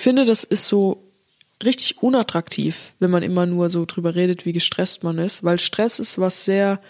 [0.00, 1.10] finde, das ist so
[1.64, 5.98] richtig unattraktiv, wenn man immer nur so drüber redet, wie gestresst man ist, weil Stress
[5.98, 6.80] ist was sehr,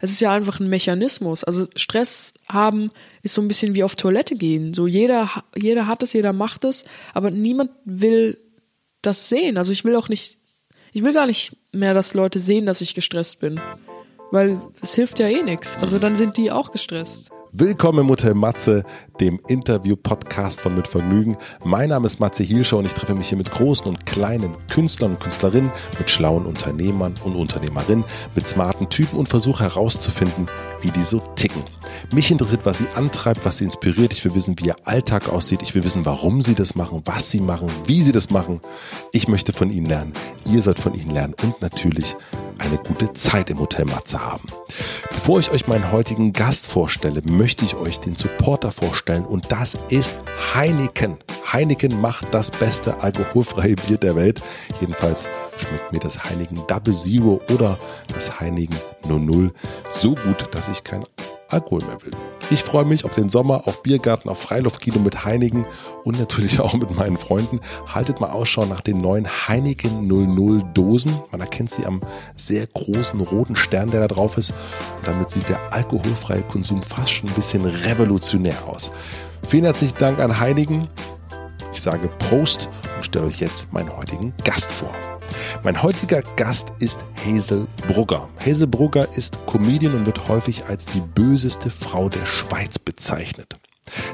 [0.00, 1.44] es ist ja einfach ein Mechanismus.
[1.44, 2.90] Also Stress haben
[3.22, 4.72] ist so ein bisschen wie auf Toilette gehen.
[4.72, 8.38] So jeder, jeder hat es, jeder macht es, aber niemand will
[9.02, 9.58] das sehen.
[9.58, 10.38] Also ich will auch nicht,
[10.92, 13.60] ich will gar nicht mehr, dass Leute sehen, dass ich gestresst bin.
[14.30, 15.76] Weil es hilft ja eh nichts.
[15.76, 17.30] Also dann sind die auch gestresst.
[17.52, 18.84] Willkommen im Hotel Matze,
[19.18, 21.36] dem Interview-Podcast von Mit Vergnügen.
[21.64, 25.12] Mein Name ist Matze Hielscher und ich treffe mich hier mit großen und kleinen Künstlern
[25.12, 28.04] und Künstlerinnen, mit schlauen Unternehmern und Unternehmerinnen,
[28.36, 30.46] mit smarten Typen und versuche herauszufinden,
[30.80, 31.64] wie die so ticken.
[32.12, 34.12] Mich interessiert, was sie antreibt, was sie inspiriert.
[34.12, 35.60] Ich will wissen, wie ihr Alltag aussieht.
[35.60, 38.60] Ich will wissen, warum sie das machen, was sie machen, wie sie das machen.
[39.12, 40.12] Ich möchte von ihnen lernen.
[40.44, 42.14] Ihr sollt von ihnen lernen und natürlich
[42.60, 44.46] eine gute Zeit im Hotel Matze haben.
[45.08, 49.76] Bevor ich euch meinen heutigen Gast vorstelle, möchte ich euch den Supporter vorstellen und das
[49.88, 50.14] ist
[50.54, 51.18] Heineken.
[51.52, 54.40] Heineken macht das beste alkoholfreie Bier der Welt.
[54.80, 57.76] Jedenfalls schmeckt mir das Heineken Double Zero oder
[58.14, 58.76] das Heineken
[59.08, 59.52] 00
[59.88, 61.04] so gut, dass ich kein
[61.50, 61.82] Alkohol.
[62.50, 65.64] Ich freue mich auf den Sommer, auf Biergarten, auf Freiluftkino mit Heineken
[66.04, 67.60] und natürlich auch mit meinen Freunden.
[67.86, 71.14] Haltet mal Ausschau nach den neuen Heineken 00 Dosen.
[71.30, 72.00] Man erkennt sie am
[72.36, 74.50] sehr großen roten Stern, der da drauf ist.
[74.50, 78.90] Und damit sieht der alkoholfreie Konsum fast schon ein bisschen revolutionär aus.
[79.48, 80.88] Vielen herzlichen Dank an Heineken.
[81.72, 84.92] Ich sage Prost und stelle euch jetzt meinen heutigen Gast vor.
[85.62, 88.28] Mein heutiger Gast ist Hazel Brugger.
[88.38, 93.56] Hazel Brugger ist Comedian und wird häufig als die böseste Frau der Schweiz bezeichnet.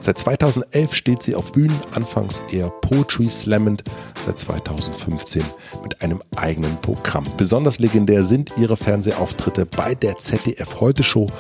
[0.00, 3.84] Seit 2011 steht sie auf Bühnen, anfangs eher Poetry slammend,
[4.25, 5.42] seit 2015
[5.83, 7.27] mit einem eigenen Programm.
[7.37, 11.31] Besonders legendär sind ihre Fernsehauftritte bei der ZDF Heute Show.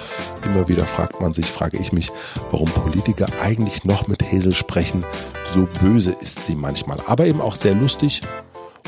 [0.44, 2.10] Immer wieder fragt man sich, frage ich mich,
[2.50, 5.04] warum Politiker eigentlich noch mit Hazel sprechen.
[5.54, 8.22] So böse ist sie manchmal, aber eben auch sehr lustig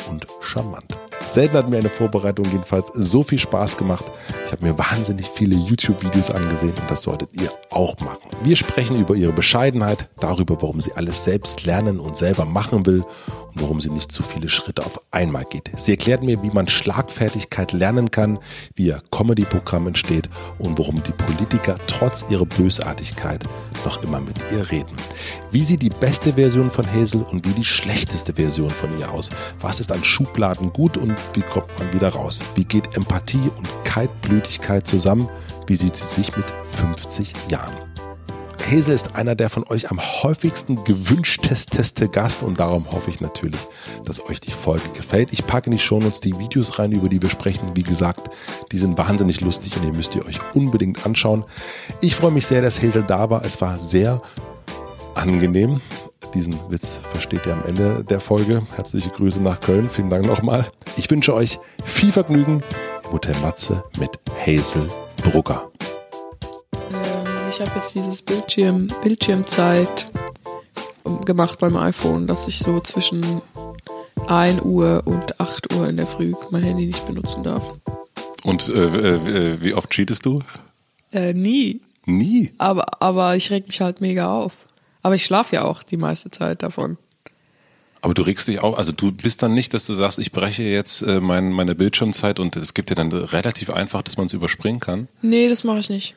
[0.09, 0.85] und charmant.
[1.29, 4.05] Selten hat mir eine Vorbereitung jedenfalls so viel Spaß gemacht.
[4.47, 8.31] Ich habe mir wahnsinnig viele YouTube-Videos angesehen und das solltet ihr auch machen.
[8.43, 13.05] Wir sprechen über ihre Bescheidenheit, darüber, warum sie alles selbst lernen und selber machen will
[13.61, 15.71] warum sie nicht zu viele Schritte auf einmal geht.
[15.77, 18.39] Sie erklärt mir, wie man Schlagfertigkeit lernen kann,
[18.75, 23.45] wie ihr Comedy-Programm entsteht und warum die Politiker trotz ihrer Bösartigkeit
[23.85, 24.97] noch immer mit ihr reden.
[25.51, 29.31] Wie sieht die beste Version von Hazel und wie die schlechteste Version von ihr aus?
[29.61, 32.43] Was ist an Schubladen gut und wie kommt man wieder raus?
[32.55, 35.29] Wie geht Empathie und Kaltblütigkeit zusammen?
[35.67, 37.88] Wie sieht sie sich mit 50 Jahren?
[38.59, 43.61] Hazel ist einer der von euch am häufigsten gewünschteste Gast und darum hoffe ich natürlich,
[44.05, 45.33] dass euch die Folge gefällt.
[45.33, 47.71] Ich packe in die Shownotes die Videos rein, über die wir sprechen.
[47.75, 48.31] Wie gesagt,
[48.73, 51.45] die sind wahnsinnig lustig und ihr müsst ihr euch unbedingt anschauen.
[52.01, 53.45] Ich freue mich sehr, dass Hazel da war.
[53.45, 54.23] Es war sehr
[55.15, 55.81] angenehm.
[56.35, 58.61] Diesen Witz versteht ihr am Ende der Folge.
[58.77, 59.89] Herzliche Grüße nach Köln.
[59.91, 60.71] Vielen Dank nochmal.
[60.97, 62.63] Ich wünsche euch viel Vergnügen
[63.05, 64.87] im Hotel Matze mit Hazel
[65.23, 65.71] Brugger.
[67.59, 70.09] Ich habe jetzt dieses Bildschirm, Bildschirmzeit
[71.25, 73.43] gemacht beim iPhone, dass ich so zwischen
[74.29, 77.75] 1 Uhr und 8 Uhr in der Früh mein Handy nicht benutzen darf.
[78.45, 80.41] Und äh, äh, wie oft cheatest du?
[81.11, 81.81] Äh, nie.
[82.07, 82.53] Nie?
[82.59, 84.65] Aber, aber ich reg mich halt mega auf.
[85.03, 86.97] Aber ich schlafe ja auch die meiste Zeit davon.
[88.03, 90.63] Aber du regst dich auch, also du bist dann nicht, dass du sagst, ich breche
[90.63, 94.33] jetzt äh, mein, meine Bildschirmzeit und es gibt dir dann relativ einfach, dass man es
[94.33, 95.09] überspringen kann.
[95.23, 96.15] Nee, das mache ich nicht.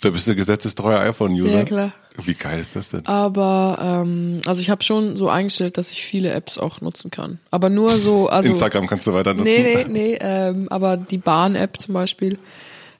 [0.00, 1.58] Da bist du gesetzestreuer iPhone-User.
[1.58, 1.92] Ja, klar.
[2.22, 3.06] Wie geil ist das denn?
[3.06, 7.38] Aber ähm, also ich habe schon so eingestellt, dass ich viele Apps auch nutzen kann.
[7.50, 9.44] Aber nur so, also Instagram kannst du weiter nutzen.
[9.44, 12.38] Nee, nee, nee, ähm, aber die Bahn-App zum Beispiel,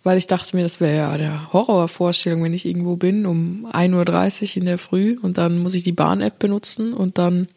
[0.05, 4.43] weil ich dachte mir, das wäre ja der Horrorvorstellung, wenn ich irgendwo bin um 1.30
[4.43, 7.49] Uhr in der Früh und dann muss ich die Bahn-App benutzen und dann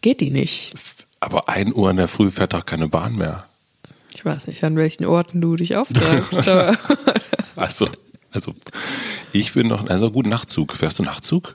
[0.00, 0.74] geht die nicht.
[1.20, 3.46] Aber 1 Uhr in der Früh fährt doch keine Bahn mehr.
[4.14, 6.48] Ich weiß nicht, an welchen Orten du dich auftreibst.
[7.56, 7.88] Achso,
[8.32, 8.54] also
[9.32, 10.76] ich bin noch, also gut, Nachtzug.
[10.76, 11.54] Fährst du Nachtzug?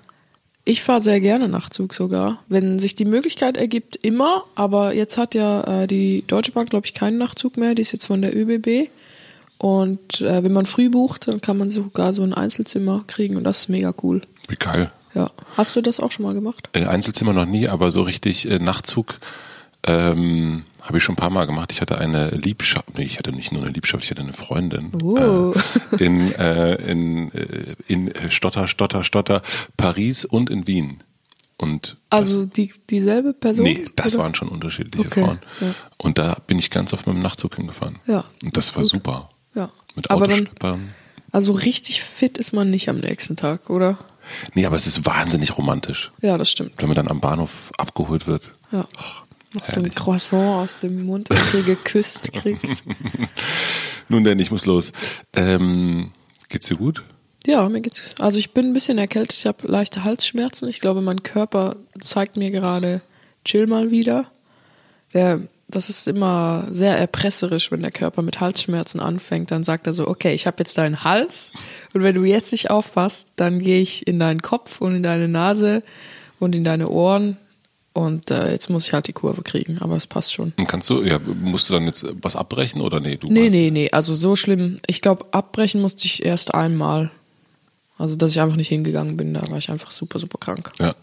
[0.63, 2.44] Ich fahre sehr gerne Nachtzug sogar.
[2.47, 4.45] Wenn sich die Möglichkeit ergibt, immer.
[4.56, 7.75] Aber jetzt hat ja äh, die Deutsche Bank, glaube ich, keinen Nachtzug mehr.
[7.75, 8.89] Die ist jetzt von der ÖBB.
[9.57, 13.44] Und äh, wenn man früh bucht, dann kann man sogar so ein Einzelzimmer kriegen und
[13.44, 14.22] das ist mega cool.
[14.48, 14.92] Wie geil.
[15.13, 15.31] Ja.
[15.56, 16.68] Hast du das auch schon mal gemacht?
[16.74, 19.18] Äh, Einzelzimmer noch nie, aber so richtig äh, Nachtzug
[19.88, 21.72] ähm, habe ich schon ein paar Mal gemacht.
[21.72, 24.92] Ich hatte eine Liebschaft, nee, ich hatte nicht nur eine Liebschaft, ich hatte eine Freundin
[25.04, 25.54] Oh.
[26.00, 29.42] äh, in, äh, in, äh, in äh, Stotter, Stotter, Stotter,
[29.78, 31.04] Paris und in Wien.
[31.58, 33.64] Und Also die, dieselbe Person?
[33.66, 34.24] nee, das oder?
[34.26, 35.40] waren schon unterschiedliche Okay, Frauen.
[35.62, 35.74] ja.
[35.98, 38.00] Und da bin ich ganz oft mit dem Nachtzug hingefahren.
[38.06, 38.92] Ja, Und das war gut.
[38.92, 39.30] super.
[39.56, 39.70] Ja.
[39.96, 40.50] Mit Aber dann,
[41.32, 43.98] also richtig fit ist man nicht am nächsten Tag, oder?
[44.54, 46.74] Nee, aber es ist wahnsinnig romantisch, Ja, das stimmt.
[46.80, 48.54] wenn man dann am Bahnhof abgeholt wird.
[48.72, 48.88] Ja.
[49.53, 49.94] Noch so ein.
[49.94, 52.65] Croissant aus dem Mundwinkel geküsst kriegt.
[54.09, 54.92] Nun denn, ich muss los.
[55.36, 56.12] Ähm,
[56.50, 57.03] geht's dir gut?
[57.45, 58.15] Ja, mir geht's.
[58.19, 60.68] Also ich bin ein bisschen erkältet, ich habe leichte Halsschmerzen.
[60.68, 63.01] Ich glaube, mein Körper zeigt mir gerade,
[63.44, 64.25] chill mal wieder.
[65.13, 69.51] Der, das ist immer sehr erpresserisch, wenn der Körper mit Halsschmerzen anfängt.
[69.51, 71.51] Dann sagt er so, okay, ich habe jetzt deinen Hals
[71.94, 75.27] und wenn du jetzt nicht aufpasst, dann gehe ich in deinen Kopf und in deine
[75.27, 75.83] Nase
[76.39, 77.38] und in deine Ohren
[77.95, 80.51] und äh, jetzt muss ich halt die Kurve kriegen, aber es passt schon.
[80.57, 83.15] Und kannst du, ja, musst du dann jetzt was abbrechen oder nee?
[83.15, 84.80] Du Nee, nee, nee, also so schlimm.
[84.86, 87.09] Ich glaube, abbrechen musste ich erst einmal.
[87.97, 90.74] Also, dass ich einfach nicht hingegangen bin, da war ich einfach super, super krank.
[90.77, 90.94] Ja.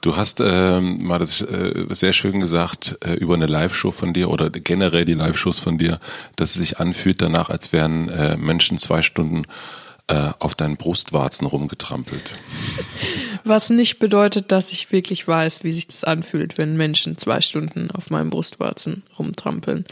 [0.00, 4.30] Du hast ähm, mal das äh, sehr schön gesagt äh, über eine Live-Show von dir
[4.30, 6.00] oder generell die Live-Shows von dir,
[6.36, 9.42] dass es sich anfühlt danach, als wären äh, Menschen zwei Stunden
[10.08, 12.34] äh, auf deinen Brustwarzen rumgetrampelt.
[13.44, 17.90] Was nicht bedeutet, dass ich wirklich weiß, wie sich das anfühlt, wenn Menschen zwei Stunden
[17.90, 19.84] auf meinem Brustwarzen rumtrampeln.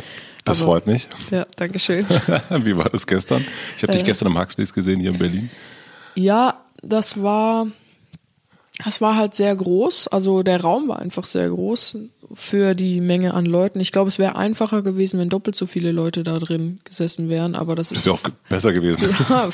[0.45, 1.09] Das Aber- freut mich.
[1.31, 2.07] Ja, danke schön.
[2.51, 3.45] Wie war das gestern?
[3.77, 4.07] Ich habe dich Äh.
[4.07, 5.51] gestern am Huxleys gesehen hier in Berlin.
[6.15, 7.67] Ja, das war,
[8.82, 10.09] das war halt sehr groß.
[10.09, 11.99] Also der Raum war einfach sehr groß
[12.35, 13.79] für die Menge an Leuten.
[13.79, 17.55] Ich glaube, es wäre einfacher gewesen, wenn doppelt so viele Leute da drin gesessen wären,
[17.55, 19.15] aber das Das ist wäre auch besser gewesen.
[19.29, 19.50] Ja,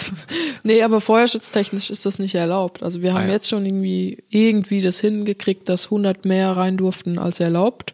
[0.62, 2.82] nee, aber feuerschutztechnisch ist das nicht erlaubt.
[2.82, 3.32] Also wir haben Ah, ja.
[3.32, 7.93] jetzt schon irgendwie irgendwie das hingekriegt, dass 100 mehr rein durften als erlaubt.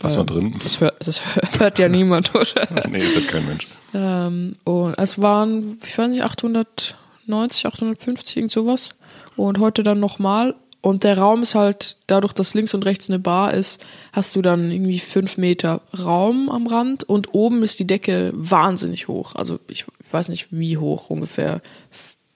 [0.00, 0.54] Lass mal drin.
[0.62, 1.20] Das hört, das
[1.58, 2.68] hört ja niemand, oder?
[2.88, 3.66] Nee, ist halt kein Mensch.
[3.92, 8.90] Ähm, und es waren, ich weiß nicht, 890, 850, irgend sowas.
[9.38, 10.54] Und heute dann nochmal.
[10.80, 14.42] Und der Raum ist halt, dadurch, dass links und rechts eine Bar ist, hast du
[14.42, 19.34] dann irgendwie fünf Meter Raum am Rand und oben ist die Decke wahnsinnig hoch.
[19.34, 21.62] Also ich weiß nicht wie hoch, ungefähr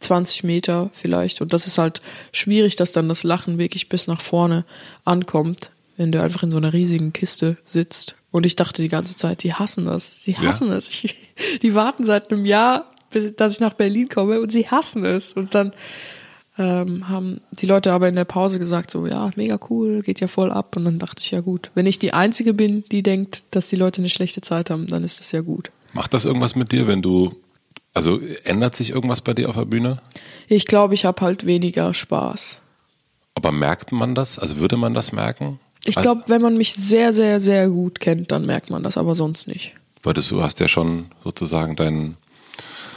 [0.01, 1.41] 20 Meter vielleicht.
[1.41, 2.03] Und das ist halt
[2.33, 4.65] schwierig, dass dann das Lachen wirklich bis nach vorne
[5.05, 8.17] ankommt, wenn du einfach in so einer riesigen Kiste sitzt.
[8.31, 10.25] Und ich dachte die ganze Zeit, die hassen das.
[10.25, 10.89] Sie hassen es.
[11.05, 11.17] Ich,
[11.63, 15.33] die warten seit einem Jahr, bis, dass ich nach Berlin komme und sie hassen es.
[15.33, 15.73] Und dann
[16.59, 20.29] ähm, haben die Leute aber in der Pause gesagt, so, ja, mega cool, geht ja
[20.29, 20.77] voll ab.
[20.77, 23.77] Und dann dachte ich, ja gut, wenn ich die Einzige bin, die denkt, dass die
[23.77, 25.71] Leute eine schlechte Zeit haben, dann ist das ja gut.
[25.95, 27.35] Macht das irgendwas mit dir, wenn du,
[27.95, 30.01] also ändert sich irgendwas bei dir auf der Bühne?
[30.49, 32.61] Ich glaube, ich habe halt weniger Spaß.
[33.35, 34.39] Aber merkt man das?
[34.39, 35.59] Also würde man das merken?
[35.85, 38.97] Ich Also- glaube, wenn man mich sehr, sehr, sehr gut kennt, dann merkt man das,
[38.99, 39.75] aber sonst nicht.
[40.03, 42.17] Weil du hast ja schon sozusagen deinen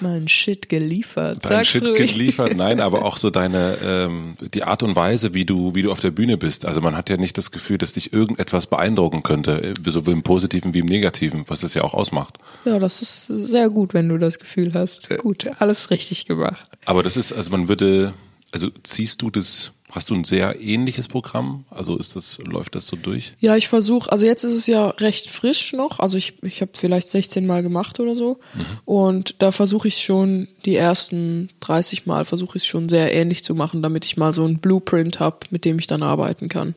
[0.01, 1.39] Mein Shit geliefert.
[1.43, 2.13] dein Sag's Shit ruhig.
[2.13, 2.53] geliefert.
[2.57, 5.99] Nein, aber auch so deine ähm, die Art und Weise, wie du wie du auf
[5.99, 6.65] der Bühne bist.
[6.65, 10.23] Also man hat ja nicht das Gefühl, dass dich irgendetwas beeindrucken könnte, äh, sowohl im
[10.23, 12.37] Positiven wie im Negativen, was es ja auch ausmacht.
[12.65, 15.09] Ja, das ist sehr gut, wenn du das Gefühl hast.
[15.17, 16.67] Gut, alles richtig gemacht.
[16.85, 18.13] Aber das ist, also man würde,
[18.51, 21.63] also ziehst du das, hast du ein sehr ähnliches Programm?
[21.69, 23.33] Also ist das, läuft das so durch?
[23.39, 26.71] Ja, ich versuche, also jetzt ist es ja recht frisch noch, also ich, ich habe
[26.75, 28.39] vielleicht 16 Mal gemacht oder so
[28.83, 33.43] und da versuche ich schon die ersten 30 Mal versuche ich es schon sehr ähnlich
[33.43, 36.75] zu machen, damit ich mal so ein Blueprint habe, mit dem ich dann arbeiten kann.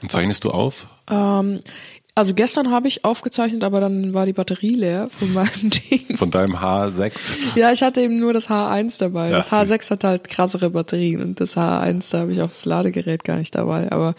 [0.00, 0.86] Und zeichnest du auf?
[1.10, 1.60] Ähm,
[2.14, 6.16] also gestern habe ich aufgezeichnet, aber dann war die Batterie leer von meinem Ding.
[6.16, 7.34] Von deinem H6?
[7.54, 9.30] Ja, ich hatte eben nur das H1 dabei.
[9.30, 12.66] Ja, das H6 hat halt krassere Batterien und das H1, da habe ich auch das
[12.66, 13.90] Ladegerät gar nicht dabei.
[13.90, 14.14] Aber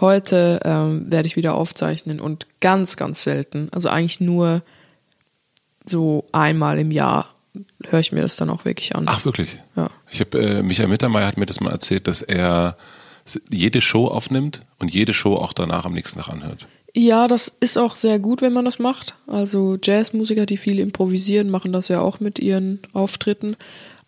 [0.00, 4.62] heute ähm, werde ich wieder aufzeichnen und ganz, ganz selten, also eigentlich nur
[5.84, 7.34] so einmal im Jahr
[7.88, 9.06] höre ich mir das dann auch wirklich an.
[9.08, 9.58] Ach wirklich?
[9.76, 9.88] Ja.
[10.10, 12.76] Ich habe äh, Michael Mittermeier hat mir das mal erzählt, dass er
[13.50, 16.66] jede Show aufnimmt und jede Show auch danach am nächsten Tag anhört.
[16.94, 19.14] Ja, das ist auch sehr gut, wenn man das macht.
[19.26, 23.56] Also Jazzmusiker, die viel improvisieren, machen das ja auch mit ihren Auftritten.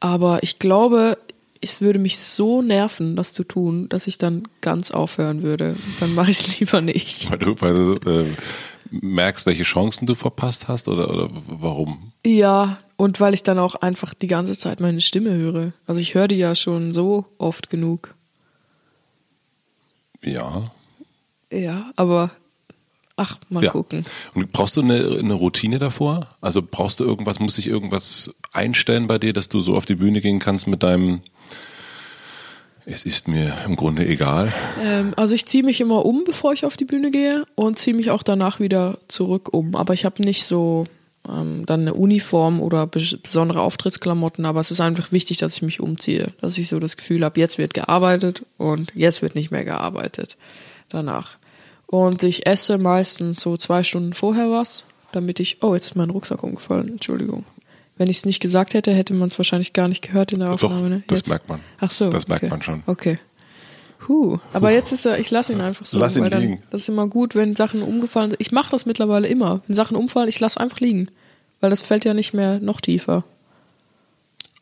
[0.00, 1.18] Aber ich glaube,
[1.60, 5.76] es würde mich so nerven, das zu tun, dass ich dann ganz aufhören würde.
[6.00, 7.30] Dann mache ich es lieber nicht.
[7.30, 8.26] Weil du, weil du äh,
[8.90, 12.12] merkst, welche Chancen du verpasst hast oder, oder warum?
[12.24, 15.72] Ja, und weil ich dann auch einfach die ganze Zeit meine Stimme höre.
[15.86, 18.14] Also ich höre die ja schon so oft genug.
[20.22, 20.70] Ja.
[21.52, 22.30] Ja, aber
[23.20, 23.70] ach, mal ja.
[23.70, 24.04] gucken.
[24.34, 26.28] Und brauchst du eine, eine Routine davor?
[26.40, 29.94] Also brauchst du irgendwas, muss sich irgendwas einstellen bei dir, dass du so auf die
[29.94, 31.20] Bühne gehen kannst mit deinem
[32.86, 34.52] es ist mir im Grunde egal.
[34.82, 37.94] Ähm, also ich ziehe mich immer um, bevor ich auf die Bühne gehe und ziehe
[37.94, 39.76] mich auch danach wieder zurück um.
[39.76, 40.86] Aber ich habe nicht so
[41.28, 45.62] ähm, dann eine Uniform oder bes- besondere Auftrittsklamotten, aber es ist einfach wichtig, dass ich
[45.62, 49.50] mich umziehe, dass ich so das Gefühl habe, jetzt wird gearbeitet und jetzt wird nicht
[49.52, 50.36] mehr gearbeitet
[50.88, 51.36] danach.
[51.90, 56.10] Und ich esse meistens so zwei Stunden vorher was, damit ich, oh, jetzt ist mein
[56.10, 57.44] Rucksack umgefallen, Entschuldigung.
[57.96, 60.50] Wenn ich es nicht gesagt hätte, hätte man es wahrscheinlich gar nicht gehört in der
[60.54, 60.88] Doch, Aufnahme.
[60.88, 61.02] ne?
[61.08, 61.58] das merkt man.
[61.80, 62.08] Ach so.
[62.08, 62.50] Das merkt okay.
[62.50, 62.82] man schon.
[62.86, 63.18] Okay.
[64.06, 64.38] Huh.
[64.52, 65.98] Aber jetzt ist er, ich lasse ihn einfach so.
[65.98, 66.62] Lass ihn weil dann, liegen.
[66.70, 68.40] Das ist immer gut, wenn Sachen umgefallen sind.
[68.40, 69.60] Ich mache das mittlerweile immer.
[69.66, 71.08] Wenn Sachen umfallen, ich lasse einfach liegen.
[71.60, 73.24] Weil das fällt ja nicht mehr noch tiefer.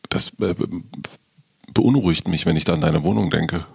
[0.09, 0.67] Das äh, be-
[1.73, 3.65] beunruhigt mich, wenn ich da an deine Wohnung denke.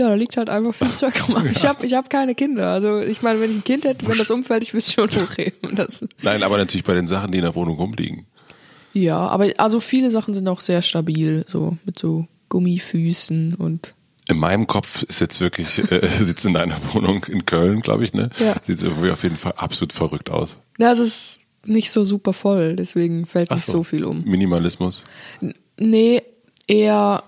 [0.00, 1.46] Ja, da liegt halt einfach viel Zeug rum.
[1.52, 2.68] Ich habe ich hab keine Kinder.
[2.72, 5.10] Also ich meine, wenn ich ein Kind hätte, wenn das umfällt, ich würde es schon
[5.10, 5.76] hochheben.
[5.76, 8.26] Das, Nein, aber natürlich bei den Sachen, die in der Wohnung rumliegen.
[8.94, 13.94] ja, aber also viele Sachen sind auch sehr stabil, so mit so Gummifüßen und
[14.28, 18.14] In meinem Kopf ist jetzt wirklich, äh, sitzt in deiner Wohnung in Köln, glaube ich,
[18.14, 18.30] ne?
[18.38, 18.56] Ja.
[18.62, 20.56] Sieht irgendwie auf jeden Fall absolut verrückt aus.
[20.78, 24.24] ja, es ist nicht so super voll, deswegen fällt Ach nicht so viel um.
[24.24, 25.04] Minimalismus.
[25.78, 26.22] Nee,
[26.66, 27.22] eher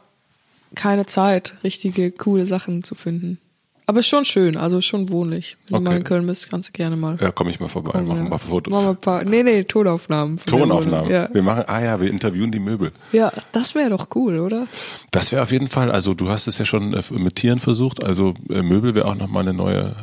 [0.74, 3.38] keine Zeit, richtige, coole Sachen zu finden.
[3.84, 5.56] Aber ist schon schön, also schon wohnlich.
[5.66, 5.84] Wenn du Okay.
[5.90, 7.18] mal in Köln bist, kannst du gerne mal.
[7.20, 8.24] Ja, komme ich mal vorbei, kommen, machen ja.
[8.24, 8.72] ein paar Fotos.
[8.72, 10.38] Machen wir ein paar, nee, nee, Tonaufnahmen.
[10.46, 11.10] Tonaufnahmen.
[11.10, 12.92] Ja, Wir machen, ah ja, wir interviewen die Möbel.
[13.10, 14.68] ja das wäre doch cool, oder?
[15.10, 18.02] Das wäre auf jeden Fall, also du hast es ja schon äh, mit Tieren versucht,
[18.02, 19.94] also äh, Möbel wäre auch nochmal eine neue,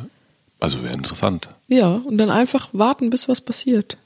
[0.60, 1.48] also wäre interessant.
[1.68, 3.96] Ja, und dann einfach warten, bis was passiert.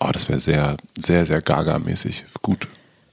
[0.00, 2.24] Oh, das wäre sehr, sehr, sehr gaga-mäßig.
[2.42, 2.66] Gut.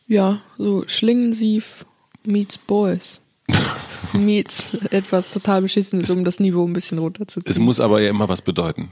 [0.08, 1.86] Ja, so Schlingensief
[2.29, 3.21] meets Boys.
[4.13, 7.63] meets etwas total Beschissenes, um das Niveau ein bisschen Es runterzuziehen.
[7.63, 8.89] muss aber ja immer was bedeuten.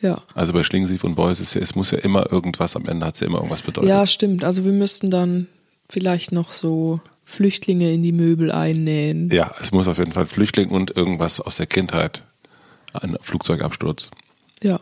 [0.00, 0.22] Ja.
[0.34, 3.14] Also bei Schlingensief und Boys ist ja, es muss ja immer irgendwas, am Ende hat
[3.14, 3.88] es ja immer irgendwas bedeutet.
[3.90, 4.44] Ja, stimmt.
[4.44, 5.48] Also wir müssten dann
[5.88, 9.28] vielleicht noch so Flüchtlinge in die Möbel einnähen.
[9.30, 12.22] Ja, es muss auf jeden Fall Flüchtling und irgendwas aus der Kindheit.
[12.92, 14.10] Ein Flugzeugabsturz.
[14.62, 14.78] Ja.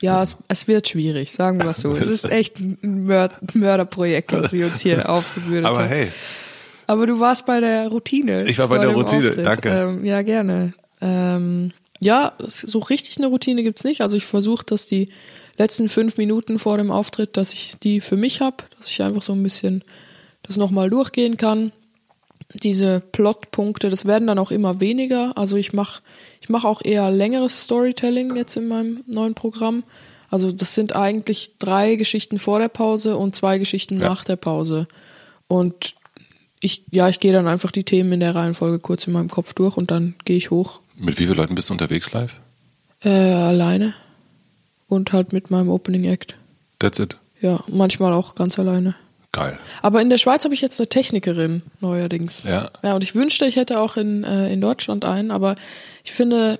[0.00, 1.92] Ja, es, es wird schwierig, sagen wir es so.
[1.96, 5.88] Es ist echt ein Mörd Mörderprojekt, das wir uns hier aufgebürdet Aber haben.
[5.88, 6.12] hey,
[6.90, 8.48] Aber du warst bei der Routine.
[8.48, 9.46] Ich war bei der Routine, Auftritt.
[9.46, 9.68] danke.
[9.68, 10.72] Ähm, ja, gerne.
[11.00, 14.00] Ähm, ja, es- so richtig eine Routine gibt's nicht.
[14.00, 15.08] Also ich versuche, dass die
[15.56, 19.22] letzten fünf Minuten vor dem Auftritt, dass ich die für mich hab, dass ich einfach
[19.22, 19.84] so ein bisschen
[20.42, 21.70] das nochmal durchgehen kann.
[22.62, 25.38] Diese Plotpunkte, das werden dann auch immer weniger.
[25.38, 26.02] Also ich mache
[26.40, 29.84] ich mach auch eher längeres Storytelling jetzt in meinem neuen Programm.
[30.28, 34.08] Also das sind eigentlich drei Geschichten vor der Pause und zwei Geschichten Ja.
[34.08, 34.88] nach der Pause.
[35.46, 35.94] Und
[36.60, 39.54] ich, ja, ich gehe dann einfach die Themen in der Reihenfolge kurz in meinem Kopf
[39.54, 40.80] durch und dann gehe ich hoch.
[40.98, 42.40] mit wie vielen Leuten bist du unterwegs live?
[43.02, 43.94] Äh, alleine.
[44.88, 46.36] Und halt mit meinem Opening Act.
[46.78, 47.16] That's it.
[47.40, 48.94] Ja, manchmal auch ganz alleine.
[49.32, 49.58] Geil.
[49.80, 52.44] Aber in der Schweiz habe ich jetzt eine Technikerin neuerdings.
[52.44, 52.70] Ja.
[52.82, 55.54] Ja, und ich wünschte, ich hätte auch in, äh, in Deutschland einen, aber
[56.04, 56.58] ich finde,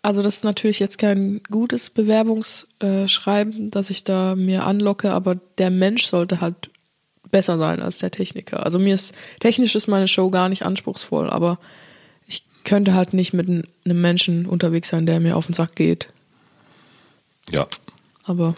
[0.00, 5.70] also das ist natürlich jetzt kein gutes Bewerbungsschreiben, dass ich da mir anlocke, aber der
[5.70, 6.70] Mensch sollte halt
[7.30, 8.64] besser sein als der Techniker.
[8.64, 11.58] Also mir ist, technisch ist meine Show gar nicht anspruchsvoll, aber
[12.26, 16.10] ich könnte halt nicht mit einem Menschen unterwegs sein, der mir auf den Sack geht.
[17.50, 17.66] Ja.
[18.24, 18.56] Aber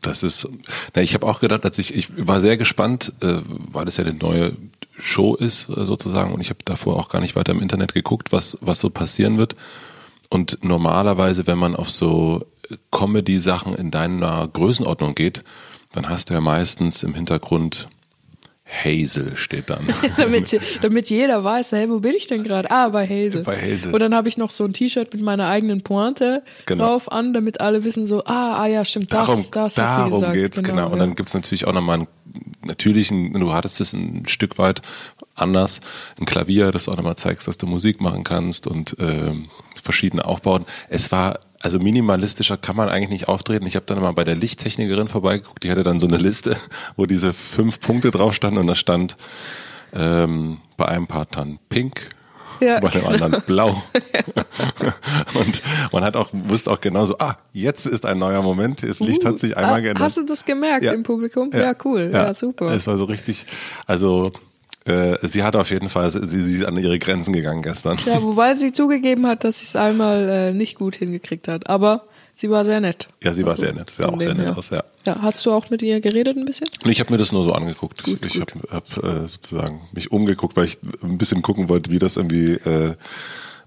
[0.00, 0.48] Das ist,
[0.94, 4.04] na, ich habe auch gedacht, als ich, ich war sehr gespannt, äh, weil es ja
[4.04, 4.52] eine neue
[4.96, 8.32] Show ist äh, sozusagen und ich habe davor auch gar nicht weiter im Internet geguckt,
[8.32, 9.56] was was so passieren wird.
[10.30, 12.46] Und normalerweise, wenn man auf so
[12.90, 15.42] Comedy-Sachen in deiner Größenordnung geht,
[15.92, 17.88] dann hast du ja meistens im Hintergrund
[18.68, 19.86] Hazel steht dann.
[20.16, 22.70] damit, damit jeder weiß, hey, wo bin ich denn gerade?
[22.70, 23.42] Ah, bei Hazel.
[23.42, 23.92] Bei Hazel.
[23.92, 26.84] Und dann habe ich noch so ein T-Shirt mit meiner eigenen Pointe Genau.
[26.84, 30.00] drauf an, damit alle wissen so, ah, ah ja, stimmt, das, darum, das hat sie
[30.00, 30.34] darum gesagt.
[30.34, 30.86] geht's, genau.
[30.86, 30.98] Und ja.
[30.98, 32.08] dann gibt's natürlich auch nochmal einen,
[32.64, 34.82] natürlich, ein, du hattest es ein Stück weit
[35.34, 35.80] anders,
[36.20, 39.46] ein Klavier, das auch nochmal zeigst, dass du Musik machen kannst und ähm,
[39.82, 40.66] verschiedene Aufbauten.
[40.88, 43.66] Es war, also minimalistischer kann man eigentlich nicht auftreten.
[43.66, 46.56] Ich habe dann mal bei der Lichttechnikerin vorbeigeguckt, die hatte dann so eine Liste,
[46.96, 49.16] wo diese fünf Punkte drauf standen und da stand
[49.92, 52.10] ähm, bei einem Part dann pink,
[52.60, 53.12] Ja, bei dem genau.
[53.12, 53.82] anderen blau.
[55.34, 55.62] und
[55.92, 59.24] man hat auch, wusste auch genau so, ah, jetzt ist ein neuer Moment, das Licht
[59.24, 60.02] hat sich einmal ah, geändert.
[60.04, 60.92] Hast du das gemerkt Ja.
[60.92, 61.50] im Publikum?
[61.52, 62.10] Ja, cool.
[62.12, 62.72] Ja, super.
[62.72, 63.46] Es war so richtig,
[63.86, 64.32] also
[64.88, 67.98] äh, sie hat auf jeden Fall, sie, sie ist an ihre Grenzen gegangen gestern.
[68.06, 71.68] Ja, wobei sie zugegeben hat, dass sie es einmal äh, nicht gut hingekriegt hat.
[71.68, 72.04] Aber
[72.34, 73.08] sie war sehr nett.
[73.22, 74.58] Ja, sie war sehr nett, sah von auch sehr nett her.
[74.58, 74.82] aus, ja.
[75.06, 76.68] Ja, hast du auch mit ihr geredet ein bisschen?
[76.84, 78.02] Ich habe mir das nur so angeguckt.
[78.02, 81.98] Gut, ich habe hab, äh, sozusagen mich umgeguckt, weil ich ein bisschen gucken wollte, wie
[81.98, 82.52] das irgendwie.
[82.54, 82.94] Äh,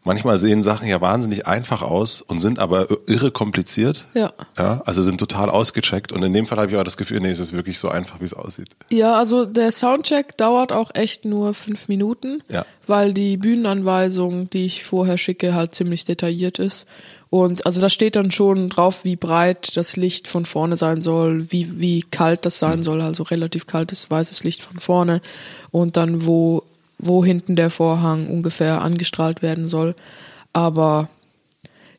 [0.04, 4.06] manchmal sehen Sachen ja wahnsinnig einfach aus und sind aber irre kompliziert.
[4.14, 4.34] Ja.
[4.58, 6.12] Ja, also sind total ausgecheckt.
[6.12, 8.20] Und in dem Fall habe ich aber das Gefühl, nee, es ist wirklich so einfach,
[8.20, 8.70] wie es aussieht.
[8.90, 12.66] Ja, also der Soundcheck dauert auch echt nur fünf Minuten, Ja.
[12.88, 16.88] weil die Bühnenanweisung, die ich vorher schicke, halt ziemlich detailliert ist.
[17.30, 21.50] Und also da steht dann schon drauf, wie breit das Licht von vorne sein soll,
[21.50, 25.22] wie, wie kalt das sein soll, also relativ kaltes weißes Licht von vorne
[25.72, 26.64] und dann wo,
[27.02, 29.96] wo hinten der Vorhang ungefähr angestrahlt werden soll.
[30.54, 31.10] Aber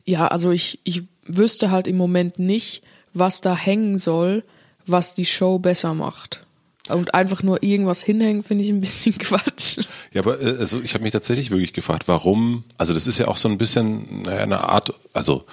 [0.05, 2.83] ja, also ich, ich wüsste halt im Moment nicht,
[3.13, 4.43] was da hängen soll,
[4.85, 6.45] was die Show besser macht.
[6.89, 9.79] Und einfach nur irgendwas hinhängen, finde ich ein bisschen Quatsch.
[10.11, 13.27] Ja, aber äh, also ich habe mich tatsächlich wirklich gefragt, warum, also das ist ja
[13.27, 15.45] auch so ein bisschen naja, eine Art, also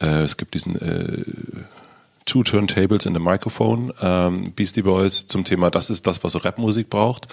[0.00, 1.24] äh, es gibt diesen äh,
[2.26, 6.88] Two Turntables in the Microphone, ähm, Beastie Boys zum Thema, das ist das, was Rapmusik
[6.88, 7.26] braucht.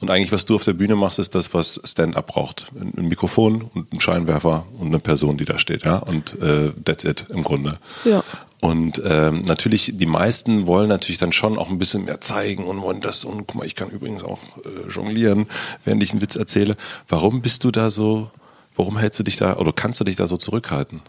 [0.00, 2.72] Und eigentlich, was du auf der Bühne machst, ist das, was Stand-up braucht.
[2.74, 5.98] Ein, ein Mikrofon und ein Scheinwerfer und eine Person, die da steht, ja.
[5.98, 7.78] Und äh, that's it im Grunde.
[8.04, 8.24] Ja.
[8.60, 12.80] Und ähm, natürlich, die meisten wollen natürlich dann schon auch ein bisschen mehr zeigen und
[12.80, 15.46] wollen das und guck mal, ich kann übrigens auch äh, jonglieren,
[15.84, 16.76] während ich einen Witz erzähle.
[17.08, 18.30] Warum bist du da so,
[18.76, 21.00] warum hältst du dich da oder kannst du dich da so zurückhalten?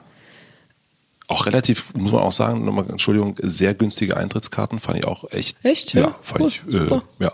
[1.34, 5.58] Auch relativ, muss man auch sagen, nochmal, Entschuldigung, sehr günstige Eintrittskarten fand ich auch echt.
[5.64, 5.94] Echt?
[5.94, 7.32] Ja, Ja, fand cool, ich, äh, ja.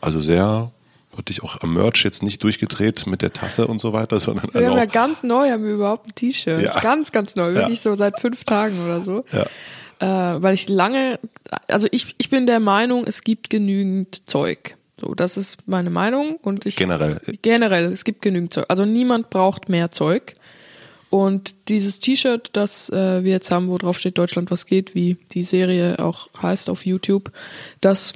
[0.00, 0.70] Also sehr,
[1.14, 4.60] wirklich auch am Merch jetzt nicht durchgedreht mit der Tasse und so weiter, sondern Wir
[4.60, 6.62] also haben ja ganz neu, haben wir überhaupt ein T-Shirt.
[6.62, 6.80] Ja.
[6.80, 7.54] Ganz, ganz neu.
[7.54, 7.90] Wirklich Ja.
[7.90, 9.24] so seit fünf Tagen oder so.
[9.32, 9.44] Ja.
[10.34, 11.18] Äh, weil ich lange,
[11.68, 14.76] also ich, ich bin der Meinung, es gibt genügend Zeug.
[14.98, 17.20] So, das ist meine Meinung und ich generell.
[17.42, 18.66] generell, es gibt genügend Zeug.
[18.68, 20.34] Also niemand braucht mehr Zeug.
[21.10, 25.16] Und dieses T-Shirt, das äh, wir jetzt haben, wo drauf steht Deutschland was geht, wie
[25.32, 27.32] die Serie auch heißt auf YouTube,
[27.80, 28.12] das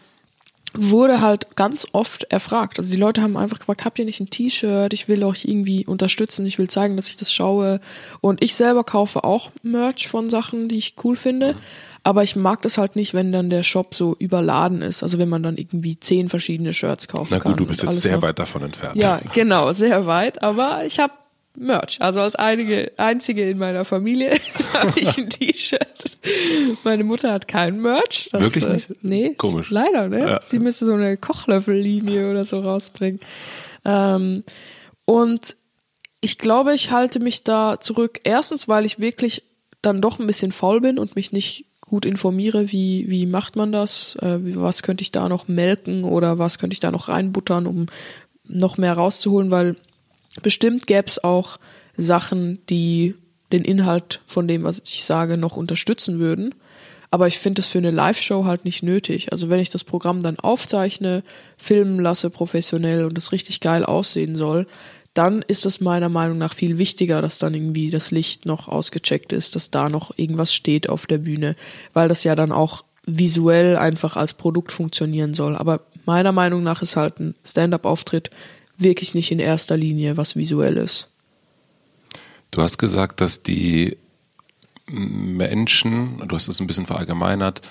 [0.76, 2.78] wurde halt ganz oft erfragt.
[2.78, 4.92] Also die Leute haben einfach gefragt, habt ihr nicht ein T-Shirt?
[4.92, 7.80] Ich will euch irgendwie unterstützen, ich will zeigen, dass ich das schaue.
[8.20, 11.56] Und ich selber kaufe auch Merch von Sachen, die ich cool finde.
[12.02, 15.02] Aber ich mag das halt nicht, wenn dann der Shop so überladen ist.
[15.02, 17.52] Also wenn man dann irgendwie zehn verschiedene Shirts kaufen Na kann.
[17.52, 18.96] gut, du bist jetzt sehr noch- weit davon entfernt.
[18.96, 20.42] ja, genau, sehr weit.
[20.42, 21.12] Aber ich habe
[21.56, 22.00] Merch.
[22.00, 24.38] Also als einige, einzige in meiner Familie
[24.72, 26.18] habe ich ein T-Shirt.
[26.82, 28.28] Meine Mutter hat kein Merch.
[28.32, 29.04] Das, Wirklich äh, nicht?
[29.04, 29.70] Nee, Komisch.
[29.70, 30.18] leider, ne?
[30.18, 30.40] Ja.
[30.44, 33.20] Sie müsste so eine Kochlöffellinie oder so rausbringen.
[33.84, 34.42] Ähm,
[35.04, 35.56] und
[36.20, 38.20] ich glaube, ich halte mich da zurück.
[38.24, 39.44] Erstens, weil ich wirklich
[39.82, 43.70] dann doch ein bisschen faul bin und mich nicht gut informiere, wie, wie macht man
[43.70, 47.66] das, äh, was könnte ich da noch melken oder was könnte ich da noch reinbuttern,
[47.66, 47.86] um
[48.44, 49.76] noch mehr rauszuholen, weil
[50.42, 51.58] bestimmt gäbe es auch
[51.96, 53.14] Sachen, die
[53.52, 56.54] den Inhalt von dem, was ich sage, noch unterstützen würden.
[57.10, 59.30] Aber ich finde das für eine Live-Show halt nicht nötig.
[59.30, 61.22] Also wenn ich das Programm dann aufzeichne,
[61.56, 64.66] filmen lasse professionell und es richtig geil aussehen soll,
[65.14, 69.32] dann ist es meiner Meinung nach viel wichtiger, dass dann irgendwie das Licht noch ausgecheckt
[69.32, 71.54] ist, dass da noch irgendwas steht auf der Bühne,
[71.92, 75.54] weil das ja dann auch visuell einfach als Produkt funktionieren soll.
[75.54, 78.30] Aber meiner Meinung nach ist halt ein Stand-up-Auftritt
[78.76, 81.08] wirklich nicht in erster Linie was Visuelles.
[82.50, 83.96] Du hast gesagt, dass die
[84.90, 87.62] Menschen, du hast es ein bisschen verallgemeinert,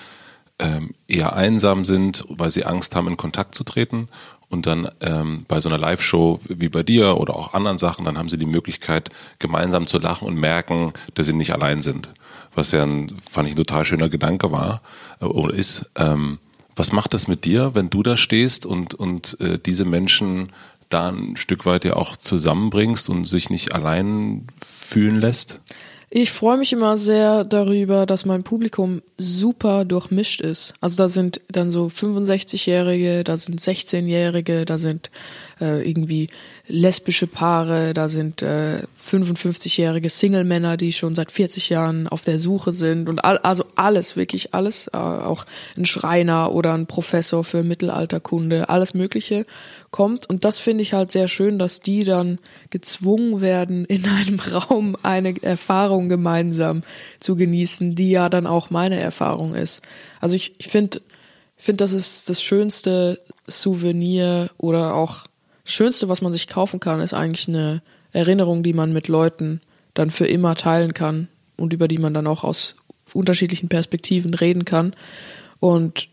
[0.58, 4.08] ähm, eher einsam sind, weil sie Angst haben, in Kontakt zu treten.
[4.48, 8.18] Und dann ähm, bei so einer Live-Show wie bei dir oder auch anderen Sachen, dann
[8.18, 12.12] haben sie die Möglichkeit, gemeinsam zu lachen und merken, dass sie nicht allein sind.
[12.54, 14.82] Was ja ein, fand ich, ein total schöner Gedanke war
[15.20, 15.90] äh, oder ist.
[15.96, 16.38] Ähm,
[16.76, 20.50] was macht das mit dir, wenn du da stehst und, und äh, diese Menschen
[20.88, 25.60] da ein Stück weit ja auch zusammenbringst und sich nicht allein fühlen lässt?
[26.16, 30.74] Ich freue mich immer sehr darüber, dass mein Publikum super durchmischt ist.
[30.80, 35.10] Also da sind dann so 65-Jährige, da sind 16-Jährige, da sind
[35.64, 36.28] äh, irgendwie
[36.66, 42.72] lesbische Paare, da sind äh, 55-jährige Single-Männer, die schon seit 40 Jahren auf der Suche
[42.72, 45.46] sind und all, also alles, wirklich alles, äh, auch
[45.76, 49.46] ein Schreiner oder ein Professor für Mittelalterkunde, alles Mögliche
[49.90, 50.28] kommt.
[50.28, 52.38] Und das finde ich halt sehr schön, dass die dann
[52.70, 56.82] gezwungen werden, in einem Raum eine Erfahrung gemeinsam
[57.20, 59.82] zu genießen, die ja dann auch meine Erfahrung ist.
[60.20, 61.00] Also ich, ich finde,
[61.56, 65.26] ich finde, das ist das schönste Souvenir oder auch
[65.64, 69.60] Schönste, was man sich kaufen kann, ist eigentlich eine Erinnerung, die man mit Leuten
[69.94, 72.76] dann für immer teilen kann und über die man dann auch aus
[73.12, 74.94] unterschiedlichen Perspektiven reden kann.
[75.60, 76.08] Und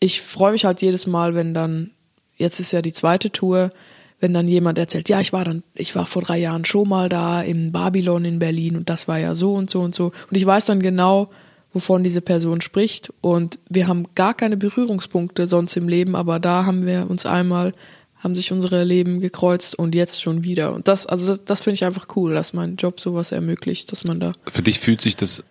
[0.00, 1.90] ich freue mich halt jedes Mal, wenn dann,
[2.36, 3.72] jetzt ist ja die zweite Tour,
[4.18, 7.08] wenn dann jemand erzählt, ja, ich war dann, ich war vor drei Jahren schon mal
[7.08, 10.06] da in Babylon in Berlin und das war ja so und so und so.
[10.30, 11.30] Und ich weiß dann genau,
[11.72, 13.12] wovon diese Person spricht.
[13.20, 17.72] Und wir haben gar keine Berührungspunkte sonst im Leben, aber da haben wir uns einmal,
[18.20, 20.72] haben sich unsere Leben gekreuzt und jetzt schon wieder.
[20.74, 24.04] Und das, also das, das finde ich einfach cool, dass mein Job sowas ermöglicht, dass
[24.04, 24.32] man da.
[24.46, 25.42] Für dich fühlt sich das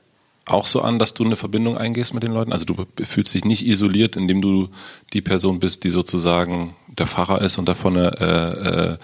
[0.45, 2.53] auch so an, dass du eine Verbindung eingehst mit den Leuten?
[2.53, 4.69] Also du fühlst dich nicht isoliert, indem du
[5.13, 8.97] die Person bist, die sozusagen der Pfarrer ist und davon äh, äh,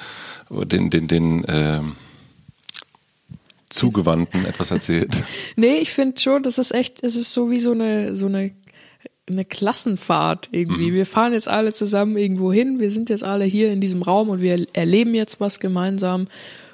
[0.50, 1.82] den, den, den äh,
[3.70, 5.12] Zugewandten etwas erzählt.
[5.56, 8.52] Nee, ich finde schon, das ist echt, es ist so wie so eine, so eine,
[9.28, 10.94] eine Klassenfahrt irgendwie.
[10.94, 14.30] Wir fahren jetzt alle zusammen irgendwo hin, wir sind jetzt alle hier in diesem Raum
[14.30, 16.28] und wir erleben jetzt was gemeinsam.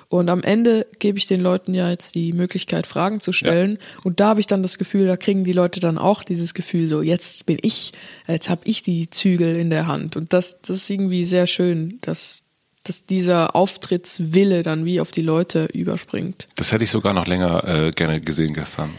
[0.09, 3.77] Und am Ende gebe ich den Leuten ja jetzt die Möglichkeit, Fragen zu stellen.
[3.79, 4.01] Ja.
[4.03, 6.89] Und da habe ich dann das Gefühl, da kriegen die Leute dann auch dieses Gefühl,
[6.89, 7.93] so jetzt bin ich,
[8.27, 10.17] jetzt habe ich die Zügel in der Hand.
[10.17, 12.43] Und das, das ist irgendwie sehr schön, dass,
[12.83, 16.49] dass dieser Auftrittswille dann wie auf die Leute überspringt.
[16.55, 18.89] Das hätte ich sogar noch länger äh, gerne gesehen gestern.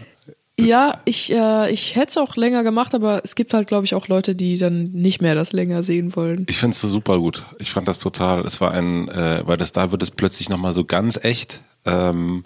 [0.56, 3.86] Das ja, ich, äh, ich hätte es auch länger gemacht, aber es gibt halt, glaube
[3.86, 6.44] ich, auch Leute, die dann nicht mehr das länger sehen wollen.
[6.48, 7.46] Ich finde es so super gut.
[7.58, 10.74] Ich fand das total, es war ein, äh, weil das da wird es plötzlich nochmal
[10.74, 11.62] so ganz echt.
[11.86, 12.44] Ähm,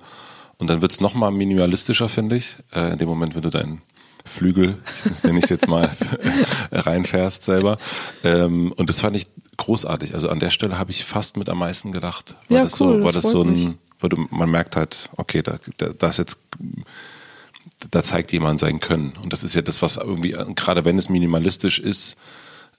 [0.59, 2.55] und dann wird es nochmal minimalistischer, finde ich.
[2.73, 3.83] Äh, in dem Moment, wenn du deinen
[4.25, 4.79] Flügel,
[5.25, 5.91] nenne ich es jetzt mal,
[6.71, 7.79] reinfährst selber.
[8.23, 10.15] Ähm, und das fand ich großartig.
[10.15, 12.37] Also an der Stelle habe ich fast mit am meisten gedacht.
[12.49, 15.11] Weil ja, das cool, so, war das, das so ein, weil du, man merkt halt,
[15.17, 16.39] okay, da, da, da ist jetzt
[17.91, 19.13] da zeigt jemand sein Können.
[19.23, 22.17] Und das ist ja das, was irgendwie, gerade wenn es minimalistisch ist,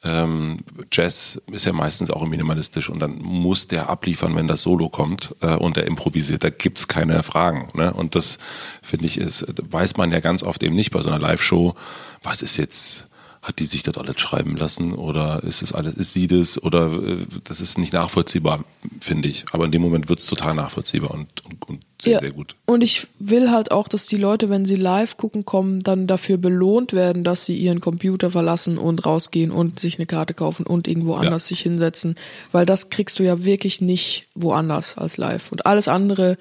[0.04, 0.58] ähm,
[0.92, 5.36] Jazz ist ja meistens auch minimalistisch und dann muss der abliefern, wenn das Solo kommt
[5.42, 6.44] äh, und der improvisiert.
[6.44, 7.70] Da gibt's keine Fragen.
[7.74, 7.92] Ne?
[7.94, 8.38] Und das
[8.84, 11.74] finde ich ist, weiß man ja ganz oft eben nicht bei so einer Live-Show.
[12.22, 13.07] Was ist jetzt
[13.48, 16.92] hat die sich das alles schreiben lassen oder ist es alles, ist sie das oder
[16.92, 18.64] äh, das ist nicht nachvollziehbar,
[19.00, 19.46] finde ich.
[19.52, 22.20] Aber in dem Moment wird es total nachvollziehbar und, und, und sehr, ja.
[22.20, 22.56] sehr gut.
[22.66, 26.38] Und ich will halt auch, dass die Leute, wenn sie live gucken kommen, dann dafür
[26.38, 30.88] belohnt werden, dass sie ihren Computer verlassen und rausgehen und sich eine Karte kaufen und
[30.88, 31.56] irgendwo anders ja.
[31.56, 32.16] sich hinsetzen.
[32.52, 35.52] Weil das kriegst du ja wirklich nicht woanders als live.
[35.52, 36.38] Und alles andere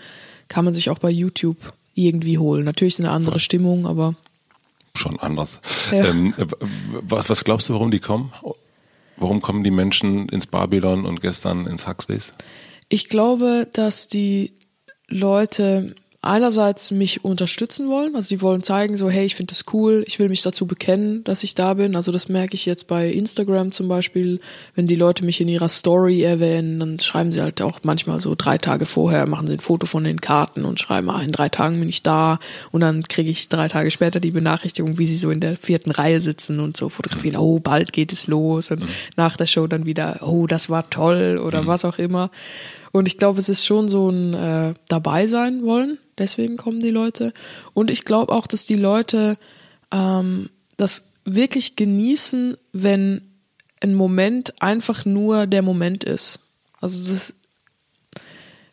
[0.48, 1.56] kann man sich auch bei YouTube
[1.94, 2.64] irgendwie holen.
[2.64, 3.40] Natürlich ist eine andere Voll.
[3.40, 4.14] Stimmung, aber
[4.96, 5.60] schon anders.
[5.90, 6.06] Ja.
[6.06, 6.34] Ähm,
[7.02, 8.32] was, was glaubst du, warum die kommen?
[9.16, 12.32] Warum kommen die Menschen ins Babylon und gestern ins Huxleys?
[12.88, 14.52] Ich glaube, dass die
[15.08, 15.94] Leute
[16.26, 20.18] einerseits mich unterstützen wollen, also die wollen zeigen so, hey, ich finde das cool, ich
[20.18, 21.96] will mich dazu bekennen, dass ich da bin.
[21.96, 24.40] Also das merke ich jetzt bei Instagram zum Beispiel,
[24.74, 28.34] wenn die Leute mich in ihrer Story erwähnen, dann schreiben sie halt auch manchmal so
[28.36, 31.48] drei Tage vorher, machen sie ein Foto von den Karten und schreiben, ah, in drei
[31.48, 32.38] Tagen bin ich da
[32.72, 35.90] und dann kriege ich drei Tage später die Benachrichtigung, wie sie so in der vierten
[35.90, 38.88] Reihe sitzen und so fotografieren, oh, bald geht es los und mhm.
[39.16, 41.66] nach der Show dann wieder, oh, das war toll oder mhm.
[41.66, 42.30] was auch immer.
[42.92, 45.98] Und ich glaube, es ist schon so ein äh, dabei sein wollen.
[46.18, 47.32] Deswegen kommen die Leute.
[47.74, 49.36] Und ich glaube auch, dass die Leute
[49.92, 53.22] ähm, das wirklich genießen, wenn
[53.82, 56.40] ein Moment einfach nur der Moment ist.
[56.80, 57.34] Also das,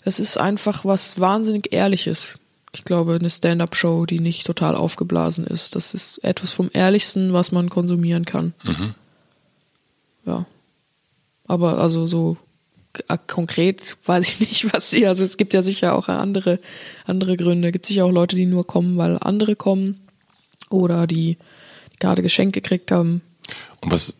[0.03, 2.39] das ist einfach was wahnsinnig Ehrliches.
[2.73, 5.75] Ich glaube, eine Stand-up-Show, die nicht total aufgeblasen ist.
[5.75, 8.53] Das ist etwas vom Ehrlichsten, was man konsumieren kann.
[8.63, 8.95] Mhm.
[10.25, 10.45] Ja.
[11.45, 12.37] Aber also so
[13.27, 16.59] konkret weiß ich nicht, was sie, also es gibt ja sicher auch andere,
[17.05, 17.69] andere Gründe.
[17.69, 19.99] Es gibt sicher auch Leute, die nur kommen, weil andere kommen
[20.69, 21.37] oder die,
[21.93, 23.21] die gerade Geschenke gekriegt haben.
[23.81, 24.15] Und was,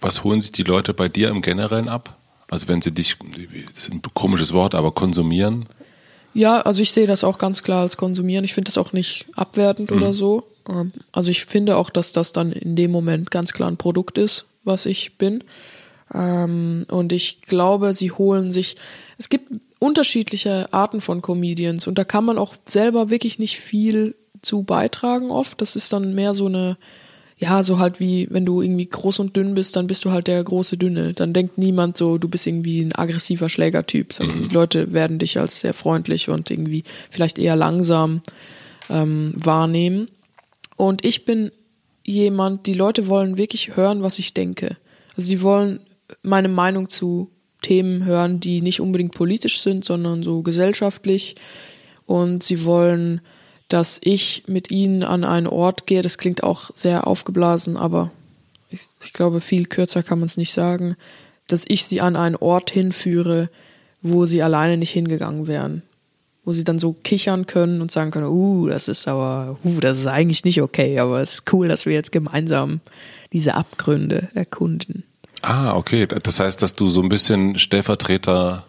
[0.00, 2.18] was holen sich die Leute bei dir im Generellen ab?
[2.50, 3.16] Also wenn sie dich,
[3.74, 5.66] das ist ein komisches Wort, aber konsumieren?
[6.34, 8.44] Ja, also ich sehe das auch ganz klar als konsumieren.
[8.44, 9.96] Ich finde das auch nicht abwertend mhm.
[9.98, 10.46] oder so.
[10.68, 14.18] Ähm, also ich finde auch, dass das dann in dem Moment ganz klar ein Produkt
[14.18, 15.44] ist, was ich bin.
[16.14, 18.76] Ähm, und ich glaube, sie holen sich,
[19.18, 24.14] es gibt unterschiedliche Arten von Comedians und da kann man auch selber wirklich nicht viel
[24.40, 25.60] zu beitragen oft.
[25.60, 26.76] Das ist dann mehr so eine,
[27.38, 30.28] ja, so halt wie, wenn du irgendwie groß und dünn bist, dann bist du halt
[30.28, 31.14] der große Dünne.
[31.14, 34.48] Dann denkt niemand so, du bist irgendwie ein aggressiver Schlägertyp, sondern mhm.
[34.48, 38.22] die Leute werden dich als sehr freundlich und irgendwie vielleicht eher langsam
[38.88, 40.08] ähm, wahrnehmen.
[40.76, 41.50] Und ich bin
[42.04, 44.76] jemand, die Leute wollen wirklich hören, was ich denke.
[45.16, 45.80] Also die wollen
[46.22, 47.30] meine Meinung zu
[47.62, 51.36] Themen hören, die nicht unbedingt politisch sind, sondern so gesellschaftlich.
[52.06, 53.20] Und sie wollen,
[53.68, 56.02] dass ich mit ihnen an einen Ort gehe.
[56.02, 58.10] Das klingt auch sehr aufgeblasen, aber
[58.68, 60.96] ich, ich glaube, viel kürzer kann man es nicht sagen,
[61.46, 63.48] dass ich sie an einen Ort hinführe,
[64.02, 65.82] wo sie alleine nicht hingegangen wären.
[66.44, 70.00] Wo sie dann so kichern können und sagen können, uh, das ist aber, uh, das
[70.00, 72.80] ist eigentlich nicht okay, aber es ist cool, dass wir jetzt gemeinsam
[73.32, 75.04] diese Abgründe erkunden.
[75.42, 76.06] Ah, okay.
[76.06, 78.64] Das heißt, dass du so ein bisschen Stellvertreter,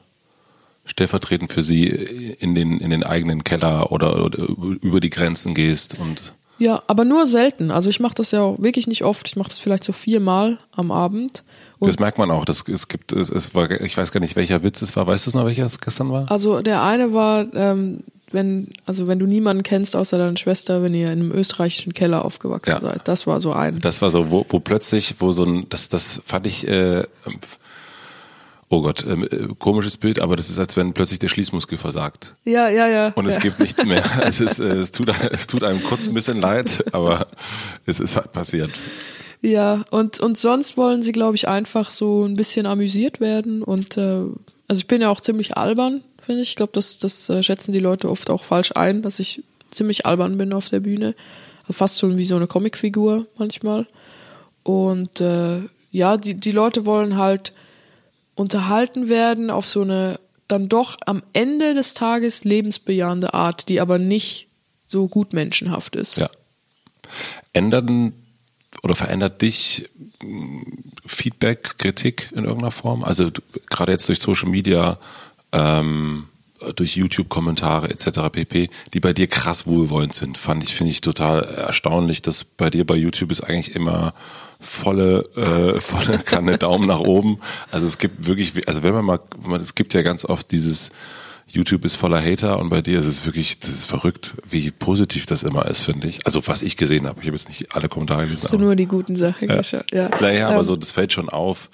[0.85, 5.99] stellvertretend für sie in den, in den eigenen Keller oder, oder über die Grenzen gehst
[5.99, 6.33] und.
[6.59, 7.71] Ja, aber nur selten.
[7.71, 9.27] Also ich mache das ja auch wirklich nicht oft.
[9.27, 11.43] Ich mache das vielleicht so viermal am Abend.
[11.79, 12.45] Und das merkt man auch.
[12.45, 15.05] Das, es gibt, es, es war, ich weiß gar nicht, welcher Witz es war.
[15.07, 16.31] Weißt du noch, welcher es gestern war?
[16.31, 18.03] Also der eine war, ähm,
[18.33, 22.25] wenn, also wenn du niemanden kennst außer deine Schwester, wenn ihr in einem österreichischen Keller
[22.25, 22.79] aufgewachsen ja.
[22.79, 23.07] seid.
[23.07, 23.79] Das war so ein.
[23.79, 27.03] Das war so, wo, wo plötzlich, wo so ein, das, das fand ich, äh,
[28.69, 32.35] oh Gott, ähm, äh, komisches Bild, aber das ist, als wenn plötzlich der Schließmuskel versagt.
[32.45, 33.09] Ja, ja, ja.
[33.15, 33.41] Und es ja.
[33.41, 34.03] gibt nichts mehr.
[34.23, 37.27] Es ist, äh, es tut, es tut einem kurz ein bisschen leid, aber
[37.85, 38.71] es ist halt passiert.
[39.41, 43.97] Ja, und, und sonst wollen sie, glaube ich, einfach so ein bisschen amüsiert werden und
[43.97, 44.21] äh,
[44.67, 46.49] Also ich bin ja auch ziemlich albern, finde ich.
[46.49, 50.05] Ich glaube, das, das äh, schätzen die Leute oft auch falsch ein, dass ich ziemlich
[50.05, 51.15] albern bin auf der Bühne.
[51.69, 53.87] Fast schon wie so eine Comicfigur manchmal.
[54.63, 57.53] Und äh, ja, die, die Leute wollen halt
[58.35, 63.97] unterhalten werden auf so eine dann doch am Ende des Tages lebensbejahende Art, die aber
[63.97, 64.47] nicht
[64.87, 66.17] so gut menschenhaft ist.
[66.17, 66.29] Ja.
[67.53, 68.13] Ändern
[68.83, 69.89] oder verändert dich
[71.05, 73.03] Feedback, Kritik in irgendeiner Form?
[73.03, 73.31] Also
[73.69, 74.99] gerade jetzt durch Social Media,
[75.53, 76.27] ähm,
[76.75, 78.29] durch YouTube-Kommentare etc.
[78.31, 82.69] pp, die bei dir krass wohlwollend sind, fand ich, finde ich total erstaunlich, dass bei
[82.69, 84.13] dir bei YouTube ist eigentlich immer
[84.59, 87.39] volle, äh, volle Kanne Daumen nach oben.
[87.71, 89.19] Also es gibt wirklich, also wenn man mal,
[89.61, 90.89] es gibt ja ganz oft dieses
[91.45, 95.25] YouTube ist voller Hater und bei dir ist es wirklich, das ist verrückt, wie positiv
[95.25, 96.25] das immer ist, finde ich.
[96.25, 98.43] Also was ich gesehen habe, ich habe jetzt nicht alle Kommentare gelesen.
[98.43, 99.57] Hast du nur die guten Sachen ja.
[99.57, 100.09] geschaut, ja.
[100.19, 101.69] Naja, aber Ähm, so, das fällt schon auf.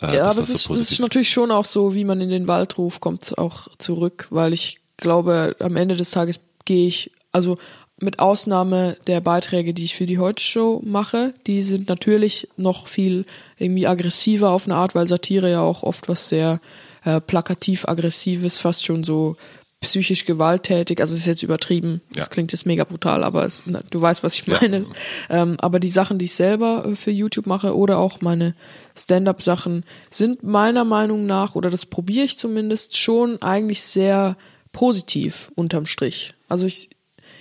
[0.00, 2.48] Äh, Ja, aber es ist, so ist natürlich schon auch so, wie man in den
[2.48, 7.58] Wald ruft, kommt auch zurück, weil ich glaube, am Ende des Tages gehe ich, also
[8.00, 12.86] mit Ausnahme der Beiträge, die ich für die Heute Show mache, die sind natürlich noch
[12.86, 13.24] viel
[13.56, 16.60] irgendwie aggressiver auf eine Art, weil Satire ja auch oft was sehr
[17.04, 19.36] äh, plakativ aggressives, fast schon so
[19.84, 22.30] psychisch gewalttätig, also es ist jetzt übertrieben, das Ja.
[22.30, 24.84] klingt jetzt mega brutal, aber es, du weißt, was ich meine.
[25.30, 28.54] Ähm, aber die Sachen, die ich selber äh, für YouTube mache oder auch meine
[28.96, 34.36] Stand-up-Sachen sind meiner Meinung nach, oder das probiere ich zumindest, schon eigentlich sehr
[34.72, 36.34] positiv unterm Strich.
[36.48, 36.90] Also ich,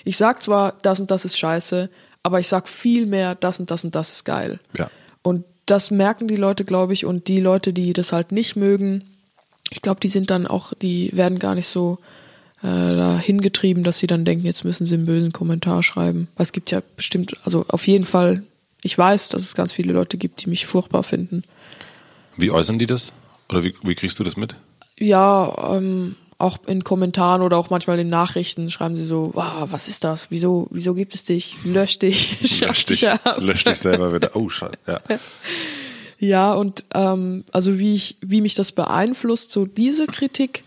[0.03, 1.89] ich sag zwar, das und das ist scheiße,
[2.23, 4.59] aber ich sag viel mehr, das und das und das ist geil.
[4.77, 4.89] Ja.
[5.21, 9.05] Und das merken die Leute, glaube ich, und die Leute, die das halt nicht mögen,
[9.69, 11.97] ich glaube, die sind dann auch, die werden gar nicht so
[12.63, 16.29] äh, da hingetrieben, dass sie dann denken, jetzt müssen sie einen bösen Kommentar schreiben.
[16.37, 18.43] Weil es gibt ja bestimmt, also auf jeden Fall,
[18.81, 21.43] ich weiß, dass es ganz viele Leute gibt, die mich furchtbar finden.
[22.37, 23.11] Wie äußern die das?
[23.49, 24.55] Oder wie, wie kriegst du das mit?
[24.97, 29.87] Ja, ähm, auch in Kommentaren oder auch manchmal in Nachrichten schreiben sie so, wow, was
[29.87, 30.27] ist das?
[30.31, 31.57] Wieso, wieso gibt es dich?
[31.65, 33.37] Lösch dich, Lösch dich, dich ab.
[33.39, 34.35] lösch dich selber wieder.
[34.35, 34.73] Oh, scheiße.
[34.87, 35.01] Ja.
[36.19, 40.63] Ja, und ähm, also wie ich, wie mich das beeinflusst, so diese Kritik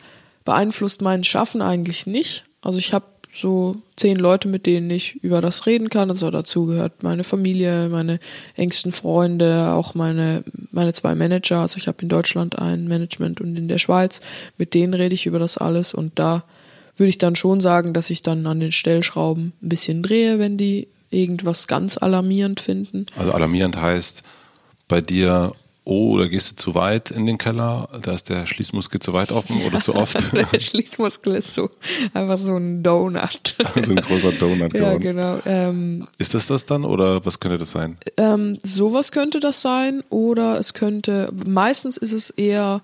[0.47, 2.45] beeinflusst mein Schaffen eigentlich nicht.
[2.63, 3.05] Also ich habe
[3.35, 6.09] so zehn Leute, mit denen ich über das reden kann.
[6.09, 8.19] Also dazu gehört meine Familie, meine
[8.55, 11.59] engsten Freunde, auch meine, meine zwei Manager.
[11.59, 14.23] Also ich habe in Deutschland ein Management und in der Schweiz.
[14.57, 16.45] Mit denen rede ich über das alles und da
[16.97, 20.57] würde ich dann schon sagen, dass ich dann an den Stellschrauben ein bisschen drehe, wenn
[20.57, 23.05] die irgendwas ganz alarmierend finden.
[23.17, 24.23] Also alarmierend heißt
[24.89, 25.53] bei dir,
[25.87, 29.31] oh, da gehst du zu weit in den Keller, da ist der Schließmuskel zu weit
[29.31, 30.19] offen oder zu oft.
[30.53, 31.71] Der Schließmuskel ist so
[32.13, 33.55] einfach so ein Donut.
[33.83, 35.01] so ein großer Donut ja, geworden.
[35.01, 35.39] genau.
[35.47, 37.97] Ähm, Ist das das dann oder was könnte das sein?
[38.17, 42.83] ähm, sowas könnte das sein oder es könnte, meistens ist es eher,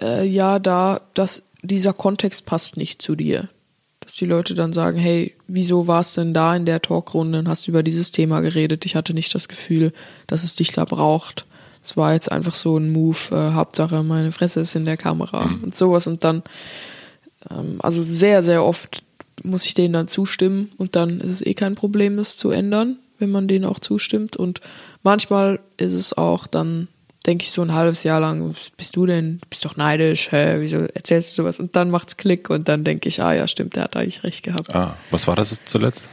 [0.00, 3.48] äh, ja, da, dass dieser Kontext passt nicht zu dir.
[4.00, 7.68] Dass die Leute dann sagen, hey, wieso warst denn da in der Talkrunde und hast
[7.68, 8.84] über dieses Thema geredet?
[8.86, 9.92] Ich hatte nicht das Gefühl,
[10.26, 11.46] dass es dich da braucht.
[11.88, 15.48] Es war jetzt einfach so ein Move, äh, Hauptsache meine Fresse ist in der Kamera
[15.62, 16.42] und sowas und dann,
[17.50, 19.02] ähm, also sehr, sehr oft
[19.42, 22.98] muss ich denen dann zustimmen und dann ist es eh kein Problem, das zu ändern,
[23.18, 24.36] wenn man denen auch zustimmt.
[24.36, 24.60] Und
[25.02, 26.88] manchmal ist es auch dann,
[27.24, 29.38] denke ich, so ein halbes Jahr lang, was bist du denn?
[29.38, 30.56] Du bist doch neidisch, hä?
[30.58, 31.58] Wieso erzählst du sowas?
[31.58, 34.42] Und dann macht's Klick und dann denke ich, ah ja, stimmt, der hat eigentlich recht
[34.42, 34.74] gehabt.
[34.74, 36.10] Ah, was war das zuletzt?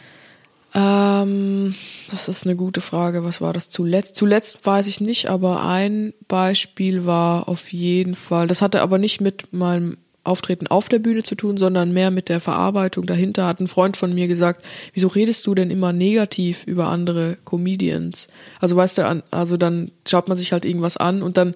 [0.75, 1.73] Ähm,
[2.11, 3.23] das ist eine gute Frage.
[3.23, 4.15] Was war das zuletzt?
[4.15, 9.21] Zuletzt weiß ich nicht, aber ein Beispiel war auf jeden Fall, das hatte aber nicht
[9.21, 13.45] mit meinem Auftreten auf der Bühne zu tun, sondern mehr mit der Verarbeitung dahinter.
[13.45, 18.27] Hat ein Freund von mir gesagt, wieso redest du denn immer negativ über andere Comedians?
[18.59, 21.53] Also weißt du, also dann schaut man sich halt irgendwas an und dann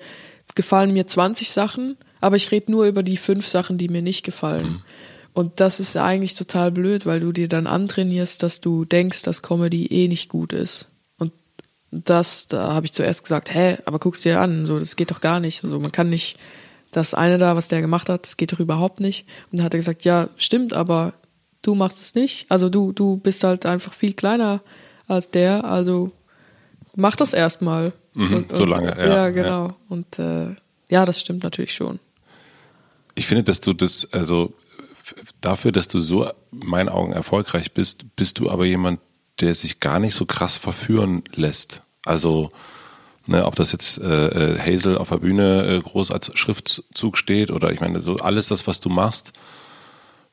[0.55, 4.23] gefallen mir 20 Sachen, aber ich rede nur über die fünf Sachen, die mir nicht
[4.23, 4.83] gefallen.
[5.33, 9.41] Und das ist eigentlich total blöd, weil du dir dann antrainierst, dass du denkst, dass
[9.41, 10.87] Comedy eh nicht gut ist.
[11.17, 11.31] Und
[11.91, 15.21] das, da habe ich zuerst gesagt, hä, aber guck's dir an, so, das geht doch
[15.21, 15.63] gar nicht.
[15.63, 16.37] Also man kann nicht,
[16.91, 19.25] das eine da, was der gemacht hat, das geht doch überhaupt nicht.
[19.51, 21.13] Und dann hat er gesagt, ja, stimmt, aber
[21.61, 22.45] du machst es nicht.
[22.49, 24.61] Also du, du bist halt einfach viel kleiner
[25.07, 26.11] als der, also
[26.95, 27.93] mach das erstmal.
[28.13, 29.75] Mhm, so lange, ja, Ja, genau.
[29.87, 30.55] Und äh,
[30.89, 31.99] ja, das stimmt natürlich schon.
[33.15, 34.53] Ich finde, dass du das, also
[35.41, 38.99] dafür, dass du so in meinen Augen erfolgreich bist, bist du aber jemand,
[39.39, 41.81] der sich gar nicht so krass verführen lässt.
[42.05, 42.49] Also,
[43.25, 47.51] ne, ob das jetzt äh, äh, Hazel auf der Bühne äh, groß als Schriftzug steht
[47.51, 49.33] oder ich meine, so alles das, was du machst,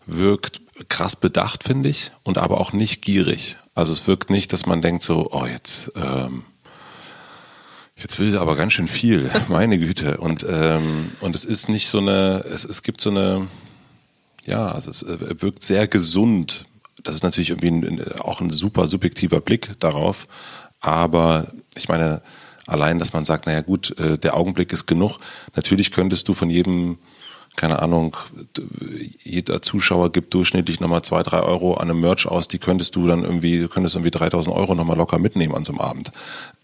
[0.07, 3.57] wirkt krass bedacht, finde ich, und aber auch nicht gierig.
[3.75, 6.45] Also es wirkt nicht, dass man denkt so, oh jetzt, ähm,
[7.99, 10.19] Jetzt will sie aber ganz schön viel, meine Güte.
[10.19, 13.49] Und, ähm, und es ist nicht so eine, es, es gibt so eine,
[14.47, 16.65] ja, also es äh, wirkt sehr gesund.
[17.03, 20.27] Das ist natürlich irgendwie ein, auch ein super subjektiver Blick darauf.
[20.81, 22.23] Aber ich meine,
[22.67, 25.19] allein, dass man sagt, naja gut, äh, der Augenblick ist genug.
[25.55, 26.99] Natürlich könntest du von jedem
[27.57, 28.17] keine Ahnung,
[29.25, 33.07] jeder Zuschauer gibt durchschnittlich nochmal zwei, drei Euro an einem Merch aus, die könntest du
[33.07, 36.13] dann irgendwie, du könntest irgendwie 3000 Euro nochmal locker mitnehmen an so einem Abend.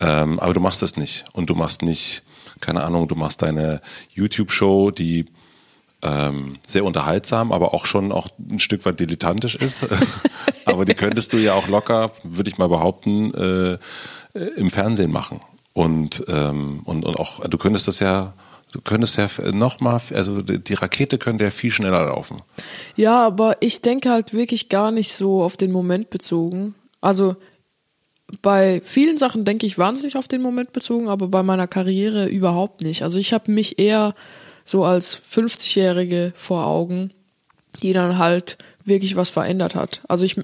[0.00, 1.24] Ähm, aber du machst das nicht.
[1.32, 2.22] Und du machst nicht,
[2.60, 3.80] keine Ahnung, du machst deine
[4.12, 5.24] YouTube-Show, die
[6.02, 9.86] ähm, sehr unterhaltsam, aber auch schon auch ein Stück weit dilettantisch ist.
[10.64, 13.78] aber die könntest du ja auch locker, würde ich mal behaupten, äh,
[14.56, 15.40] im Fernsehen machen.
[15.72, 18.34] Und, ähm, und, und auch, du könntest das ja
[18.72, 22.40] Du könntest ja noch mal, also die Rakete könnte ja viel schneller laufen.
[22.96, 26.74] Ja, aber ich denke halt wirklich gar nicht so auf den Moment bezogen.
[27.02, 27.36] Also
[28.40, 32.82] bei vielen Sachen denke ich wahnsinnig auf den Moment bezogen, aber bei meiner Karriere überhaupt
[32.82, 33.02] nicht.
[33.02, 34.14] Also ich habe mich eher
[34.64, 37.12] so als 50-Jährige vor Augen,
[37.82, 40.02] die dann halt wirklich was verändert hat.
[40.08, 40.36] Also ich,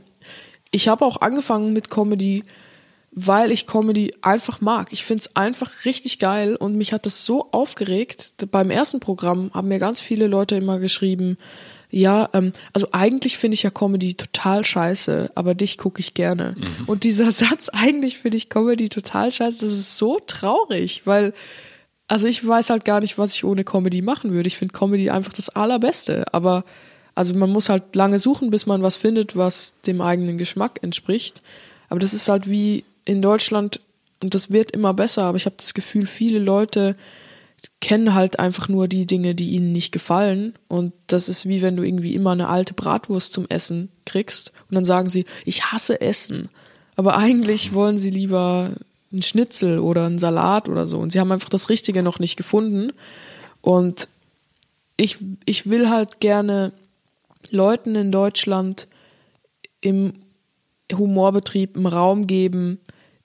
[0.70, 2.42] ich habe auch angefangen mit Comedy
[3.20, 4.92] weil ich Comedy einfach mag.
[4.92, 8.34] Ich find's einfach richtig geil und mich hat das so aufgeregt.
[8.50, 11.36] Beim ersten Programm haben mir ganz viele Leute immer geschrieben,
[11.90, 16.54] ja, ähm, also eigentlich finde ich ja Comedy total scheiße, aber dich gucke ich gerne.
[16.56, 16.84] Mhm.
[16.86, 21.32] Und dieser Satz, eigentlich finde ich Comedy total scheiße, das ist so traurig, weil,
[22.08, 24.48] also ich weiß halt gar nicht, was ich ohne Comedy machen würde.
[24.48, 26.64] Ich finde Comedy einfach das Allerbeste, aber
[27.14, 31.42] also man muss halt lange suchen, bis man was findet, was dem eigenen Geschmack entspricht.
[31.88, 33.80] Aber das ist halt wie in Deutschland,
[34.20, 36.96] und das wird immer besser, aber ich habe das Gefühl, viele Leute
[37.80, 40.54] kennen halt einfach nur die Dinge, die ihnen nicht gefallen.
[40.68, 44.74] Und das ist wie wenn du irgendwie immer eine alte Bratwurst zum Essen kriegst und
[44.74, 46.48] dann sagen sie, ich hasse Essen.
[46.96, 48.72] Aber eigentlich wollen sie lieber
[49.12, 50.98] einen Schnitzel oder einen Salat oder so.
[50.98, 52.92] Und sie haben einfach das Richtige noch nicht gefunden.
[53.60, 54.08] Und
[54.96, 56.72] ich, ich will halt gerne
[57.50, 58.88] Leuten in Deutschland
[59.80, 60.14] im
[60.92, 62.80] Humorbetrieb einen Raum geben,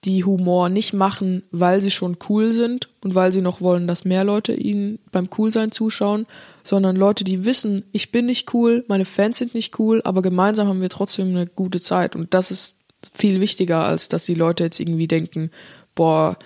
[0.06, 4.04] die Humor nicht machen, weil sie schon cool sind und weil sie noch wollen, dass
[4.04, 6.26] mehr Leute ihnen beim Coolsein zuschauen,
[6.62, 10.68] sondern Leute, die wissen, ich bin nicht cool, meine Fans sind nicht cool, aber gemeinsam
[10.68, 12.16] haben wir trotzdem eine gute Zeit.
[12.16, 12.78] Und das ist
[13.14, 15.52] viel wichtiger, als dass die Leute jetzt irgendwie denken,
[15.96, 16.38] boah,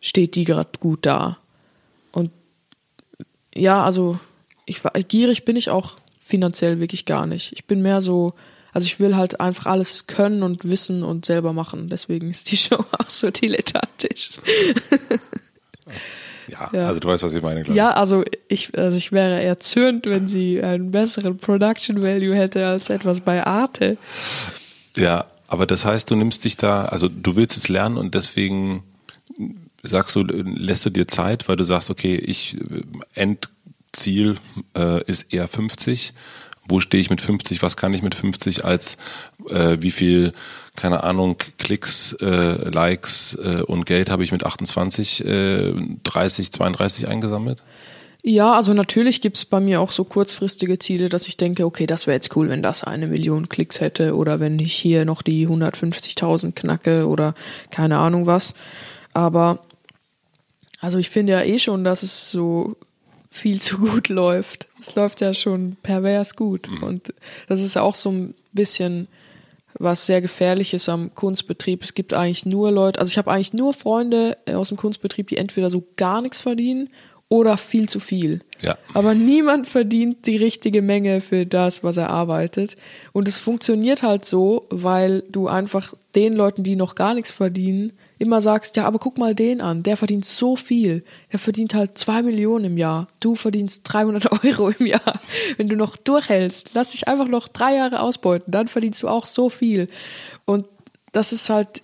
[0.00, 1.38] steht die gerade gut da.
[2.12, 2.30] Und
[3.54, 4.18] ja, also
[4.66, 7.52] ich gierig bin ich auch finanziell wirklich gar nicht.
[7.52, 8.32] Ich bin mehr so,
[8.72, 11.88] also ich will halt einfach alles können und wissen und selber machen.
[11.88, 14.30] Deswegen ist die Show auch so dilettantisch.
[16.48, 17.76] Ja, ja, also du weißt, was ich meine, glaube ich.
[17.76, 22.88] Ja, also ich, also ich wäre erzürnt, wenn sie einen besseren Production Value hätte als
[22.88, 23.96] etwas bei Arte.
[24.96, 28.82] Ja, aber das heißt, du nimmst dich da, also du willst es lernen und deswegen
[29.82, 32.56] sagst du, lässt du dir Zeit, weil du sagst, okay, ich
[33.14, 34.36] Endziel
[34.76, 36.14] äh, ist eher 50
[36.68, 38.96] wo stehe ich mit 50, was kann ich mit 50 als
[39.48, 40.32] äh, wie viel,
[40.74, 45.72] keine Ahnung, Klicks, äh, Likes äh, und Geld habe ich mit 28, äh,
[46.04, 47.62] 30, 32 eingesammelt?
[48.28, 52.08] Ja, also natürlich gibt's bei mir auch so kurzfristige Ziele, dass ich denke, okay, das
[52.08, 55.46] wäre jetzt cool, wenn das eine Million Klicks hätte oder wenn ich hier noch die
[55.46, 57.36] 150.000 knacke oder
[57.70, 58.54] keine Ahnung was.
[59.12, 59.60] Aber
[60.80, 62.74] also ich finde ja eh schon, dass es so
[63.30, 64.66] viel zu gut läuft.
[64.80, 66.68] Es läuft ja schon pervers gut.
[66.68, 66.82] Mhm.
[66.82, 67.14] Und
[67.46, 69.06] das ist auch so ein bisschen
[69.78, 71.84] was sehr gefährlich ist am Kunstbetrieb.
[71.84, 75.36] Es gibt eigentlich nur Leute, also ich habe eigentlich nur Freunde aus dem Kunstbetrieb, die
[75.36, 76.88] entweder so gar nichts verdienen
[77.28, 78.40] oder viel zu viel.
[78.62, 78.78] Ja.
[78.94, 82.76] Aber niemand verdient die richtige Menge für das, was er arbeitet.
[83.12, 87.92] Und es funktioniert halt so, weil du einfach den Leuten, die noch gar nichts verdienen,
[88.18, 91.04] immer sagst, ja, aber guck mal den an, der verdient so viel.
[91.32, 93.08] Der verdient halt zwei Millionen im Jahr.
[93.18, 95.20] Du verdienst 300 Euro im Jahr.
[95.56, 99.26] Wenn du noch durchhältst, lass dich einfach noch drei Jahre ausbeuten, dann verdienst du auch
[99.26, 99.88] so viel.
[100.44, 100.66] Und
[101.12, 101.82] das ist halt,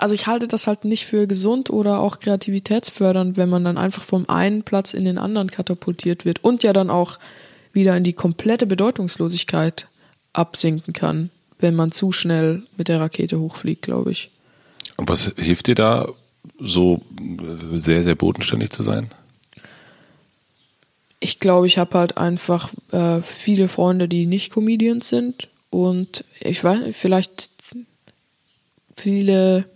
[0.00, 4.02] also ich halte das halt nicht für gesund oder auch kreativitätsfördernd, wenn man dann einfach
[4.02, 7.18] vom einen Platz in den anderen katapultiert wird und ja dann auch
[7.74, 9.88] wieder in die komplette Bedeutungslosigkeit
[10.32, 14.30] absinken kann, wenn man zu schnell mit der Rakete hochfliegt, glaube ich.
[14.96, 16.08] Und was hilft dir da,
[16.58, 19.10] so äh, sehr, sehr bodenständig zu sein?
[21.20, 26.64] Ich glaube, ich habe halt einfach äh, viele Freunde, die nicht Comedians sind und ich
[26.64, 27.50] weiß, vielleicht
[28.96, 29.66] viele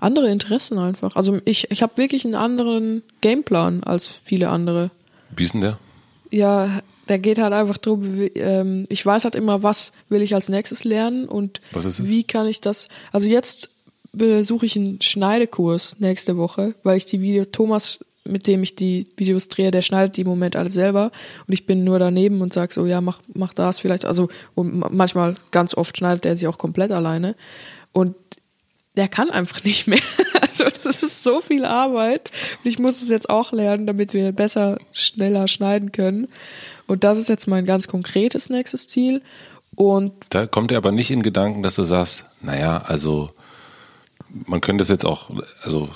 [0.00, 1.16] andere Interessen einfach.
[1.16, 4.90] Also ich, ich habe wirklich einen anderen Gameplan als viele andere.
[5.34, 5.78] Wie ist denn der?
[6.30, 10.34] Ja, der geht halt einfach drum, wie, ähm, ich weiß halt immer, was will ich
[10.34, 13.70] als nächstes lernen und wie kann ich das, also jetzt
[14.12, 19.06] besuche ich einen Schneidekurs nächste Woche, weil ich die Videos, Thomas, mit dem ich die
[19.16, 21.12] Videos drehe, der schneidet die im Moment alle selber
[21.46, 24.04] und ich bin nur daneben und sag so, ja, mach, mach das vielleicht.
[24.04, 27.36] Also und manchmal, ganz oft schneidet er sie auch komplett alleine
[27.92, 28.16] und
[28.96, 30.00] der kann einfach nicht mehr.
[30.38, 32.30] Also das ist so viel Arbeit.
[32.62, 36.28] Und ich muss es jetzt auch lernen, damit wir besser, schneller schneiden können.
[36.86, 39.22] Und das ist jetzt mein ganz konkretes nächstes Ziel.
[39.74, 43.30] Und da kommt er aber nicht in Gedanken, dass du sagst, naja, also
[44.28, 45.30] man könnte es jetzt auch,
[45.62, 45.90] also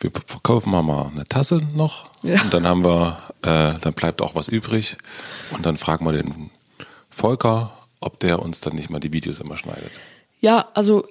[0.00, 2.40] wir verkaufen mal, mal eine Tasse noch ja.
[2.42, 4.96] und dann haben wir, äh, dann bleibt auch was übrig
[5.50, 6.50] und dann fragen wir den
[7.10, 9.90] Volker, ob der uns dann nicht mal die Videos immer schneidet.
[10.40, 11.06] Ja, also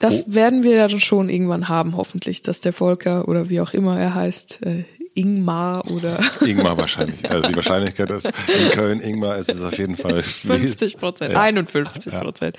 [0.00, 0.34] das oh.
[0.34, 4.14] werden wir ja schon irgendwann haben, hoffentlich, dass der Volker oder wie auch immer er
[4.14, 4.84] heißt, äh,
[5.14, 6.18] Ingmar oder.
[6.40, 7.30] Ingmar wahrscheinlich.
[7.30, 11.40] Also die Wahrscheinlichkeit, dass in Köln Ingmar ist, ist auf jeden Fall 50 Prozent, ja.
[11.40, 12.56] 51 Prozent.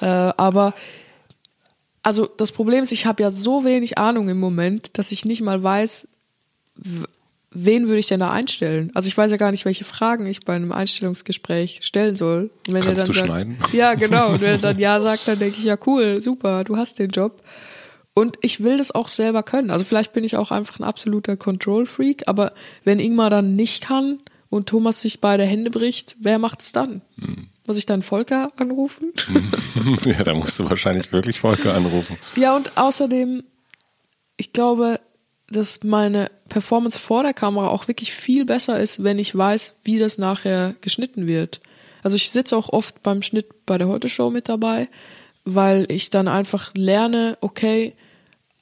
[0.00, 0.28] Ja.
[0.28, 0.74] Äh, aber
[2.02, 5.42] also das Problem ist, ich habe ja so wenig Ahnung im Moment, dass ich nicht
[5.42, 6.06] mal weiß,
[7.50, 8.90] wen würde ich denn da einstellen?
[8.94, 12.50] Also ich weiß ja gar nicht, welche Fragen ich bei einem Einstellungsgespräch stellen soll.
[12.66, 13.58] Und wenn Kannst er dann du sagt, schneiden?
[13.72, 14.30] Ja, genau.
[14.32, 17.10] Und wenn er dann ja sagt, dann denke ich, ja cool, super, du hast den
[17.10, 17.42] Job.
[18.14, 19.70] Und ich will das auch selber können.
[19.70, 22.52] Also vielleicht bin ich auch einfach ein absoluter Control-Freak, aber
[22.84, 24.18] wenn Ingmar dann nicht kann
[24.48, 27.02] und Thomas sich beide Hände bricht, wer macht's dann?
[27.20, 27.48] Hm.
[27.66, 29.12] Muss ich dann Volker anrufen?
[30.04, 32.16] ja, da musst du wahrscheinlich wirklich Volker anrufen.
[32.34, 33.44] Ja, und außerdem,
[34.36, 35.00] ich glaube,
[35.50, 39.98] dass meine Performance vor der Kamera auch wirklich viel besser ist, wenn ich weiß, wie
[39.98, 41.60] das nachher geschnitten wird.
[42.02, 44.88] Also ich sitze auch oft beim Schnitt bei der Heute Show mit dabei,
[45.44, 47.94] weil ich dann einfach lerne, okay,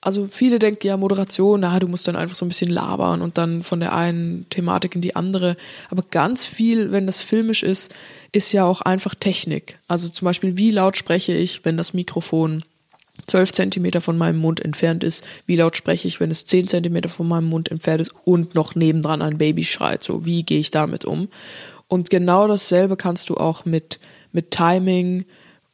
[0.00, 3.38] also viele denken ja Moderation, na, du musst dann einfach so ein bisschen labern und
[3.38, 5.56] dann von der einen Thematik in die andere.
[5.90, 7.92] Aber ganz viel, wenn das filmisch ist,
[8.30, 9.80] ist ja auch einfach Technik.
[9.88, 12.64] Also zum Beispiel, wie laut spreche ich, wenn das Mikrofon
[13.26, 17.08] zwölf Zentimeter von meinem Mund entfernt ist, wie laut spreche ich, wenn es zehn Zentimeter
[17.08, 20.02] von meinem Mund entfernt ist und noch nebendran ein Baby schreit.
[20.02, 21.28] So, wie gehe ich damit um?
[21.88, 24.00] Und genau dasselbe kannst du auch mit,
[24.32, 25.24] mit Timing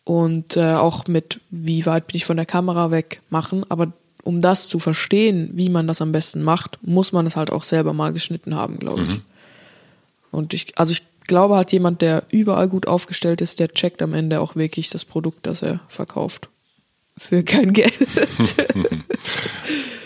[0.04, 3.64] und äh, auch mit, wie weit bin ich von der Kamera weg machen.
[3.68, 7.50] Aber um das zu verstehen, wie man das am besten macht, muss man es halt
[7.50, 9.08] auch selber mal geschnitten haben, glaube ich.
[9.08, 9.22] Mhm.
[10.30, 14.14] Und ich, also ich glaube halt jemand, der überall gut aufgestellt ist, der checkt am
[14.14, 16.48] Ende auch wirklich das Produkt, das er verkauft
[17.18, 17.92] für kein Geld.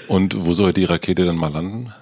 [0.08, 1.92] Und wo soll die Rakete dann mal landen?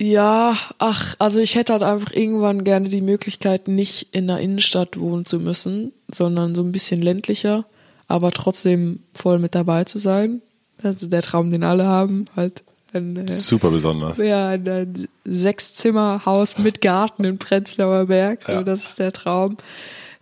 [0.00, 4.98] Ja, ach, also ich hätte halt einfach irgendwann gerne die Möglichkeit, nicht in der Innenstadt
[4.98, 7.66] wohnen zu müssen, sondern so ein bisschen ländlicher,
[8.08, 10.42] aber trotzdem voll mit dabei zu sein.
[10.82, 12.64] Also der Traum, den alle haben, halt.
[12.94, 14.18] Ein, äh, Super besonders.
[14.18, 18.62] Ja, ein, ein Sechszimmerhaus mit Garten in Prenzlauer Berg, so, ja.
[18.64, 19.56] das ist der Traum.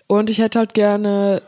[0.06, 1.40] Und ich hätte halt gerne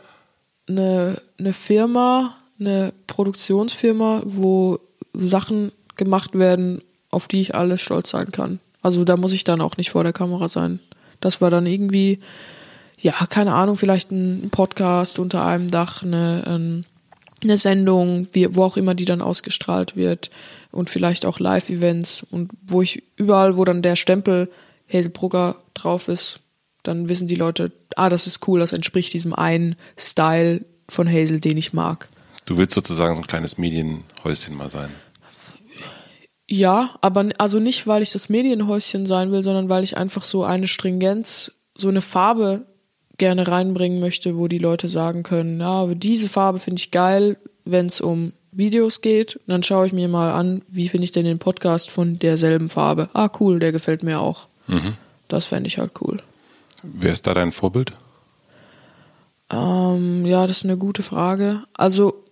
[0.67, 4.79] eine, eine Firma, eine Produktionsfirma, wo
[5.13, 8.59] Sachen gemacht werden, auf die ich alles stolz sein kann.
[8.81, 10.79] Also da muss ich dann auch nicht vor der Kamera sein.
[11.21, 12.19] Das war dann irgendwie,
[12.99, 16.85] ja, keine Ahnung, vielleicht ein Podcast unter einem Dach, eine, ähm,
[17.41, 20.31] eine Sendung, wie, wo auch immer die dann ausgestrahlt wird
[20.71, 24.49] und vielleicht auch Live-Events und wo ich überall, wo dann der Stempel
[24.91, 26.39] Hazelbrugger drauf ist,
[26.83, 31.39] dann wissen die Leute, ah, das ist cool, das entspricht diesem einen Style von Hazel,
[31.39, 32.09] den ich mag.
[32.45, 34.89] Du willst sozusagen so ein kleines Medienhäuschen mal sein.
[36.47, 40.43] Ja, aber also nicht, weil ich das Medienhäuschen sein will, sondern weil ich einfach so
[40.43, 42.65] eine Stringenz, so eine Farbe
[43.17, 47.85] gerne reinbringen möchte, wo die Leute sagen können, ja, diese Farbe finde ich geil, wenn
[47.85, 49.37] es um Videos geht.
[49.37, 52.69] Und dann schaue ich mir mal an, wie finde ich denn den Podcast von derselben
[52.69, 53.09] Farbe.
[53.13, 54.47] Ah, cool, der gefällt mir auch.
[54.67, 54.93] Mhm.
[55.27, 56.21] Das fände ich halt cool.
[56.83, 57.93] Wer ist da dein Vorbild?
[59.49, 61.63] Ähm, ja, das ist eine gute Frage.
[61.73, 62.23] Also.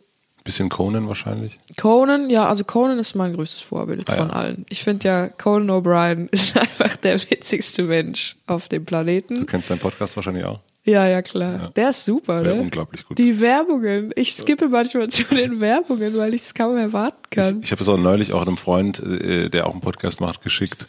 [0.43, 1.59] Bisschen Conan wahrscheinlich?
[1.77, 4.33] Conan, ja, also Conan ist mein größtes Vorbild ah, von ja.
[4.33, 4.65] allen.
[4.69, 9.35] Ich finde ja, Conan O'Brien ist einfach der witzigste Mensch auf dem Planeten.
[9.35, 10.59] Du kennst deinen Podcast wahrscheinlich auch?
[10.83, 11.53] Ja, ja, klar.
[11.53, 11.69] Ja.
[11.69, 12.61] Der ist super, ja, ne?
[12.61, 13.19] unglaublich gut.
[13.19, 14.11] Die Werbungen.
[14.15, 17.57] Ich skippe manchmal zu den Werbungen, weil ich es kaum erwarten kann.
[17.59, 20.41] Ich, ich habe es auch neulich auch einem Freund, äh, der auch einen Podcast macht,
[20.41, 20.87] geschickt.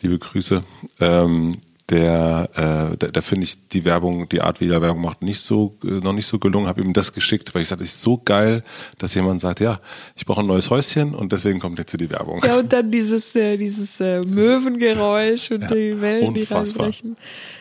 [0.00, 0.62] Liebe Grüße.
[1.00, 1.58] Ähm,
[1.90, 5.40] der, äh, da, da finde ich die Werbung, die Art, wie er Werbung macht, nicht
[5.40, 6.66] so, äh, noch nicht so gelungen.
[6.66, 8.62] Habe ihm das geschickt, weil ich sagte, es ist so geil,
[8.98, 9.80] dass jemand sagt, ja,
[10.16, 12.42] ich brauche ein neues Häuschen und deswegen kommt jetzt hier die Werbung.
[12.42, 16.64] Ja, und dann dieses, äh, dieses äh, Möwengeräusch und ja, die Wellen, unfassbar.
[16.64, 17.16] die reinbrechen.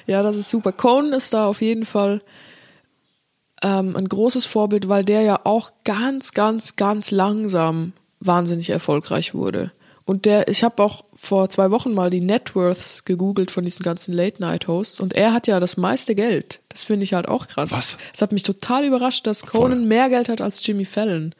[0.07, 0.71] Ja, das ist super.
[0.71, 2.21] Conan ist da auf jeden Fall
[3.61, 9.71] ähm, ein großes Vorbild, weil der ja auch ganz, ganz, ganz langsam wahnsinnig erfolgreich wurde.
[10.05, 14.13] Und der, ich habe auch vor zwei Wochen mal die Networths gegoogelt von diesen ganzen
[14.13, 16.59] Late-Night-Hosts und er hat ja das meiste Geld.
[16.67, 17.71] Das finde ich halt auch krass.
[17.71, 17.97] Was?
[18.13, 19.87] Es hat mich total überrascht, dass Conan Voll.
[19.87, 21.33] mehr Geld hat als Jimmy Fallon.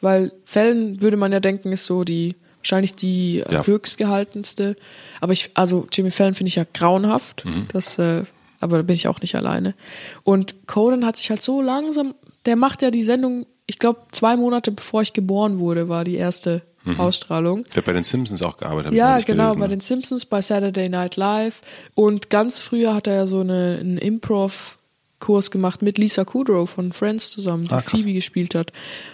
[0.00, 3.66] Weil Fallon würde man ja denken, ist so die, wahrscheinlich die Ja.
[3.66, 4.76] höchstgehaltenste.
[5.20, 7.44] Aber ich, also Jimmy Fallon finde ich ja grauenhaft.
[7.44, 7.66] Mhm.
[7.72, 8.22] Das, äh,
[8.60, 9.74] aber da bin ich auch nicht alleine.
[10.22, 12.14] Und Conan hat sich halt so langsam,
[12.46, 16.14] der macht ja die Sendung, ich glaube, zwei Monate bevor ich geboren wurde, war die
[16.16, 16.62] erste
[16.98, 17.64] Ausstrahlung.
[17.64, 18.92] Der hat bei den Simpsons auch gearbeitet.
[18.92, 19.60] Ja, genau, gelesen.
[19.60, 21.60] bei den Simpsons, bei Saturday Night Live.
[21.94, 26.92] Und ganz früher hat er ja so eine, einen Improv-Kurs gemacht mit Lisa Kudrow von
[26.92, 27.80] Friends zusammen, die Ah.
[27.80, 28.72] Phoebe gespielt hat.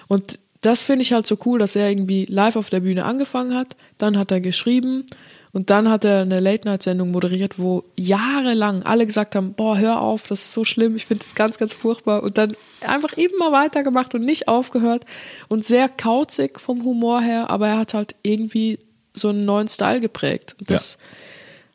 [0.08, 3.54] Und das finde ich halt so cool, dass er irgendwie live auf der Bühne angefangen
[3.54, 5.06] hat, dann hat er geschrieben
[5.52, 10.28] und dann hat er eine Late-Night-Sendung moderiert, wo jahrelang alle gesagt haben, boah, hör auf,
[10.28, 12.22] das ist so schlimm, ich finde es ganz, ganz furchtbar.
[12.22, 15.04] Und dann einfach immer weitergemacht und nicht aufgehört
[15.48, 18.78] und sehr kauzig vom Humor her, aber er hat halt irgendwie
[19.12, 20.54] so einen neuen Style geprägt.
[20.60, 20.98] Und das,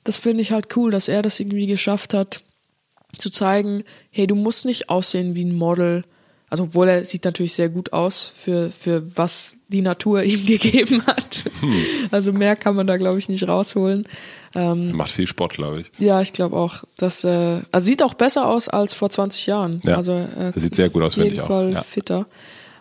[0.06, 2.44] das finde ich halt cool, dass er das irgendwie geschafft hat,
[3.18, 6.04] zu zeigen, hey, du musst nicht aussehen wie ein Model.
[6.50, 11.06] Also, obwohl er sieht natürlich sehr gut aus für, für was die Natur ihm gegeben
[11.08, 11.44] hat.
[12.12, 14.08] Also mehr kann man da, glaube ich, nicht rausholen.
[14.54, 15.92] Der macht viel Sport, glaube ich.
[15.98, 16.84] Ja, ich glaube auch.
[16.98, 19.82] Das äh, also sieht auch besser aus als vor 20 Jahren.
[19.84, 21.48] Ja, also er er sieht sehr gut aus, auf finde jeden ich auch.
[21.48, 21.82] Fall Ja.
[21.84, 22.26] fitter.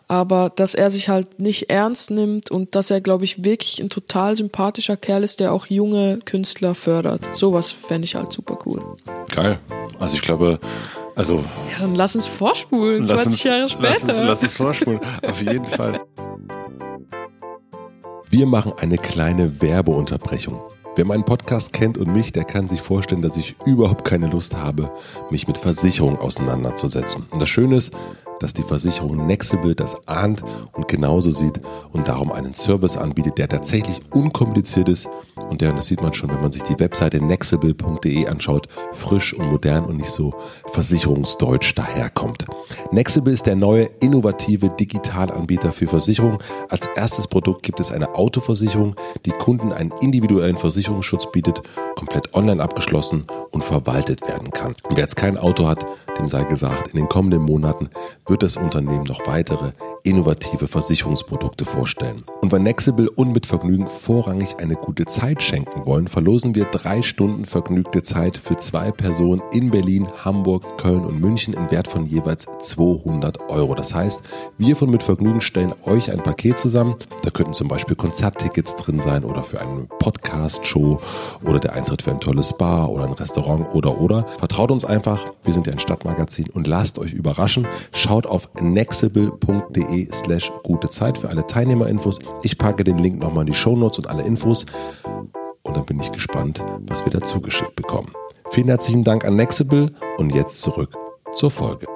[0.07, 3.89] Aber dass er sich halt nicht ernst nimmt und dass er, glaube ich, wirklich ein
[3.89, 7.35] total sympathischer Kerl ist, der auch junge Künstler fördert.
[7.35, 8.83] Sowas fände ich halt super cool.
[9.31, 9.59] Geil.
[9.99, 10.61] Also ich glaube,
[11.15, 11.37] also
[11.73, 13.89] Ja, dann lass uns vorspulen, 20 Jahre später.
[13.89, 15.01] Lass uns, lass uns vorspulen.
[15.23, 16.01] Auf jeden Fall.
[18.31, 20.61] Wir machen eine kleine Werbeunterbrechung.
[20.97, 24.55] Wer meinen Podcast kennt und mich, der kann sich vorstellen, dass ich überhaupt keine Lust
[24.55, 24.93] habe,
[25.31, 27.27] mich mit Versicherungen auseinanderzusetzen.
[27.31, 27.93] Und das Schöne ist,
[28.41, 31.61] dass die Versicherung Nexible das ahnt und genauso sieht
[31.93, 35.09] und darum einen Service anbietet, der tatsächlich unkompliziert ist
[35.51, 39.35] und der, und das sieht man schon, wenn man sich die Webseite nexible.de anschaut, frisch
[39.35, 40.35] und modern und nicht so
[40.73, 42.45] versicherungsdeutsch daherkommt.
[42.91, 46.39] Nexible ist der neue innovative Digitalanbieter für Versicherungen.
[46.69, 51.63] Als erstes Produkt gibt es eine Autoversicherung, die Kunden einen individuellen Versicherungsschutz bietet,
[51.97, 54.75] komplett online abgeschlossen und verwaltet werden kann.
[54.91, 55.85] Wer jetzt kein Auto hat,
[56.19, 57.91] dem sei gesagt, in den kommenden Monaten
[58.27, 59.73] wird das Unternehmen noch weitere
[60.05, 62.23] innovative Versicherungsprodukte vorstellen.
[62.43, 67.01] Und weil Nexible und mit Vergnügen vorrangig eine gute Zeit schenken wollen, verlosen wir drei
[67.01, 72.07] Stunden vergnügte Zeit für zwei Personen in Berlin, Hamburg, Köln und München im Wert von
[72.07, 73.75] jeweils 200 Euro.
[73.75, 74.21] Das heißt,
[74.59, 76.97] wir von Mit Vergnügen stellen euch ein Paket zusammen.
[77.23, 81.01] Da könnten zum Beispiel Konzerttickets drin sein oder für eine Podcast-Show
[81.47, 84.27] oder der Eintritt für ein tolles Bar oder ein Restaurant oder oder.
[84.39, 87.67] Vertraut uns einfach, wir sind ja ein Stadtmagazin und lasst euch überraschen.
[87.93, 92.19] Schaut auf nexible.de slash gute Zeit für alle Teilnehmerinfos.
[92.43, 94.67] Ich packe den Link nochmal in die Shownotes und alle Infos.
[95.63, 98.13] Und dann bin ich gespannt, was wir dazu geschickt bekommen.
[98.51, 100.97] Vielen herzlichen Dank an Nexible und jetzt zurück
[101.33, 101.87] zur Folge.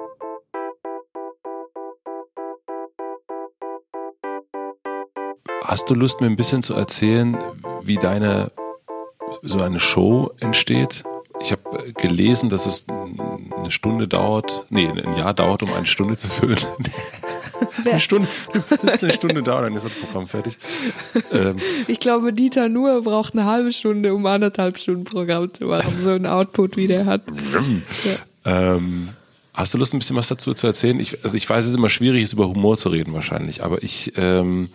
[5.63, 7.37] Hast du Lust, mir ein bisschen zu erzählen,
[7.83, 8.51] wie deine
[9.43, 11.03] so eine Show entsteht?
[11.41, 16.15] Ich habe gelesen, dass es eine Stunde dauert, nee, ein Jahr dauert, um eine Stunde
[16.15, 16.59] zu füllen.
[17.85, 18.27] eine Stunde,
[18.83, 20.57] ist eine Stunde dauert, dann ist das Programm fertig.
[21.31, 25.95] Ähm, Ich glaube, Dieter Nuhr braucht eine halbe Stunde, um anderthalb Stunden Programm zu machen.
[26.01, 27.21] So ein Output, wie der hat.
[28.45, 28.75] Ja.
[28.75, 29.09] ähm,
[29.53, 30.99] hast du Lust, ein bisschen was dazu zu erzählen?
[30.99, 33.81] Ich, also ich weiß, es ist immer schwierig, ist über Humor zu reden wahrscheinlich, aber
[33.83, 34.69] ich, ähm,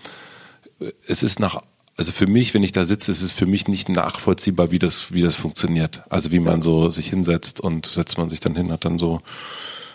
[1.06, 1.62] es ist nach,
[1.96, 5.12] also für mich, wenn ich da sitze, ist es für mich nicht nachvollziehbar, wie das,
[5.12, 6.02] wie das funktioniert.
[6.10, 9.20] Also wie man so sich hinsetzt und setzt man sich dann hin, hat dann so,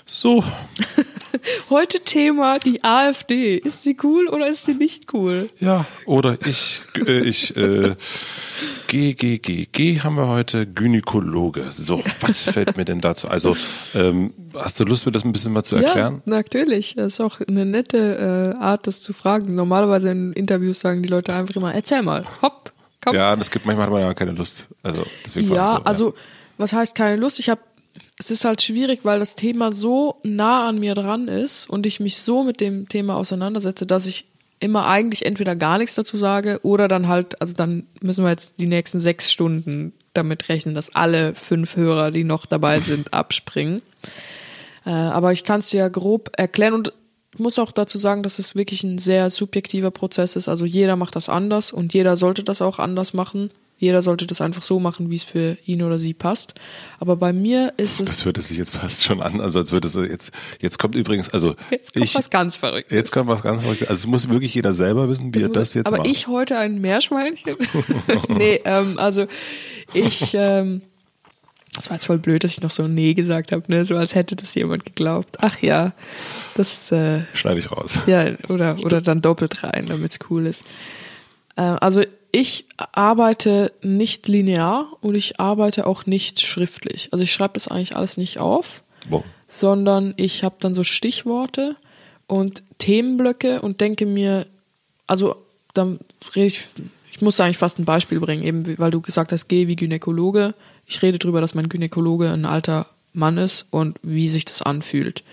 [0.06, 0.44] so,
[1.70, 3.58] Heute Thema die AfD.
[3.58, 5.50] Ist sie cool oder ist sie nicht cool?
[5.60, 7.96] ja, oder ich, äh, ich, äh,
[8.88, 11.66] G, G, G, G haben wir heute, Gynäkologe.
[11.72, 13.28] So, was fällt mir denn dazu?
[13.28, 13.56] Also,
[13.94, 16.24] ähm, hast du Lust, mir das ein bisschen mal zu erklären?
[16.26, 16.96] Ja, natürlich.
[16.96, 19.54] Das ist auch eine nette äh, Art, das zu fragen.
[19.54, 22.72] Normalerweise in Interviews sagen die Leute einfach immer, erzähl mal, hopp,
[23.02, 23.16] komm.
[23.16, 24.68] Ja, das gibt manchmal hat man ja keine Lust.
[24.82, 26.14] Also deswegen Ja, so, also
[26.58, 27.40] was heißt keine Lust?
[27.40, 27.62] Ich habe,
[28.20, 32.02] es ist halt schwierig, weil das Thema so nah an mir dran ist und ich
[32.02, 34.26] mich so mit dem Thema auseinandersetze, dass ich
[34.60, 38.60] immer eigentlich entweder gar nichts dazu sage oder dann halt, also dann müssen wir jetzt
[38.60, 43.82] die nächsten sechs Stunden damit rechnen, dass alle fünf Hörer, die noch dabei sind, abspringen.
[44.86, 46.92] Äh, aber ich kann es dir ja grob erklären und
[47.34, 50.50] ich muss auch dazu sagen, dass es wirklich ein sehr subjektiver Prozess ist.
[50.50, 53.50] Also jeder macht das anders und jeder sollte das auch anders machen.
[53.80, 56.54] Jeder sollte das einfach so machen, wie es für ihn oder sie passt.
[57.00, 58.10] Aber bei mir ist es.
[58.10, 60.96] Das hört es sich jetzt fast schon an, also als würde es jetzt, jetzt kommt
[60.96, 61.56] übrigens, also.
[61.72, 62.94] Jetzt kommt ich, was ganz Verrücktes.
[62.94, 63.88] Jetzt kommt was ganz Verrücktes.
[63.88, 66.08] Also es muss wirklich jeder selber wissen, wie Das er das jetzt aber macht.
[66.10, 67.56] ich heute ein Meerschweinchen?
[68.28, 69.28] nee, ähm, also
[69.94, 70.82] ich, ähm,
[71.74, 73.86] das war jetzt voll blöd, dass ich noch so Nee gesagt habe, ne?
[73.86, 75.38] so als hätte das jemand geglaubt.
[75.40, 75.94] Ach ja,
[76.56, 78.00] das, äh, Schneide ich raus.
[78.08, 80.66] ja, oder, oder dann doppelt rein, damit es cool ist.
[81.60, 82.02] Äh, also
[82.32, 87.10] ich arbeite nicht linear und ich arbeite auch nicht schriftlich.
[87.12, 89.24] Also ich schreibe das eigentlich alles nicht auf Boah.
[89.48, 91.76] sondern ich habe dann so Stichworte
[92.28, 94.46] und Themenblöcke und denke mir,
[95.08, 95.36] also
[95.74, 96.00] dann
[96.36, 96.68] rede ich,
[97.12, 100.54] ich muss eigentlich fast ein Beispiel bringen, eben weil du gesagt hast, geh wie Gynäkologe.
[100.86, 105.24] Ich rede darüber, dass mein Gynäkologe ein alter Mann ist und wie sich das anfühlt.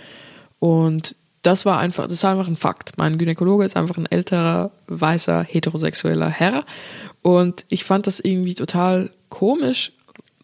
[0.58, 1.14] Und
[1.46, 2.98] das war einfach, das ist einfach ein Fakt.
[2.98, 6.64] Mein Gynäkologe ist einfach ein älterer, weißer, heterosexueller Herr.
[7.22, 9.92] Und ich fand das irgendwie total komisch,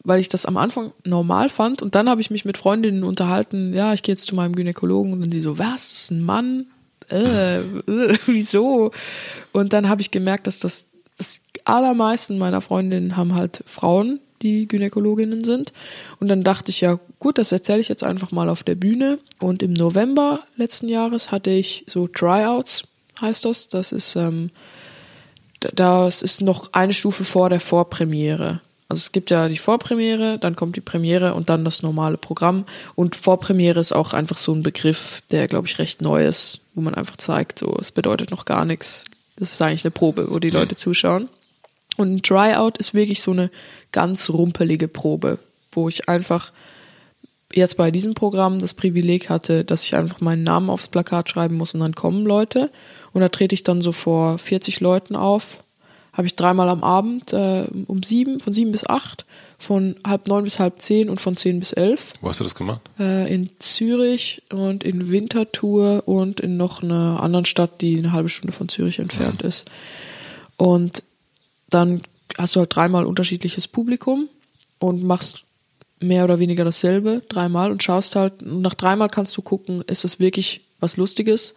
[0.05, 1.83] weil ich das am Anfang normal fand.
[1.83, 5.13] Und dann habe ich mich mit Freundinnen unterhalten, ja, ich gehe jetzt zu meinem Gynäkologen
[5.13, 6.67] und dann die so, was, das ist ein Mann?
[7.11, 8.93] Äh, äh, wieso?
[9.51, 10.89] Und dann habe ich gemerkt, dass das,
[11.19, 15.73] das allermeisten meiner Freundinnen haben halt Frauen, die Gynäkologinnen sind.
[16.21, 19.19] Und dann dachte ich, ja gut, das erzähle ich jetzt einfach mal auf der Bühne.
[19.39, 22.83] Und im November letzten Jahres hatte ich so Tryouts,
[23.21, 23.69] heißt das.
[23.69, 24.51] Das ist, ähm,
[25.61, 28.61] das ist noch eine Stufe vor der Vorpremiere.
[28.89, 32.67] Also es gibt ja die Vorpremiere, dann kommt die Premiere und dann das normale Programm.
[32.95, 36.83] Und Vorpremiere ist auch einfach so ein Begriff, der, glaube ich, recht neu ist, wo
[36.83, 39.07] man einfach zeigt, so, es bedeutet noch gar nichts.
[39.37, 41.31] Das ist eigentlich eine Probe, wo die Leute zuschauen.
[41.97, 43.51] Und ein Tryout ist wirklich so eine
[43.93, 45.39] ganz rumpelige Probe,
[45.73, 46.53] wo ich einfach
[47.55, 51.57] jetzt bei diesem Programm das Privileg hatte, dass ich einfach meinen Namen aufs Plakat schreiben
[51.57, 52.71] muss und dann kommen Leute.
[53.13, 55.63] Und da trete ich dann so vor 40 Leuten auf.
[56.15, 59.25] Habe ich dreimal am Abend äh, um sieben, von sieben bis acht,
[59.59, 62.55] von halb neun bis halb zehn und von zehn bis elf Wo hast du das
[62.55, 62.83] gemacht?
[62.99, 68.29] äh, in Zürich und in Winterthur und in noch einer anderen Stadt, die eine halbe
[68.29, 69.71] Stunde von Zürich entfernt ist.
[70.59, 71.03] Und
[71.75, 72.03] dann
[72.39, 74.29] hast du halt dreimal unterschiedliches Publikum
[74.79, 75.45] und machst
[76.01, 80.19] mehr oder weniger dasselbe dreimal und schaust halt, nach dreimal kannst du gucken, ist das
[80.19, 81.55] wirklich was Lustiges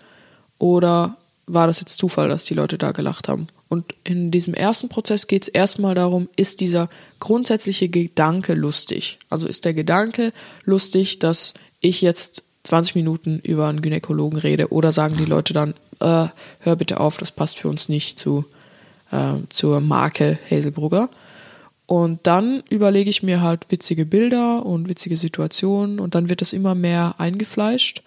[0.60, 3.48] oder war das jetzt Zufall, dass die Leute da gelacht haben.
[3.68, 6.90] Und in diesem ersten Prozess geht es erstmal darum, ist dieser
[7.20, 9.20] grundsätzliche Gedanke lustig?
[9.30, 14.92] Also ist der Gedanke lustig, dass ich jetzt 20 Minuten über einen Gynäkologen rede oder
[14.92, 16.28] sagen die Leute dann, äh,
[16.60, 18.46] hör bitte auf, das passt für uns nicht zu,
[19.16, 21.10] äh, zur Marke Hazelbrugger.
[21.88, 26.52] Und dann überlege ich mir halt witzige Bilder und witzige Situationen und dann wird das
[26.52, 28.02] immer mehr eingefleischt.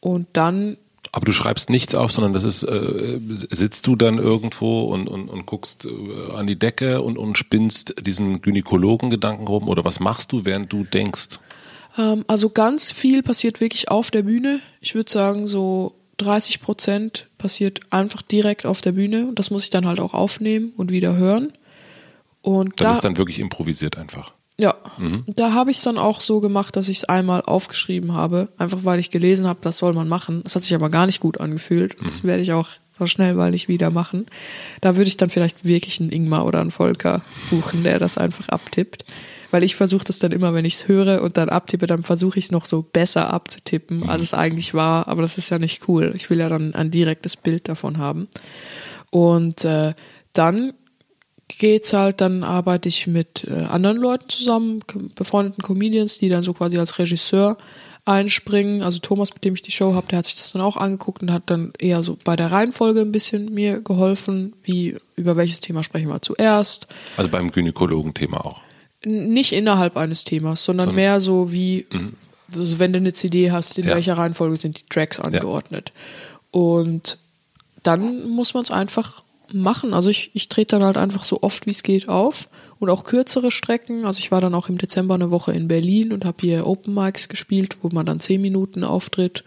[0.00, 0.76] Und dann
[1.12, 3.20] Aber du schreibst nichts auf, sondern das ist, äh,
[3.50, 7.94] sitzt du dann irgendwo und, und, und guckst äh, an die Decke und, und spinnst
[8.04, 11.38] diesen Gynäkologen-Gedanken rum oder was machst du, während du denkst?
[11.96, 14.60] Ähm, also ganz viel passiert wirklich auf der Bühne.
[14.80, 19.26] Ich würde sagen, so 30 Prozent passiert einfach direkt auf der Bühne.
[19.26, 21.52] Und das muss ich dann halt auch aufnehmen und wieder hören.
[22.42, 24.32] Und Dann da, ist dann wirklich improvisiert einfach.
[24.58, 24.76] ja,
[25.26, 28.80] da habe ich es dann auch so gemacht, dass ich es einmal aufgeschrieben habe, einfach
[28.84, 30.42] weil ich gelesen habe, das soll man machen.
[30.44, 31.96] Das hat sich aber gar nicht gut angefühlt.
[32.04, 34.26] Das werde ich auch so schnell weil nicht wieder machen.
[34.80, 38.48] Da würde ich dann vielleicht wirklich einen Ingmar oder einen Volker buchen, der das einfach
[38.48, 39.04] abtippt.
[39.54, 42.40] Weil ich versuche das dann immer, wenn ich es höre und dann abtippe, dann versuche
[42.40, 45.06] ich es noch so besser abzutippen, als es eigentlich war.
[45.06, 46.12] Aber das ist ja nicht cool.
[46.16, 48.26] Ich will ja dann ein direktes Bild davon haben.
[49.10, 49.94] Und äh,
[50.32, 50.72] dann
[51.46, 54.80] geht's halt, dann arbeite ich mit äh, anderen Leuten zusammen,
[55.14, 57.56] befreundeten Comedians, die dann so quasi als Regisseur
[58.04, 58.82] einspringen.
[58.82, 61.22] Also Thomas, mit dem ich die Show habe, der hat sich das dann auch angeguckt
[61.22, 65.60] und hat dann eher so bei der Reihenfolge ein bisschen mir geholfen, wie über welches
[65.60, 66.88] Thema sprechen wir zuerst.
[67.16, 68.64] Also beim Gynäkologen-Thema auch.
[69.04, 71.86] Nicht innerhalb eines Themas, sondern mehr so wie,
[72.54, 73.94] also wenn du eine CD hast, in Ja.
[73.94, 75.92] welcher Reihenfolge sind die Tracks angeordnet.
[76.50, 77.18] Und
[77.82, 79.92] dann muss man es einfach machen.
[79.92, 82.48] Also ich, ich trete dann halt einfach so oft wie es geht auf
[82.78, 84.04] und auch kürzere Strecken.
[84.06, 86.94] Also ich war dann auch im Dezember eine Woche in Berlin und habe hier Open
[86.94, 89.44] Mics gespielt, wo man dann zehn Minuten auftritt.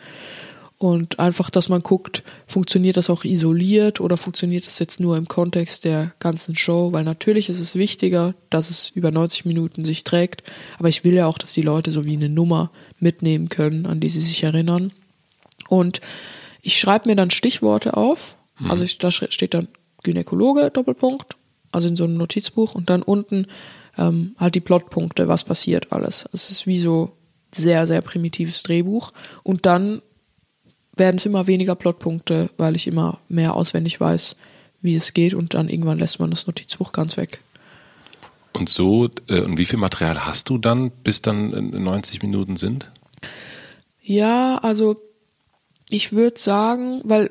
[0.79, 5.27] Und einfach, dass man guckt, funktioniert das auch isoliert oder funktioniert das jetzt nur im
[5.27, 6.93] Kontext der ganzen Show?
[6.93, 10.43] Weil natürlich ist es wichtiger, dass es über 90 Minuten sich trägt.
[10.77, 13.99] Aber ich will ja auch, dass die Leute so wie eine Nummer mitnehmen können, an
[13.99, 14.93] die sie sich erinnern.
[15.67, 15.99] Und
[16.61, 18.35] ich schreibe mir dann Stichworte auf.
[18.69, 19.67] Also ich, da steht dann
[20.03, 21.37] Gynäkologe, Doppelpunkt,
[21.71, 23.47] also in so einem Notizbuch und dann unten
[23.97, 26.25] ähm, halt die Plotpunkte, was passiert alles.
[26.33, 27.13] Es ist wie so
[27.53, 29.11] sehr, sehr primitives Drehbuch.
[29.43, 30.01] Und dann
[30.99, 34.35] werden es immer weniger Plotpunkte, weil ich immer mehr auswendig weiß,
[34.81, 37.41] wie es geht und dann irgendwann lässt man das Notizbuch ganz weg.
[38.53, 42.91] Und so, äh, und wie viel Material hast du dann, bis dann 90 Minuten sind?
[44.01, 45.01] Ja, also
[45.89, 47.29] ich würde sagen, weil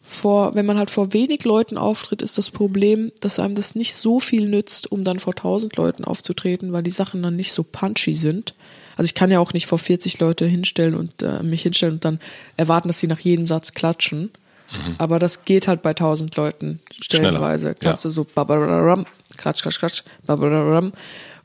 [0.00, 3.94] vor, wenn man halt vor wenig Leuten auftritt, ist das Problem, dass einem das nicht
[3.94, 7.62] so viel nützt, um dann vor 1000 Leuten aufzutreten, weil die Sachen dann nicht so
[7.62, 8.54] punchy sind.
[8.96, 12.04] Also ich kann ja auch nicht vor 40 Leute hinstellen und äh, mich hinstellen und
[12.04, 12.20] dann
[12.56, 14.30] erwarten, dass sie nach jedem Satz klatschen.
[14.72, 14.94] Mhm.
[14.98, 17.66] Aber das geht halt bei 1000 Leuten stellenweise.
[17.66, 17.78] Schneller.
[17.80, 18.08] Kannst ja.
[18.08, 20.92] du so babararam, klatsch, klatsch, klatsch, babararam.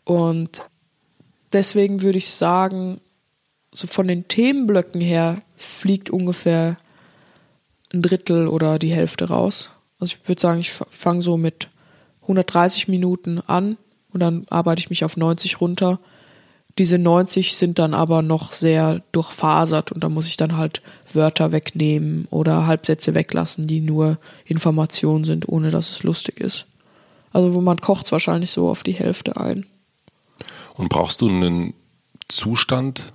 [0.04, 0.64] Und
[1.54, 3.02] deswegen würde ich sagen,
[3.74, 6.78] so von den Themenblöcken her fliegt ungefähr
[7.94, 9.70] ein Drittel oder die Hälfte raus.
[10.00, 11.70] Also ich würde sagen, ich fange so mit
[12.24, 13.78] 130 Minuten an
[14.14, 16.00] und dann arbeite ich mich auf 90 runter.
[16.78, 21.52] Diese 90 sind dann aber noch sehr durchfasert und da muss ich dann halt Wörter
[21.52, 26.66] wegnehmen oder Halbsätze weglassen, die nur Informationen sind, ohne dass es lustig ist.
[27.34, 29.66] Also wo man kocht es wahrscheinlich so auf die Hälfte ein.
[30.76, 31.74] Und brauchst du einen
[32.28, 33.14] Zustand,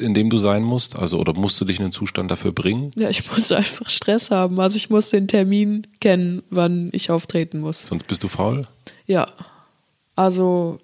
[0.00, 0.98] in dem du sein musst?
[0.98, 2.90] Also, oder musst du dich in einen Zustand dafür bringen?
[2.96, 4.58] Ja, ich muss einfach Stress haben.
[4.60, 7.82] Also ich muss den Termin kennen, wann ich auftreten muss.
[7.82, 8.66] Sonst bist du faul?
[9.06, 9.30] Ja.
[10.16, 10.78] Also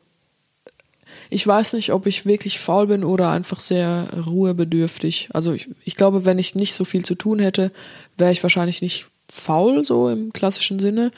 [1.31, 5.29] ich weiß nicht, ob ich wirklich faul bin oder einfach sehr ruhebedürftig.
[5.33, 7.72] Also ich, ich glaube, wenn ich nicht so viel zu tun hätte,
[8.16, 11.11] wäre ich wahrscheinlich nicht faul, so im klassischen Sinne.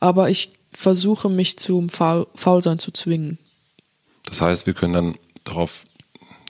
[0.00, 3.38] Aber ich versuche mich zum faul, Faulsein zu zwingen.
[4.26, 5.84] Das heißt, wir können dann darauf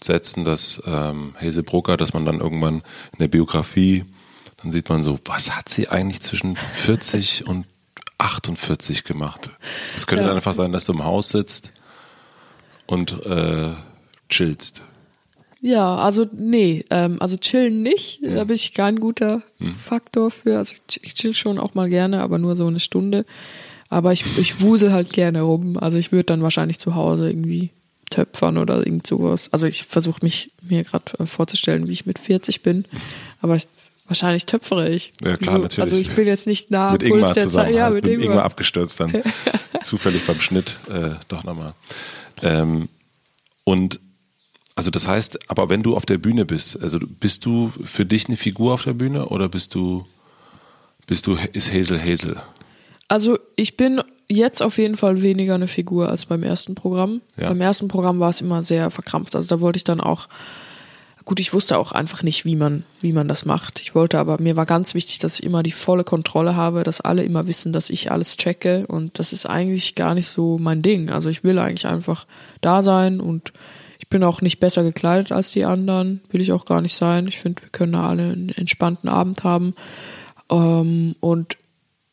[0.02, 2.76] setzen, dass ähm, Hazel Brucker, dass man dann irgendwann
[3.12, 4.04] in der Biografie,
[4.62, 7.66] dann sieht man so, was hat sie eigentlich zwischen 40 und
[8.18, 9.50] 48 gemacht?
[9.94, 10.28] Es könnte ja.
[10.28, 11.72] dann einfach sein, dass du im Haus sitzt
[12.87, 13.70] und äh,
[14.28, 14.82] chillst.
[15.61, 18.35] Ja, also nee, ähm, also chillen nicht, hm.
[18.35, 19.74] da bin ich kein guter hm.
[19.74, 20.59] Faktor für.
[20.59, 23.24] Also ich chill schon auch mal gerne, aber nur so eine Stunde.
[23.89, 25.78] Aber ich, ich wusel halt gerne rum.
[25.78, 27.70] Also ich würde dann wahrscheinlich zu Hause irgendwie
[28.11, 29.49] töpfern oder irgend sowas.
[29.53, 32.85] Also ich versuche mich mir gerade äh, vorzustellen, wie ich mit 40 bin.
[33.41, 33.64] Aber ich,
[34.07, 35.12] wahrscheinlich töpfere ich.
[35.22, 35.92] Ja klar, so, natürlich.
[35.92, 37.68] Also ich bin jetzt nicht nah mit Puls Ingmar zusammen.
[37.68, 37.74] Zeit.
[37.74, 38.26] Ja, mit, mit Ingmar.
[38.26, 39.22] Ingmar abgestürzt dann.
[39.80, 41.74] Zufällig beim Schnitt äh, doch nochmal.
[42.42, 42.88] Ähm,
[43.64, 44.00] und
[44.76, 48.26] also das heißt, aber wenn du auf der Bühne bist, also bist du für dich
[48.26, 50.07] eine Figur auf der Bühne oder bist du,
[51.07, 52.36] bist du, ist Hazel Hazel?
[53.07, 57.20] Also ich bin jetzt auf jeden Fall weniger eine Figur als beim ersten Programm.
[57.36, 57.48] Ja.
[57.48, 59.36] Beim ersten Programm war es immer sehr verkrampft.
[59.36, 60.28] Also da wollte ich dann auch
[61.24, 63.80] Gut, ich wusste auch einfach nicht, wie man, wie man das macht.
[63.80, 67.00] Ich wollte aber, mir war ganz wichtig, dass ich immer die volle Kontrolle habe, dass
[67.00, 68.86] alle immer wissen, dass ich alles checke.
[68.88, 71.08] Und das ist eigentlich gar nicht so mein Ding.
[71.08, 72.26] Also ich will eigentlich einfach
[72.60, 73.54] da sein und
[73.98, 76.20] ich bin auch nicht besser gekleidet als die anderen.
[76.28, 77.26] Will ich auch gar nicht sein.
[77.26, 79.74] Ich finde, wir können da alle einen entspannten Abend haben.
[80.50, 81.56] Ähm, und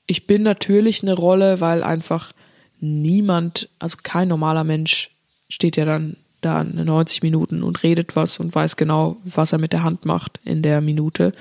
[0.07, 2.31] ich bin natürlich eine Rolle, weil einfach
[2.79, 5.09] niemand, also kein normaler Mensch
[5.49, 9.73] steht ja dann da 90 Minuten und redet was und weiß genau, was er mit
[9.73, 11.33] der Hand macht in der Minute.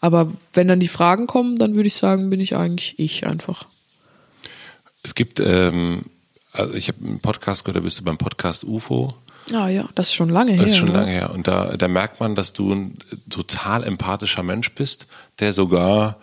[0.00, 3.66] Aber wenn dann die Fragen kommen, dann würde ich sagen, bin ich eigentlich ich einfach.
[5.02, 6.06] Es gibt, ähm,
[6.52, 9.14] also ich habe einen Podcast gehört, da bist du beim Podcast UFO.
[9.52, 10.62] Ah ja, das ist schon lange her.
[10.62, 11.30] Das ist schon lange her.
[11.32, 12.94] Und da, da merkt man, dass du ein
[13.30, 15.06] total empathischer Mensch bist,
[15.38, 16.16] der sogar,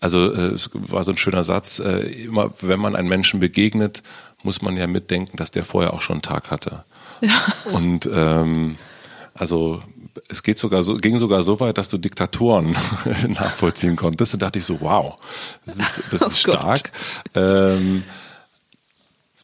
[0.00, 4.02] also äh, es war so ein schöner Satz, äh, immer wenn man einem Menschen begegnet,
[4.42, 6.84] muss man ja mitdenken, dass der vorher auch schon einen Tag hatte.
[7.20, 7.40] Ja.
[7.72, 8.76] Und ähm,
[9.34, 9.82] also
[10.28, 12.76] es geht sogar so, ging sogar so weit, dass du Diktatoren
[13.28, 14.34] nachvollziehen konntest.
[14.34, 15.16] Da dachte ich so, wow,
[15.64, 16.92] das ist, das ist oh stark.
[17.34, 18.04] Ähm,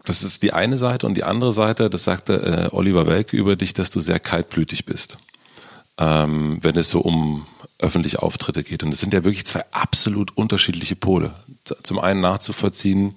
[0.04, 3.56] das ist die eine Seite und die andere Seite, das sagte äh, Oliver Welke über
[3.56, 5.16] dich, dass du sehr kaltblütig bist,
[5.98, 7.46] ähm, wenn es so um
[7.78, 8.82] öffentliche Auftritte geht.
[8.82, 11.34] Und es sind ja wirklich zwei absolut unterschiedliche Pole.
[11.82, 13.14] Zum einen nachzuvollziehen,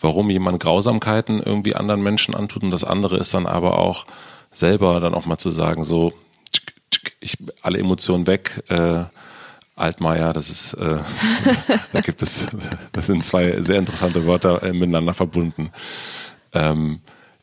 [0.00, 4.06] warum jemand Grausamkeiten irgendwie anderen Menschen antut und das andere ist dann aber auch
[4.50, 6.12] selber dann auch mal zu sagen, so
[7.20, 9.04] ich alle Emotionen weg, äh,
[9.74, 10.98] Altmaier, das ist, äh,
[11.92, 12.46] da gibt es,
[12.92, 15.70] das sind zwei sehr interessante Wörter äh, miteinander verbunden.
[16.52, 17.00] Ähm,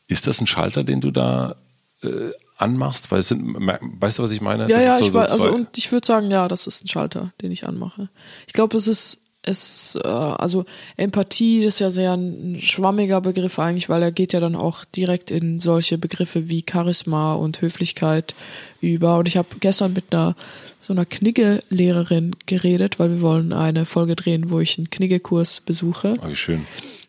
[0.08, 1.56] ist das ein Schalter, den du da
[2.02, 3.10] äh, anmachst?
[3.12, 4.68] Weil es sind, weißt du, was ich meine?
[4.68, 6.84] Ja, das ja, so, ich so weiß, also und ich würde sagen, ja, das ist
[6.84, 8.10] ein Schalter, den ich anmache.
[8.46, 10.64] Ich glaube, es ist es, äh, also
[10.96, 15.30] Empathie ist ja sehr ein schwammiger Begriff eigentlich, weil er geht ja dann auch direkt
[15.30, 18.34] in solche Begriffe wie Charisma und Höflichkeit
[18.80, 19.18] über.
[19.18, 20.34] Und ich habe gestern mit einer
[20.80, 26.16] so einer Knigge-Lehrerin geredet, weil wir wollen eine Folge drehen, wo ich einen Kniggekurs besuche.
[26.22, 26.66] Oh, wie schön.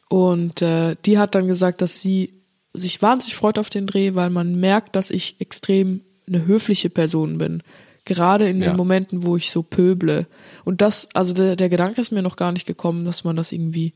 [0.08, 2.32] Und äh, die hat dann gesagt, dass sie
[2.74, 7.38] sich wahnsinnig freut auf den Dreh, weil man merkt, dass ich extrem eine höfliche Person
[7.38, 7.64] bin.
[8.06, 8.70] Gerade in ja.
[8.70, 10.28] den Momenten, wo ich so pöble.
[10.64, 13.52] Und das, also der, der Gedanke ist mir noch gar nicht gekommen, dass man das
[13.52, 13.94] irgendwie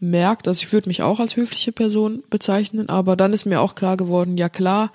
[0.00, 3.74] merkt, also ich würde mich auch als höfliche Person bezeichnen, aber dann ist mir auch
[3.74, 4.92] klar geworden, ja klar,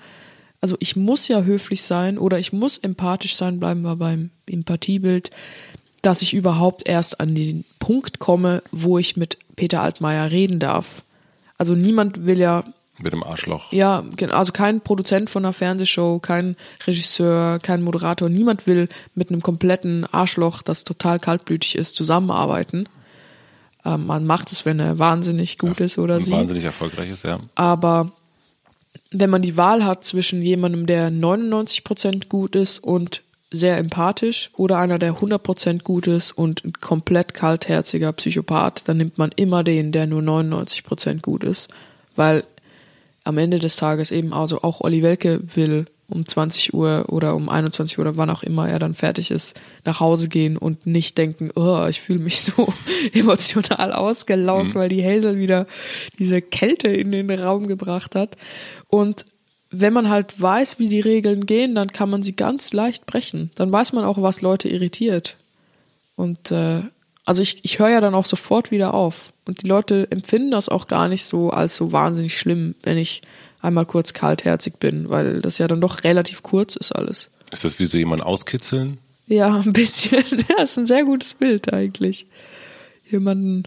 [0.60, 5.30] also ich muss ja höflich sein oder ich muss empathisch sein, bleiben wir beim Empathiebild,
[6.02, 11.02] dass ich überhaupt erst an den Punkt komme, wo ich mit Peter Altmaier reden darf.
[11.56, 12.64] Also niemand will ja
[13.02, 13.72] mit dem Arschloch.
[13.72, 19.42] Ja, also kein Produzent von einer Fernsehshow, kein Regisseur, kein Moderator, niemand will mit einem
[19.42, 22.88] kompletten Arschloch, das total kaltblütig ist, zusammenarbeiten.
[23.84, 26.32] Ähm, man macht es, wenn er wahnsinnig gut ja, ist oder sie.
[26.32, 27.38] Wahnsinnig erfolgreich ist, ja.
[27.54, 28.10] Aber
[29.10, 34.78] wenn man die Wahl hat zwischen jemandem, der 99% gut ist und sehr empathisch oder
[34.78, 39.90] einer, der 100% gut ist und ein komplett kaltherziger Psychopath, dann nimmt man immer den,
[39.90, 41.68] der nur 99% gut ist,
[42.14, 42.44] weil
[43.24, 47.48] am Ende des Tages eben also auch Olli Welke will um 20 Uhr oder um
[47.48, 51.16] 21 Uhr oder wann auch immer er dann fertig ist, nach Hause gehen und nicht
[51.16, 52.72] denken, oh, ich fühle mich so
[53.12, 54.74] emotional ausgelaugt, mhm.
[54.74, 55.66] weil die Hazel wieder
[56.18, 58.36] diese Kälte in den Raum gebracht hat.
[58.88, 59.24] Und
[59.70, 63.50] wenn man halt weiß, wie die Regeln gehen, dann kann man sie ganz leicht brechen.
[63.54, 65.36] Dann weiß man auch, was Leute irritiert.
[66.16, 66.82] Und äh,
[67.30, 69.32] also ich, ich höre ja dann auch sofort wieder auf.
[69.46, 73.22] Und die Leute empfinden das auch gar nicht so als so wahnsinnig schlimm, wenn ich
[73.60, 77.30] einmal kurz kaltherzig bin, weil das ja dann doch relativ kurz ist alles.
[77.52, 78.98] Ist das wie so jemand auskitzeln?
[79.28, 80.24] Ja, ein bisschen.
[80.48, 82.26] Ja, ist ein sehr gutes Bild eigentlich.
[83.08, 83.62] Jemanden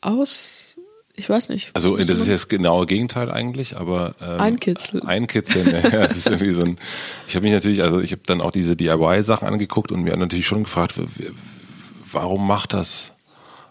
[0.00, 0.74] aus,
[1.16, 1.68] ich weiß nicht.
[1.74, 5.04] Also das ist jetzt das genaue Gegenteil eigentlich, aber ähm, einkitzeln.
[5.04, 6.78] Einkitzeln, ja, das ist irgendwie so ein.
[7.28, 10.46] Ich habe mich natürlich, also ich habe dann auch diese DIY-Sachen angeguckt und mir natürlich
[10.46, 10.94] schon gefragt,
[12.16, 13.12] warum macht das?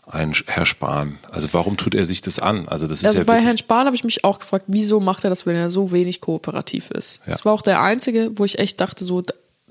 [0.07, 1.17] ein Herr Spahn?
[1.31, 2.67] Also warum tut er sich das an?
[2.67, 5.23] Also das ist also ja bei Herrn Spahn habe ich mich auch gefragt, wieso macht
[5.23, 7.21] er das, wenn er so wenig kooperativ ist?
[7.25, 7.31] Ja.
[7.31, 9.23] Das war auch der einzige, wo ich echt dachte so,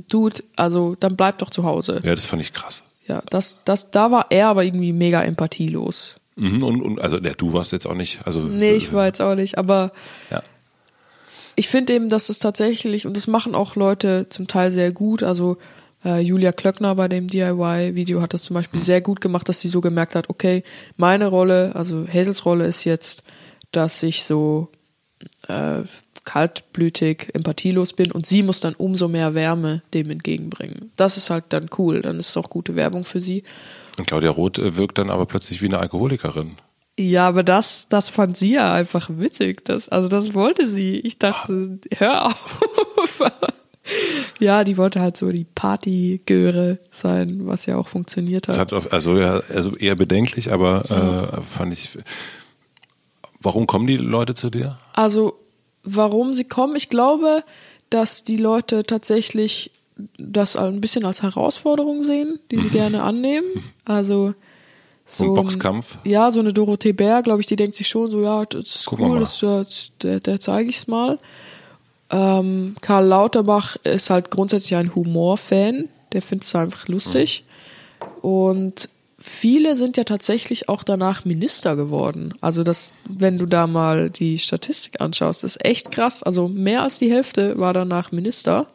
[0.09, 2.01] Dude, also dann bleib doch zu Hause.
[2.03, 2.83] Ja, das fand ich krass.
[3.07, 6.17] Ja, das, das, da war er aber irgendwie mega empathielos.
[6.37, 9.23] Mhm, und, und also ja, du warst jetzt auch nicht, also nee, ich war jetzt
[9.23, 9.93] auch nicht, aber
[10.33, 10.43] ja.
[11.55, 15.23] ich finde eben, dass es tatsächlich und das machen auch Leute zum Teil sehr gut.
[15.23, 15.59] Also
[16.05, 19.69] äh, Julia Klöckner bei dem DIY-Video hat das zum Beispiel sehr gut gemacht, dass sie
[19.69, 20.63] so gemerkt hat, okay,
[20.97, 23.23] meine Rolle, also Hazels Rolle ist jetzt,
[23.73, 24.69] dass ich so
[25.49, 25.83] äh,
[26.25, 30.91] kaltblütig, empathielos bin und sie muss dann umso mehr Wärme dem entgegenbringen.
[30.97, 33.43] Das ist halt dann cool, dann ist es auch gute Werbung für sie.
[33.99, 36.57] Und Claudia Roth äh, wirkt dann aber plötzlich wie eine Alkoholikerin.
[36.99, 39.65] Ja, aber das, das fand sie ja einfach witzig.
[39.65, 40.97] Das, also das wollte sie.
[41.01, 42.61] Ich dachte, hör auf.
[44.39, 48.59] ja, die wollte halt so die Partygöre sein, was ja auch funktioniert hat.
[48.59, 51.39] hat auf, also, ja, also eher bedenklich, aber ja.
[51.39, 51.99] äh, fand ich.
[53.41, 54.79] Warum kommen die Leute zu dir?
[54.95, 55.35] Also,
[55.83, 56.77] warum sie kommen?
[56.77, 57.45] Ich glaube,
[57.91, 59.71] dass die Leute tatsächlich
[60.19, 63.47] das ein bisschen als Herausforderung sehen, die sie gerne annehmen.
[63.85, 64.35] Also
[65.05, 65.99] so ein Boxkampf.
[66.05, 68.87] ja, so eine Dorothee Bär, glaube ich, die denkt sich schon so, ja, das ist
[68.87, 71.19] Gucken cool, das, das, der, der zeige ich's mal.
[72.11, 75.89] Ähm, Karl Lauterbach ist halt grundsätzlich ein Humorfan.
[76.13, 77.45] Der findet es einfach lustig.
[78.21, 78.89] Und
[79.19, 82.35] viele sind ja tatsächlich auch danach Minister geworden.
[82.41, 86.23] Also das, wenn du da mal die Statistik anschaust, ist echt krass.
[86.23, 88.67] Also mehr als die Hälfte war danach Minister.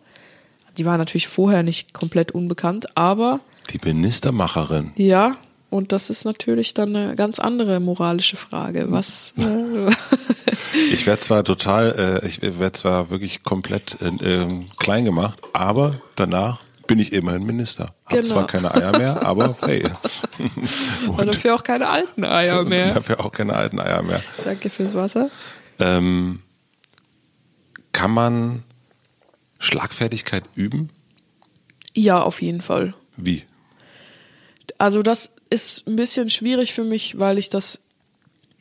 [0.78, 4.92] Die war natürlich vorher nicht komplett unbekannt, aber die Ministermacherin.
[4.96, 5.38] Ja,
[5.70, 8.86] und das ist natürlich dann eine ganz andere moralische Frage.
[8.90, 9.34] Was?
[9.38, 9.92] Äh,
[10.92, 15.92] ich werde zwar total, äh, ich werde zwar wirklich komplett äh, ähm, klein gemacht, aber
[16.16, 17.94] danach bin ich immerhin Minister.
[18.06, 18.24] Hab genau.
[18.24, 19.84] zwar keine Eier mehr, aber hey.
[21.08, 22.96] Und, Und dafür auch keine alten Eier mehr.
[22.96, 24.24] Dafür auch keine alten Eier mehr.
[24.44, 25.30] Danke fürs Wasser.
[25.78, 26.42] Ähm,
[27.92, 28.64] kann man
[29.60, 30.90] Schlagfertigkeit üben?
[31.94, 32.96] Ja, auf jeden Fall.
[33.18, 33.44] Wie?
[34.80, 37.82] Also das ist ein bisschen schwierig für mich, weil ich das,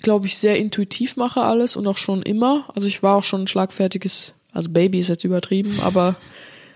[0.02, 2.68] glaube ich, sehr intuitiv mache alles und auch schon immer.
[2.74, 6.16] Also ich war auch schon ein schlagfertiges, also Baby ist jetzt übertrieben, aber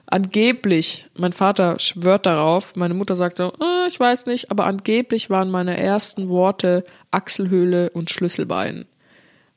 [0.07, 5.29] angeblich, mein Vater schwört darauf, meine Mutter sagt so, äh, ich weiß nicht, aber angeblich
[5.29, 8.87] waren meine ersten Worte Achselhöhle und Schlüsselbein.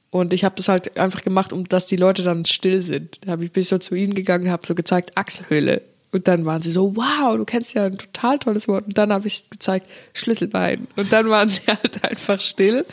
[0.09, 3.19] Und ich habe das halt einfach gemacht, um dass die Leute dann still sind.
[3.21, 5.83] Da habe ich bis so zu ihnen gegangen, habe so gezeigt Achselhöhle
[6.15, 8.87] und dann waren sie so, wow, du kennst ja ein total tolles Wort.
[8.87, 10.87] Und dann habe ich gezeigt, Schlüsselbein.
[10.95, 12.85] Und dann waren sie halt einfach still.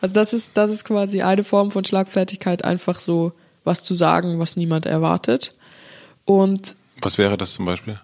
[0.00, 3.32] Also das ist, das ist quasi eine Form von Schlagfertigkeit, einfach so
[3.64, 5.52] was zu sagen, was niemand erwartet.
[6.24, 7.98] Und was wäre das zum Beispiel?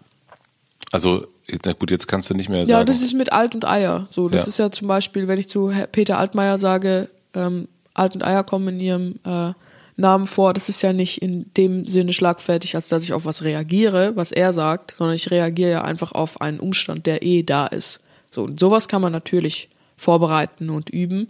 [0.90, 1.28] Also,
[1.64, 2.70] na gut, jetzt kannst du nicht mehr sagen.
[2.70, 4.08] Ja, das ist mit Alt und Eier.
[4.10, 4.48] So, das ja.
[4.48, 8.66] ist ja zum Beispiel, wenn ich zu Peter Altmaier sage, ähm, Alt und Eier kommen
[8.66, 9.52] in ihrem äh,
[9.96, 10.52] Namen vor.
[10.52, 14.32] Das ist ja nicht in dem Sinne schlagfertig, als dass ich auf was reagiere, was
[14.32, 18.00] er sagt, sondern ich reagiere ja einfach auf einen Umstand, der eh da ist.
[18.30, 21.28] So, und sowas kann man natürlich vorbereiten und üben.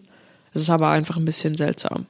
[0.52, 2.06] Es ist aber einfach ein bisschen seltsam.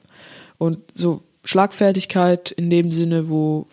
[0.57, 3.67] Und so Schlagfertigkeit in dem Sinne, wo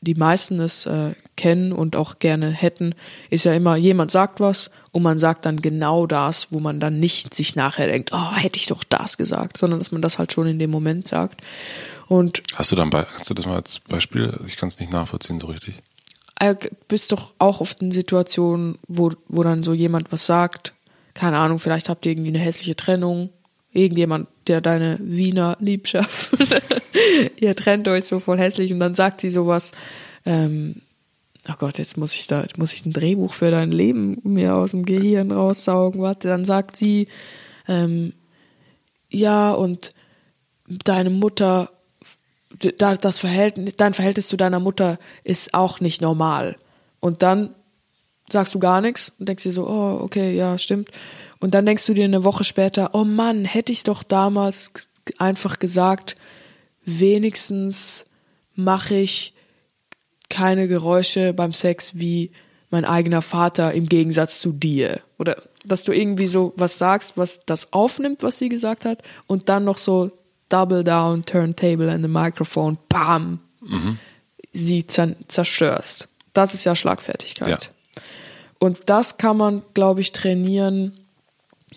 [0.00, 2.94] die meisten es äh, kennen und auch gerne hätten,
[3.30, 7.00] ist ja immer, jemand sagt was und man sagt dann genau das, wo man dann
[7.00, 10.32] nicht sich nachher denkt, oh, hätte ich doch das gesagt, sondern dass man das halt
[10.32, 11.40] schon in dem Moment sagt.
[12.12, 14.38] Und Hast du dann bei, kannst du das mal als Beispiel?
[14.46, 15.76] Ich kann es nicht nachvollziehen so richtig.
[16.38, 16.54] äh,
[16.86, 20.74] bist doch auch oft in Situationen, wo, wo dann so jemand was sagt,
[21.14, 23.30] keine Ahnung, vielleicht habt ihr irgendwie eine hässliche Trennung,
[23.72, 26.36] irgendjemand, der deine Wiener Liebschaft,
[27.40, 29.72] ihr trennt euch so voll hässlich und dann sagt sie sowas,
[30.26, 30.82] ähm,
[31.48, 34.72] oh Gott, jetzt muss ich da, muss ich ein Drehbuch für dein Leben mir aus
[34.72, 37.08] dem Gehirn raussaugen, warte, dann sagt sie,
[37.66, 38.12] ähm,
[39.08, 39.94] ja, und
[40.84, 41.70] deine Mutter,
[42.78, 46.56] das Verhältnis, dein Verhältnis zu deiner Mutter ist auch nicht normal.
[47.00, 47.54] Und dann
[48.30, 50.88] sagst du gar nichts und denkst dir so, oh, okay, ja, stimmt.
[51.40, 54.72] Und dann denkst du dir eine Woche später, oh Mann, hätte ich doch damals
[55.18, 56.16] einfach gesagt,
[56.84, 58.06] wenigstens
[58.54, 59.34] mache ich
[60.28, 62.30] keine Geräusche beim Sex wie
[62.70, 65.00] mein eigener Vater im Gegensatz zu dir.
[65.18, 69.48] Oder dass du irgendwie so was sagst, was das aufnimmt, was sie gesagt hat, und
[69.48, 70.10] dann noch so
[70.52, 73.40] Double Down, Turntable and the Microphone, bam,
[74.52, 76.08] sie zer zerstörst.
[76.34, 77.48] Das ist ja Schlagfertigkeit.
[77.48, 78.02] Ja.
[78.58, 80.98] Und das kann man, glaube ich, trainieren,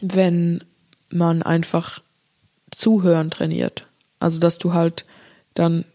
[0.01, 0.63] wenn
[1.09, 2.01] man einfach
[2.71, 3.87] zuhören trainiert.
[4.19, 5.05] Also, dass du halt
[5.53, 5.85] dann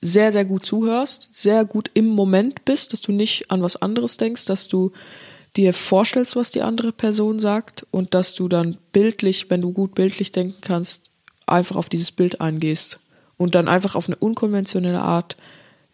[0.00, 4.18] sehr, sehr gut zuhörst, sehr gut im Moment bist, dass du nicht an was anderes
[4.18, 4.92] denkst, dass du
[5.56, 9.94] dir vorstellst, was die andere Person sagt und dass du dann bildlich, wenn du gut
[9.94, 11.10] bildlich denken kannst,
[11.46, 13.00] einfach auf dieses Bild eingehst
[13.36, 15.36] und dann einfach auf eine unkonventionelle Art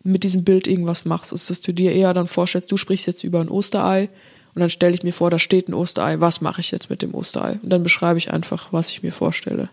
[0.03, 1.33] mit diesem Bild irgendwas machst.
[1.33, 4.09] Also, dass du dir eher dann vorstellst, du sprichst jetzt über ein Osterei
[4.55, 7.03] und dann stelle ich mir vor, da steht ein Osterei, was mache ich jetzt mit
[7.03, 7.59] dem Osterei?
[7.63, 9.71] Und dann beschreibe ich einfach, was ich mir vorstelle.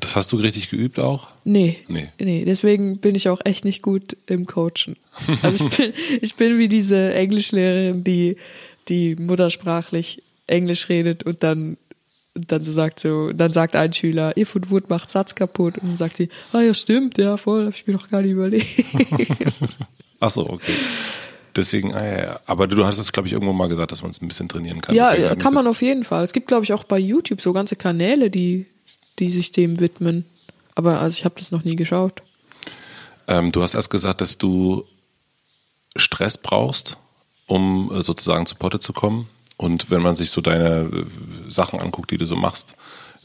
[0.00, 1.28] Das hast du richtig geübt auch?
[1.44, 1.78] Nee.
[1.88, 2.08] Nee.
[2.18, 4.96] Nee, deswegen bin ich auch echt nicht gut im Coachen.
[5.42, 8.36] Also ich bin, ich bin wie diese Englischlehrerin, die,
[8.88, 11.76] die muttersprachlich Englisch redet und dann,
[12.34, 15.90] dann so sagt so, dann sagt ein Schüler, If und Wood macht Satz kaputt und
[15.90, 18.84] dann sagt sie, ah ja stimmt, ja voll, habe ich mir doch gar nicht überlegt.
[20.20, 20.74] Ach so, okay.
[21.54, 22.40] Deswegen, ah, ja, ja.
[22.46, 24.80] aber du hast es, glaube ich, irgendwo mal gesagt, dass man es ein bisschen trainieren
[24.80, 24.94] kann.
[24.94, 26.24] ja, Deswegen kann man auf jeden Fall.
[26.24, 28.66] Es gibt glaube ich auch bei YouTube so ganze Kanäle, die,
[29.20, 30.24] die sich dem widmen.
[30.74, 32.22] Aber also ich habe das noch nie geschaut.
[33.28, 34.84] Ähm, du hast erst gesagt, dass du
[35.96, 36.98] Stress brauchst,
[37.46, 39.28] um äh, sozusagen zu Potte zu kommen.
[39.56, 42.76] Und wenn man sich so deine äh, Sachen anguckt, die du so machst,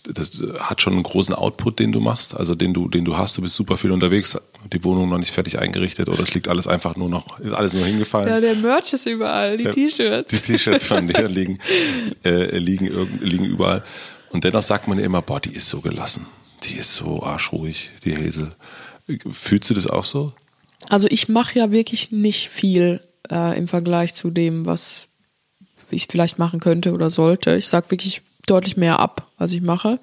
[0.03, 3.37] das hat schon einen großen Output, den du machst, also den du, den du hast.
[3.37, 4.37] Du bist super viel unterwegs,
[4.71, 7.73] die Wohnung noch nicht fertig eingerichtet oder es liegt alles einfach nur noch, ist alles
[7.73, 8.29] nur hingefallen.
[8.29, 10.31] Ja, der Merch ist überall, die T-Shirts.
[10.31, 11.59] Die T-Shirts von dir liegen,
[12.23, 13.83] äh, liegen, liegen überall.
[14.29, 16.25] Und dennoch sagt man ja immer, boah, die ist so gelassen.
[16.63, 18.55] Die ist so arschruhig, die Hazel.
[19.31, 20.33] Fühlst du das auch so?
[20.87, 25.08] Also ich mache ja wirklich nicht viel äh, im Vergleich zu dem, was
[25.91, 27.55] ich vielleicht machen könnte oder sollte.
[27.55, 29.99] Ich sag wirklich deutlich mehr ab, als ich mache.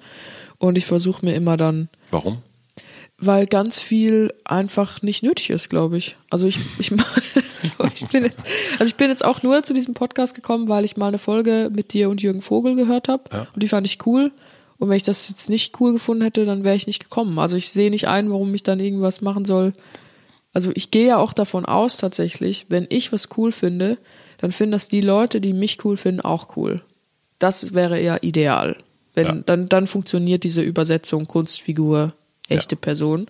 [0.57, 2.39] Und ich versuche mir immer dann, Warum?
[3.19, 6.15] weil ganz viel einfach nicht nötig ist, glaube ich.
[6.29, 6.91] Also ich, ich,
[7.95, 8.37] ich bin jetzt,
[8.79, 11.69] also ich bin jetzt auch nur zu diesem Podcast gekommen, weil ich mal eine Folge
[11.73, 13.23] mit dir und Jürgen Vogel gehört habe.
[13.31, 13.47] Ja.
[13.53, 14.31] Und die fand ich cool.
[14.77, 17.39] Und wenn ich das jetzt nicht cool gefunden hätte, dann wäre ich nicht gekommen.
[17.39, 19.73] Also ich sehe nicht ein, warum ich dann irgendwas machen soll.
[20.53, 23.97] Also ich gehe ja auch davon aus tatsächlich, wenn ich was cool finde,
[24.37, 26.81] dann finden das die Leute, die mich cool finden, auch cool.
[27.39, 28.77] Das wäre ja ideal.
[29.13, 29.33] Wenn, Ja.
[29.45, 32.13] dann, dann funktioniert diese Übersetzung Kunstfigur,
[32.49, 32.79] echte Ja.
[32.81, 33.27] Person.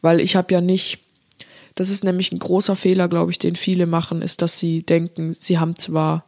[0.00, 0.98] Weil ich habe ja nicht,
[1.76, 5.32] das ist nämlich ein großer Fehler, glaube ich, den viele machen, ist, dass sie denken,
[5.32, 6.24] sie haben zwar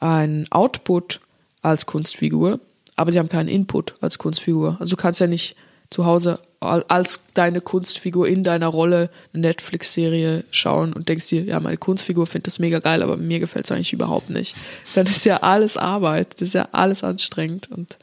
[0.00, 1.20] einen Output
[1.62, 2.60] als Kunstfigur,
[2.94, 4.76] aber sie haben keinen Input als Kunstfigur.
[4.78, 5.56] Also du kannst ja nicht
[5.90, 11.60] zu Hause als deine Kunstfigur in deiner Rolle eine Netflix-Serie schauen und denkst dir, ja,
[11.60, 14.56] meine Kunstfigur findet das mega geil, aber mir gefällt es eigentlich überhaupt nicht.
[14.94, 17.96] Dann ist ja alles Arbeit, das ist ja alles anstrengend und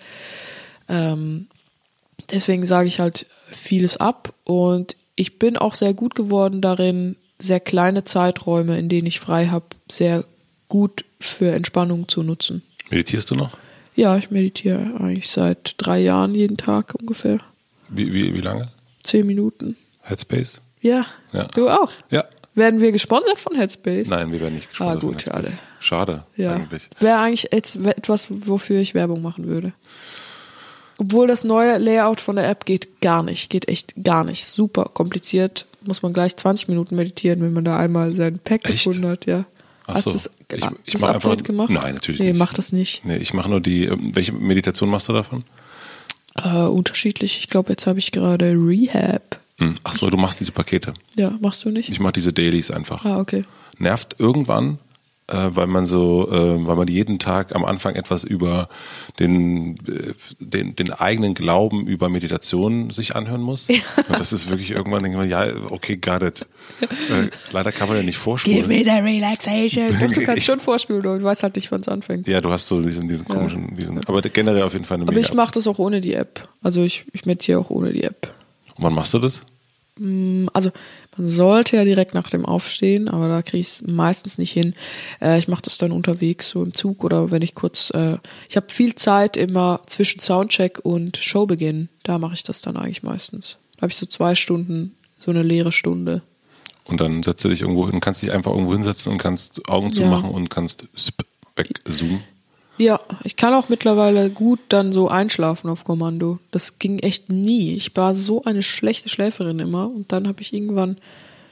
[0.87, 1.47] ähm,
[2.31, 7.59] deswegen sage ich halt vieles ab und ich bin auch sehr gut geworden darin, sehr
[7.59, 10.23] kleine Zeiträume, in denen ich frei habe, sehr
[10.69, 12.61] gut für Entspannung zu nutzen.
[12.89, 13.57] Meditierst du noch?
[13.95, 17.39] Ja, ich meditiere eigentlich seit drei Jahren jeden Tag ungefähr.
[17.89, 18.69] Wie, wie, wie lange?
[19.03, 19.75] Zehn Minuten.
[20.01, 20.61] Headspace?
[20.81, 21.45] Ja, Ja.
[21.55, 21.91] du auch.
[22.09, 22.25] Ja.
[22.53, 24.07] Werden wir gesponsert von Headspace?
[24.07, 24.99] Nein, wir werden nicht Ah, gesponsert.
[25.01, 25.61] von gut, Headspace.
[25.79, 26.23] schade.
[26.23, 26.53] Schade, Ja.
[26.53, 26.89] eigentlich.
[26.99, 29.73] Wäre eigentlich jetzt etwas, wofür ich Werbung machen würde.
[30.97, 34.45] Obwohl das neue Layout von der App geht gar nicht, geht echt gar nicht.
[34.45, 35.65] Super kompliziert.
[35.81, 38.85] Muss man gleich 20 Minuten meditieren, wenn man da einmal sein Pack Echt?
[38.85, 39.45] gefunden hat, ja.
[39.87, 40.11] Ach Hast so.
[40.11, 41.69] du das, Ich- ah, ich das mach einfach- Update gemacht?
[41.69, 42.39] Nein, natürlich nee, nicht.
[42.39, 43.03] mach das nicht.
[43.05, 45.43] Nee, ich mache nur die, ähm, welche Meditation machst du davon?
[46.35, 47.39] Äh, unterschiedlich.
[47.39, 49.39] Ich glaube, jetzt habe ich gerade Rehab.
[49.57, 49.75] Hm.
[49.83, 50.93] Ach so, du machst diese Pakete.
[51.15, 51.89] Ja, machst du nicht?
[51.89, 53.05] Ich mache diese Dailies einfach.
[53.05, 53.45] Ah, okay.
[53.77, 54.79] Nervt irgendwann,
[55.33, 58.69] weil man so, äh, weil man jeden Tag am Anfang etwas über
[59.19, 63.67] den, äh, den, den eigenen Glauben über Meditation sich anhören muss.
[63.69, 66.45] Und das ist wirklich irgendwann, denke ich mir, ja, okay, got it.
[66.81, 68.65] Äh, leider kann man ja nicht vorspulen.
[68.69, 69.87] the relaxation.
[69.99, 72.27] Doch, du kannst Ich- schon vorspielen, du weißt halt nicht, wann es anfängt.
[72.27, 75.17] Ja, du hast so diesen, diesen komischen, diesen, aber generell auf jeden Fall eine Aber
[75.19, 76.47] ich mache das auch ohne die App.
[76.61, 78.27] Also ich, ich meditiere auch ohne die App.
[78.77, 79.41] Und wann machst du das?
[79.97, 80.71] Also
[81.17, 84.73] man sollte ja direkt nach dem Aufstehen, aber da kriege ich es meistens nicht hin.
[85.21, 87.91] Äh, ich mache das dann unterwegs, so im Zug oder wenn ich kurz.
[87.91, 88.17] Äh,
[88.49, 91.87] ich habe viel Zeit immer zwischen Soundcheck und Showbeginn.
[92.03, 93.57] Da mache ich das dann eigentlich meistens.
[93.77, 96.21] Da habe ich so zwei Stunden, so eine leere Stunde.
[96.83, 99.87] Und dann setzt du dich irgendwo hin, kannst dich einfach irgendwo hinsetzen und kannst Augen
[99.87, 99.93] Ja.
[99.93, 101.23] zumachen und kannst sp
[101.55, 102.19] wegzoomen.
[102.77, 106.39] Ja, ich kann auch mittlerweile gut dann so einschlafen auf Kommando.
[106.51, 107.73] Das ging echt nie.
[107.73, 110.97] Ich war so eine schlechte Schläferin immer und dann habe ich irgendwann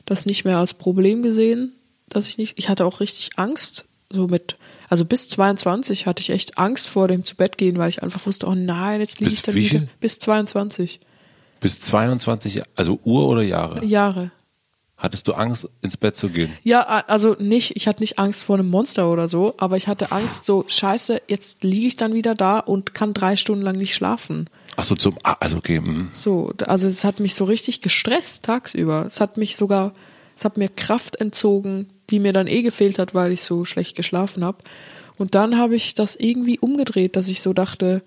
[0.06, 1.74] das nicht mehr als Problem gesehen,
[2.10, 2.58] dass ich nicht.
[2.58, 4.58] Ich hatte auch richtig Angst, so mit.
[4.90, 8.26] Also bis 22 hatte ich echt Angst vor dem zu Bett gehen, weil ich einfach
[8.26, 9.88] wusste, oh nein, jetzt liege ich dann wie wieder.
[10.00, 11.00] Bis 22
[11.62, 14.32] Bis 22, also Uhr oder Jahre, Jahre.
[15.04, 16.52] Hattest du Angst, ins Bett zu gehen?
[16.64, 20.12] Ja, also nicht, ich hatte nicht Angst vor einem Monster oder so, aber ich hatte
[20.14, 23.94] Angst so, scheiße, jetzt liege ich dann wieder da und kann drei Stunden lang nicht
[23.94, 24.50] schlafen.
[24.78, 26.10] Ach so, zum, ah, also okay, mhm.
[26.14, 29.06] So, also es hat mich so richtig gestresst tagsüber.
[29.06, 29.94] Es hat mich sogar,
[30.38, 33.96] es hat mir Kraft entzogen, die mir dann eh gefehlt hat, weil ich so schlecht
[33.96, 34.60] geschlafen habe.
[35.18, 38.02] Und dann habe ich das irgendwie umgedreht, dass ich so dachte,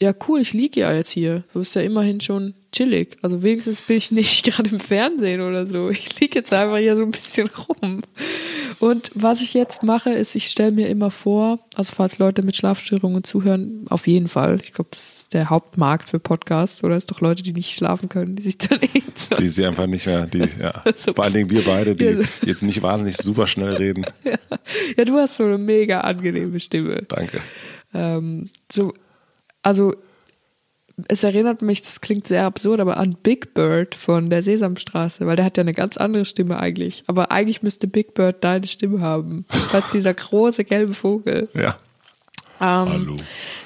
[0.00, 1.44] ja cool, ich liege ja jetzt hier.
[1.52, 3.16] So ist ja immerhin schon chillig.
[3.22, 5.90] Also wenigstens bin ich nicht gerade im Fernsehen oder so.
[5.90, 8.02] Ich liege jetzt einfach hier so ein bisschen rum.
[8.80, 12.56] Und was ich jetzt mache, ist, ich stelle mir immer vor, also falls Leute mit
[12.56, 14.58] Schlafstörungen zuhören, auf jeden Fall.
[14.62, 18.08] Ich glaube, das ist der Hauptmarkt für Podcasts oder es doch Leute, die nicht schlafen
[18.08, 18.80] können, die sich dann
[19.14, 20.82] so die sie einfach nicht mehr, die, ja.
[20.96, 21.12] So.
[21.12, 22.20] Vor allen Dingen wir beide, die Ja.
[22.44, 24.04] jetzt nicht wahnsinnig super schnell reden.
[24.96, 27.02] Ja, du hast so eine mega angenehme Stimme.
[27.08, 27.40] Danke.
[27.94, 28.94] Ähm, so,
[29.62, 29.94] also
[31.08, 35.36] es erinnert mich, das klingt sehr absurd, aber an Big Bird von der Sesamstraße, weil
[35.36, 37.04] der hat ja eine ganz andere Stimme eigentlich.
[37.06, 39.46] Aber eigentlich müsste Big Bird deine Stimme haben.
[39.72, 41.48] Das ist dieser große gelbe Vogel.
[41.54, 41.78] Ja.
[42.60, 43.16] Ähm, Hallo.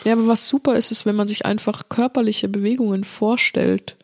[0.04, 3.96] Ja, aber was super ist, ist, wenn man sich einfach körperliche Bewegungen vorstellt.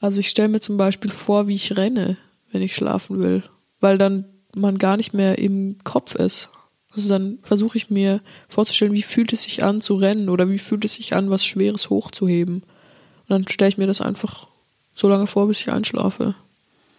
[0.00, 2.16] Also ich stelle mir zum Beispiel vor, wie ich renne,
[2.50, 3.42] wenn ich schlafen will,
[3.80, 4.24] weil dann
[4.54, 6.48] man gar nicht mehr im Kopf ist.
[6.96, 10.58] Also dann versuche ich mir vorzustellen, wie fühlt es sich an zu rennen oder wie
[10.58, 12.56] fühlt es sich an, was Schweres hochzuheben.
[12.56, 14.46] Und dann stelle ich mir das einfach
[14.94, 16.34] so lange vor, bis ich einschlafe.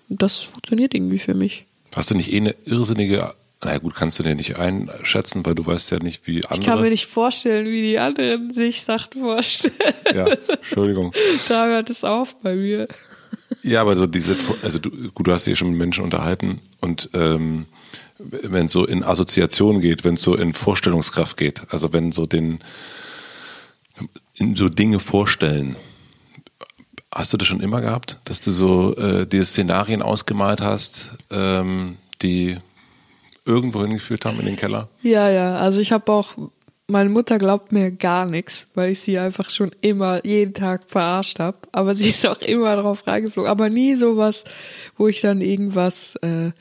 [0.10, 1.66] Und das funktioniert irgendwie für mich.
[1.96, 3.34] Hast du nicht eh eine irrsinnige,
[3.64, 6.60] naja gut, kannst du dir nicht einschätzen, weil du weißt ja nicht, wie Ich kann
[6.60, 6.90] mir andere.
[6.90, 9.74] nicht vorstellen, wie die anderen sich Sachen vorstellen.
[10.14, 11.14] Ja, Entschuldigung.
[11.48, 12.88] da hört es auf bei mir.
[13.64, 16.60] Ja, aber so diese, also du, gut, du hast dich ja schon mit Menschen unterhalten
[16.82, 17.66] und ähm,
[18.18, 22.26] wenn es so in Assoziation geht, wenn es so in Vorstellungskraft geht, also wenn so
[22.26, 22.60] den
[24.56, 25.76] so Dinge vorstellen.
[27.14, 31.96] Hast du das schon immer gehabt, dass du so äh, dir Szenarien ausgemalt hast, ähm,
[32.22, 32.58] die
[33.46, 34.90] irgendwo hingeführt haben in den Keller?
[35.02, 36.34] Ja, ja, also ich habe auch,
[36.88, 41.40] meine Mutter glaubt mir gar nichts, weil ich sie einfach schon immer jeden Tag verarscht
[41.40, 41.58] habe.
[41.72, 43.50] Aber sie ist auch immer drauf reingeflogen.
[43.50, 44.44] Aber nie sowas,
[44.98, 46.52] wo ich dann irgendwas, äh,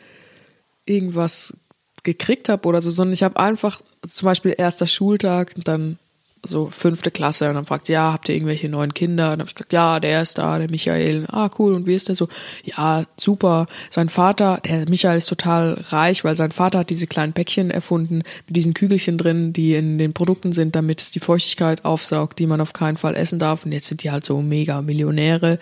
[0.87, 1.57] irgendwas
[2.03, 5.99] gekriegt habe oder so, sondern ich habe einfach zum Beispiel erster Schultag dann
[6.47, 9.26] so fünfte Klasse und dann fragt sie, ja, habt ihr irgendwelche neuen Kinder?
[9.26, 11.24] Und dann habe ich gesagt, ja, der ist da, der Michael.
[11.28, 11.74] Ah, cool.
[11.74, 12.28] Und wie ist der so?
[12.64, 13.66] Ja, super.
[13.91, 18.22] Sein Vater, der Michael ist total reich, weil sein Vater hat diese kleinen Päckchen erfunden
[18.47, 22.47] mit diesen Kügelchen drin, die in den Produkten sind, damit es die Feuchtigkeit aufsaugt, die
[22.47, 23.64] man auf keinen Fall essen darf.
[23.64, 25.59] Und jetzt sind die halt so mega Millionäre.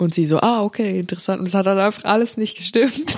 [0.00, 1.40] Und sie so, ah, okay, interessant.
[1.40, 3.16] Und es hat dann einfach alles nicht gestimmt.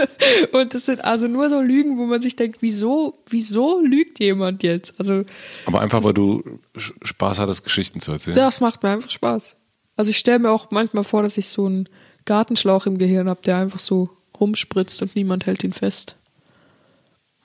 [0.52, 4.64] und das sind also nur so Lügen, wo man sich denkt, wieso, wieso lügt jemand
[4.64, 4.94] jetzt?
[4.98, 5.22] Also,
[5.64, 6.42] Aber einfach, weil du
[6.76, 8.34] Spaß hattest, Geschichten zu erzählen.
[8.34, 9.54] das macht mir einfach Spaß.
[9.94, 11.88] Also ich stelle mir auch manchmal vor, dass ich so einen
[12.24, 14.10] Gartenschlauch im Gehirn habe, der einfach so
[14.40, 16.16] rumspritzt und niemand hält ihn fest.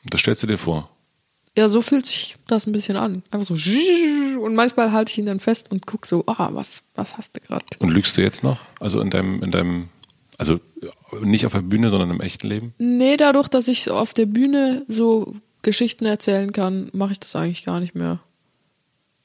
[0.03, 0.89] Das stellst du dir vor.
[1.57, 3.23] Ja, so fühlt sich das ein bisschen an.
[3.31, 3.53] Einfach so
[4.41, 7.41] und manchmal halte ich ihn dann fest und guck so, ah, was, was hast du
[7.41, 7.65] gerade?
[7.80, 8.59] Und lügst du jetzt noch?
[8.80, 9.89] Also in deinem, in deinem,
[10.38, 10.59] also
[11.21, 12.73] nicht auf der Bühne, sondern im echten Leben?
[12.77, 17.35] Nee, dadurch, dass ich so auf der Bühne so Geschichten erzählen kann, mache ich das
[17.35, 18.19] eigentlich gar nicht mehr.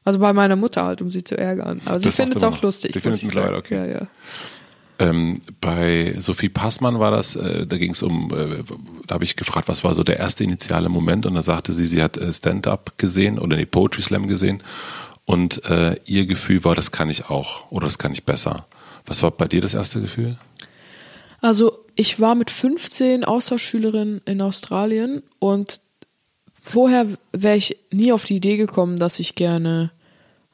[0.05, 1.81] Also bei meiner Mutter halt, um sie zu ärgern.
[1.87, 2.63] Aber sie findet es auch noch.
[2.63, 2.93] lustig.
[2.93, 3.77] Die findet es mittlerweile okay.
[3.77, 4.07] Ja, ja.
[4.99, 8.63] Ähm, bei Sophie Passmann war das, äh, da ging es um, äh,
[9.07, 11.87] da habe ich gefragt, was war so der erste initiale Moment und da sagte sie,
[11.87, 14.63] sie hat äh, Stand-up gesehen oder nee, Poetry Slam gesehen
[15.25, 18.67] und äh, ihr Gefühl war, das kann ich auch oder das kann ich besser.
[19.07, 20.37] Was war bei dir das erste Gefühl?
[21.41, 25.81] Also ich war mit 15 Austauschschülerin in Australien und
[26.53, 29.91] vorher wäre ich nie auf die Idee gekommen, dass ich gerne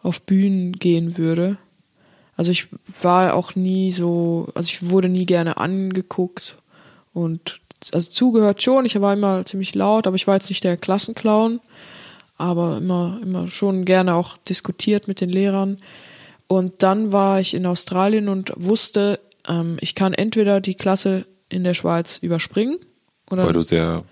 [0.03, 1.59] auf Bühnen gehen würde.
[2.41, 2.69] Also ich
[3.03, 6.57] war auch nie so, also ich wurde nie gerne angeguckt
[7.13, 7.61] und
[7.93, 8.87] also zugehört schon.
[8.87, 11.61] Ich war immer ziemlich laut, aber ich war jetzt nicht der Klassenclown,
[12.39, 15.77] aber immer immer schon gerne auch diskutiert mit den Lehrern.
[16.47, 21.63] Und dann war ich in Australien und wusste, ähm, ich kann entweder die Klasse in
[21.63, 22.79] der Schweiz überspringen
[23.31, 24.03] oder Weil du sehr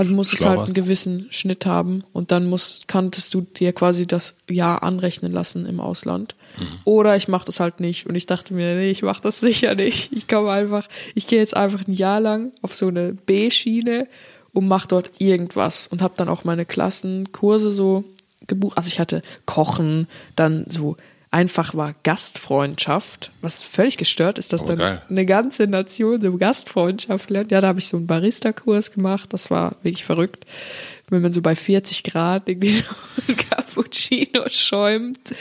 [0.00, 0.68] also muss es halt warst.
[0.70, 5.66] einen gewissen Schnitt haben und dann muss, kanntest du dir quasi das Jahr anrechnen lassen
[5.66, 6.34] im Ausland.
[6.58, 6.66] Mhm.
[6.84, 8.06] Oder ich mache das halt nicht.
[8.06, 10.10] Und ich dachte mir, nee, ich mache das sicher nicht.
[10.12, 14.08] Ich komme einfach, ich gehe jetzt einfach ein Jahr lang auf so eine B-Schiene
[14.52, 18.04] und mache dort irgendwas und habe dann auch meine Klassenkurse so
[18.46, 18.78] gebucht.
[18.78, 20.96] Also ich hatte Kochen, dann so
[21.30, 25.02] einfach war Gastfreundschaft, was völlig gestört ist, dass Aber dann geil.
[25.08, 27.52] eine ganze Nation so Gastfreundschaft lernt.
[27.52, 30.44] Ja, da habe ich so einen Barista-Kurs gemacht, das war wirklich verrückt.
[31.08, 32.84] Wenn man so bei 40 Grad irgendwie so
[33.28, 35.34] ein Cappuccino schäumt.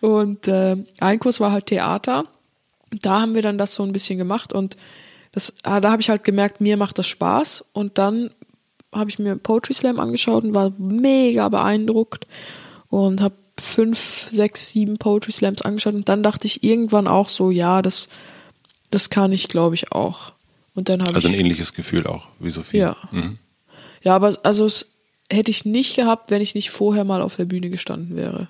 [0.00, 2.24] Und äh, ein Kurs war halt Theater.
[3.02, 4.76] Da haben wir dann das so ein bisschen gemacht und
[5.32, 7.64] das, ah, da habe ich halt gemerkt, mir macht das Spaß.
[7.72, 8.30] Und dann
[8.92, 12.26] habe ich mir Poetry Slam angeschaut und war mega beeindruckt
[12.88, 17.50] und habe fünf, sechs, sieben Poetry Slams angeschaut und dann dachte ich irgendwann auch so,
[17.50, 18.08] ja, das,
[18.90, 20.32] das kann ich, glaube ich, auch.
[20.74, 22.78] Und dann habe Also ein ähnliches Gefühl auch wie Sophie.
[22.78, 22.96] Ja.
[23.10, 23.38] Mhm.
[24.02, 24.86] ja, aber also es
[25.30, 28.48] hätte ich nicht gehabt, wenn ich nicht vorher mal auf der Bühne gestanden wäre.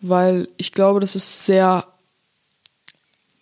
[0.00, 1.86] Weil ich glaube, das ist sehr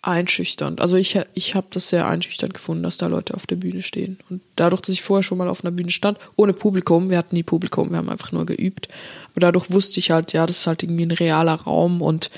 [0.01, 0.79] einschüchternd.
[0.79, 4.17] Also ich, ich habe das sehr einschüchternd gefunden, dass da Leute auf der Bühne stehen.
[4.29, 7.35] Und dadurch, dass ich vorher schon mal auf einer Bühne stand, ohne Publikum, wir hatten
[7.35, 8.87] nie Publikum, wir haben einfach nur geübt.
[9.31, 12.31] Aber dadurch wusste ich halt, ja, das ist halt irgendwie ein realer Raum und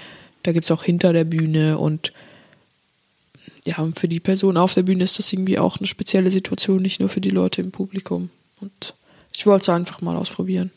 [0.43, 2.13] da gibt's auch hinter der Bühne und
[3.63, 6.81] ja, und für die Person auf der Bühne ist das irgendwie auch eine spezielle Situation,
[6.81, 8.31] nicht nur für die Leute im Publikum.
[8.59, 8.95] Und
[9.31, 10.71] ich wollte es einfach mal ausprobieren.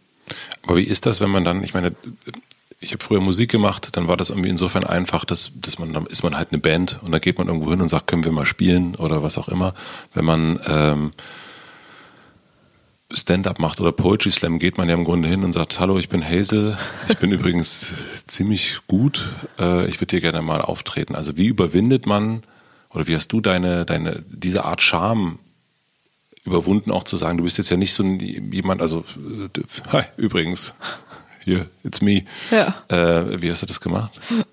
[0.64, 1.94] Aber wie ist das, wenn man dann, ich meine,
[2.84, 6.06] ich habe früher Musik gemacht, dann war das irgendwie insofern einfach, dass, dass man, dann
[6.06, 8.32] ist man halt eine Band und da geht man irgendwo hin und sagt, können wir
[8.32, 9.74] mal spielen oder was auch immer.
[10.12, 11.10] Wenn man ähm,
[13.10, 16.08] Stand-up macht oder Poetry Slam, geht man ja im Grunde hin und sagt, hallo, ich
[16.08, 16.76] bin Hazel,
[17.08, 17.92] ich bin übrigens
[18.26, 21.14] ziemlich gut, äh, ich würde hier gerne mal auftreten.
[21.14, 22.42] Also wie überwindet man
[22.90, 25.38] oder wie hast du deine, deine, diese Art Charme
[26.44, 30.74] überwunden, auch zu sagen, du bist jetzt ja nicht so jemand, also, äh, hi, übrigens,
[31.44, 32.24] hier, it's me.
[32.50, 32.74] Ja.
[32.88, 34.12] Äh, wie hast du das gemacht?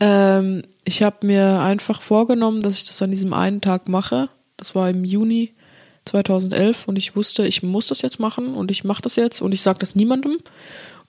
[0.00, 4.28] Ähm, ich habe mir einfach vorgenommen, dass ich das an diesem einen Tag mache.
[4.56, 5.54] Das war im Juni
[6.04, 9.52] 2011 und ich wusste, ich muss das jetzt machen und ich mache das jetzt und
[9.52, 10.38] ich sage das niemandem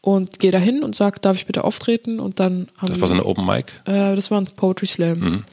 [0.01, 3.13] und gehe dahin und sage, darf ich bitte auftreten und dann haben Das war so
[3.13, 3.71] eine Open Mic?
[3.85, 5.43] Äh, das war ein Poetry Slam.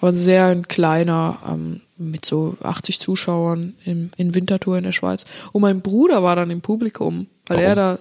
[0.00, 4.92] Aber ein sehr ein kleiner, ähm, mit so 80 Zuschauern im, in Winterthur in der
[4.92, 5.24] Schweiz.
[5.52, 7.68] Und mein Bruder war dann im Publikum, weil Warum?
[7.68, 7.98] er da,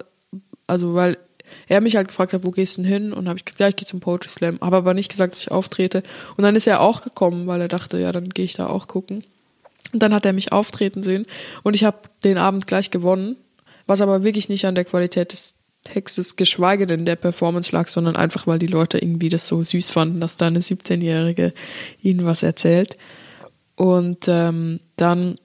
[0.67, 1.17] also weil
[1.67, 3.13] er mich halt gefragt hat, wo gehst du denn hin?
[3.13, 4.59] Und habe ich gesagt, ja, ich gehe zum Poetry Slam.
[4.61, 6.01] Habe aber nicht gesagt, dass ich auftrete.
[6.38, 8.88] Und dann ist er auch gekommen, weil er dachte, ja, dann gehe ich da auch
[8.88, 9.23] gucken.
[9.93, 11.25] Und dann hat er mich auftreten sehen
[11.63, 13.35] und ich habe den Abend gleich gewonnen,
[13.88, 18.15] was aber wirklich nicht an der Qualität des Textes, geschweige denn der Performance lag, sondern
[18.15, 21.53] einfach, weil die Leute irgendwie das so süß fanden, dass da eine 17-Jährige
[22.01, 22.97] ihnen was erzählt.
[23.75, 25.39] Und ähm, dann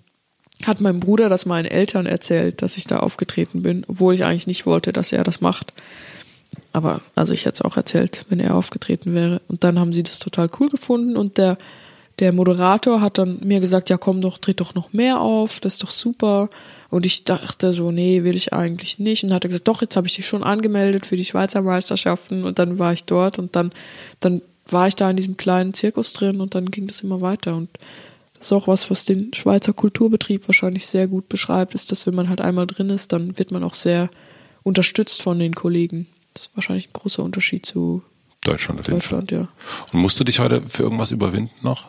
[0.65, 4.47] hat mein Bruder das meinen Eltern erzählt, dass ich da aufgetreten bin, obwohl ich eigentlich
[4.47, 5.73] nicht wollte, dass er das macht.
[6.73, 9.43] Aber also ich hätte es auch erzählt, wenn er aufgetreten wäre.
[9.49, 11.59] Und dann haben sie das total cool gefunden und der
[12.19, 15.75] der Moderator hat dann mir gesagt, ja komm doch, tritt doch noch mehr auf, das
[15.75, 16.49] ist doch super.
[16.89, 19.23] Und ich dachte so, nee, will ich eigentlich nicht.
[19.23, 21.61] Und dann hat er gesagt, doch, jetzt habe ich dich schon angemeldet für die Schweizer
[21.61, 22.45] Meisterschaften.
[22.45, 23.73] Und dann war ich dort und dann,
[24.21, 27.55] dann war ich da in diesem kleinen Zirkus drin und dann ging das immer weiter.
[27.55, 27.69] Und
[28.39, 32.15] das ist auch was, was den Schweizer Kulturbetrieb wahrscheinlich sehr gut beschreibt, ist, dass wenn
[32.15, 34.11] man halt einmal drin ist, dann wird man auch sehr
[34.63, 36.07] unterstützt von den Kollegen.
[36.35, 38.03] Das ist wahrscheinlich ein großer Unterschied zu
[38.45, 39.21] Deutschland auf jeden Fall.
[39.21, 39.49] Deutschland, ja.
[39.93, 41.87] Und musst du dich heute für irgendwas überwinden noch?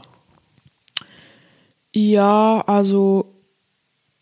[1.94, 3.34] Ja, also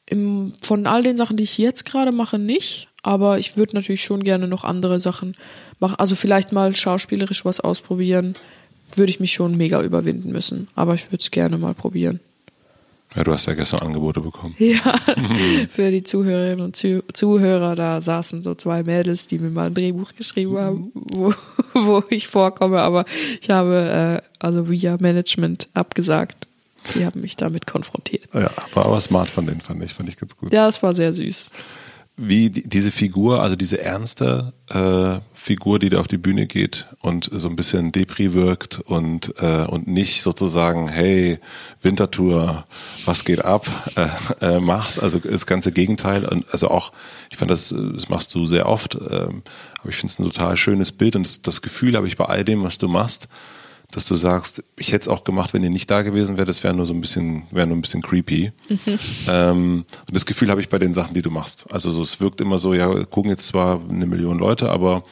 [0.05, 2.89] im, von all den Sachen, die ich jetzt gerade mache, nicht.
[3.03, 5.35] Aber ich würde natürlich schon gerne noch andere Sachen
[5.79, 5.95] machen.
[5.97, 8.35] Also vielleicht mal schauspielerisch was ausprobieren.
[8.95, 10.67] Würde ich mich schon mega überwinden müssen.
[10.75, 12.19] Aber ich würde es gerne mal probieren.
[13.15, 14.55] Ja, du hast ja gestern Angebote bekommen.
[14.59, 14.95] Ja,
[15.69, 19.73] für die Zuhörerinnen und Zuh Zuhörer, da saßen so zwei Mädels, die mir mal ein
[19.73, 21.33] Drehbuch geschrieben haben, wo,
[21.73, 23.05] wo ich vorkomme, aber
[23.41, 26.47] ich habe äh, also via Management abgesagt.
[26.83, 28.27] Sie haben mich damit konfrontiert.
[28.33, 30.53] Ja, war aber smart von denen, fand ich, fand ich ganz gut.
[30.53, 31.51] Ja, es war sehr süß
[32.17, 36.87] wie die, diese Figur, also diese ernste äh, Figur, die da auf die Bühne geht
[37.01, 41.39] und so ein bisschen Depri wirkt und äh, und nicht sozusagen, hey
[41.81, 42.65] Wintertour,
[43.03, 46.25] was geht ab, äh, äh, macht, also das ganze Gegenteil.
[46.25, 46.93] Und also auch,
[47.29, 50.55] ich fand das, das machst du sehr oft, äh, aber ich finde es ein total
[50.55, 53.27] schönes Bild und das, das Gefühl habe ich bei all dem, was du machst,
[53.91, 56.63] dass du sagst, ich hätte es auch gemacht, wenn ihr nicht da gewesen wärt, das
[56.63, 58.51] wäre nur so ein bisschen, wäre nur ein bisschen creepy.
[58.69, 58.99] Mhm.
[59.27, 61.65] Ähm, und das Gefühl habe ich bei den Sachen, die du machst.
[61.71, 65.03] Also so, es wirkt immer so, ja, gucken jetzt zwar eine Million Leute, aber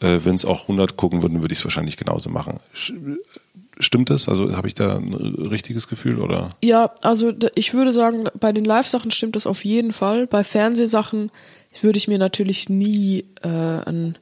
[0.00, 2.60] äh, wenn es auch 100 gucken würden, würde ich es wahrscheinlich genauso machen.
[3.78, 4.28] Stimmt das?
[4.28, 6.48] Also habe ich da ein richtiges Gefühl oder?
[6.62, 10.26] Ja, also ich würde sagen, bei den Live-Sachen stimmt das auf jeden Fall.
[10.26, 11.30] Bei Fernsehsachen
[11.82, 14.16] würde ich mir natürlich nie äh, einen,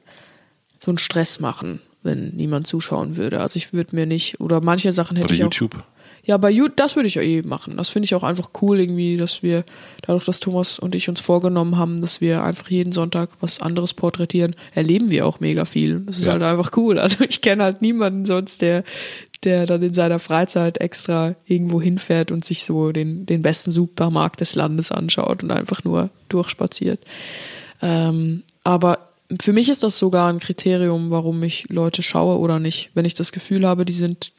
[0.79, 3.41] so einen Stress machen wenn niemand zuschauen würde.
[3.41, 5.75] Also ich würde mir nicht, oder manche Sachen hätte oder ich YouTube.
[5.75, 5.95] Auch,
[6.25, 7.77] ja, bei YouTube, das würde ich ja eh machen.
[7.77, 9.63] Das finde ich auch einfach cool irgendwie, dass wir,
[10.01, 13.93] dadurch, dass Thomas und ich uns vorgenommen haben, dass wir einfach jeden Sonntag was anderes
[13.93, 15.99] porträtieren, erleben wir auch mega viel.
[16.01, 16.31] Das ist ja.
[16.31, 16.97] halt einfach cool.
[17.05, 18.83] Also ich kenne halt niemanden sonst, der,
[19.43, 24.39] der dann in seiner Freizeit extra irgendwo hinfährt und sich so den, den besten Supermarkt
[24.39, 27.01] des Landes anschaut und einfach nur durchspaziert.
[27.83, 29.04] Ähm, aber
[29.41, 32.91] für mich ist das sogar ein Kriterium, warum ich Leute schaue oder nicht.
[32.93, 34.31] Wenn ich das Gefühl habe, die sind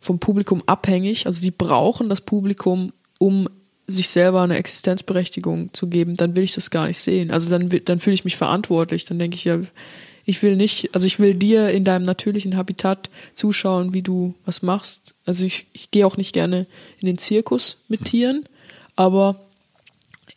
[0.00, 3.48] vom Publikum abhängig, also die brauchen das Publikum, um
[3.86, 7.30] sich selber eine Existenzberechtigung zu geben, dann will ich das gar nicht sehen.
[7.30, 9.06] Also dann, dann fühle ich mich verantwortlich.
[9.06, 9.60] Dann denke ich ja,
[10.26, 14.62] ich will nicht, also ich will dir in deinem natürlichen Habitat zuschauen, wie du was
[14.62, 15.14] machst.
[15.24, 16.66] Also ich, ich gehe auch nicht gerne
[17.00, 18.44] in den Zirkus mit Tieren,
[18.94, 19.47] aber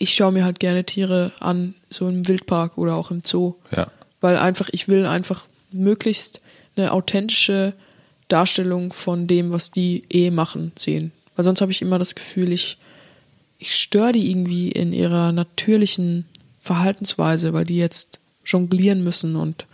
[0.02, 3.56] ich schaue mir halt gerne Tiere an, so im Wildpark oder auch im Zoo.
[3.76, 3.92] Ja.
[4.20, 6.42] Weil einfach, ich will einfach möglichst
[6.76, 7.74] eine authentische
[8.28, 11.12] Darstellung von dem, was die eh machen, sehen.
[11.36, 12.78] Weil sonst habe ich immer das Gefühl, ich,
[13.60, 16.26] ich störe die irgendwie in ihrer natürlichen
[16.60, 19.68] Verhaltensweise, weil die jetzt jonglieren müssen und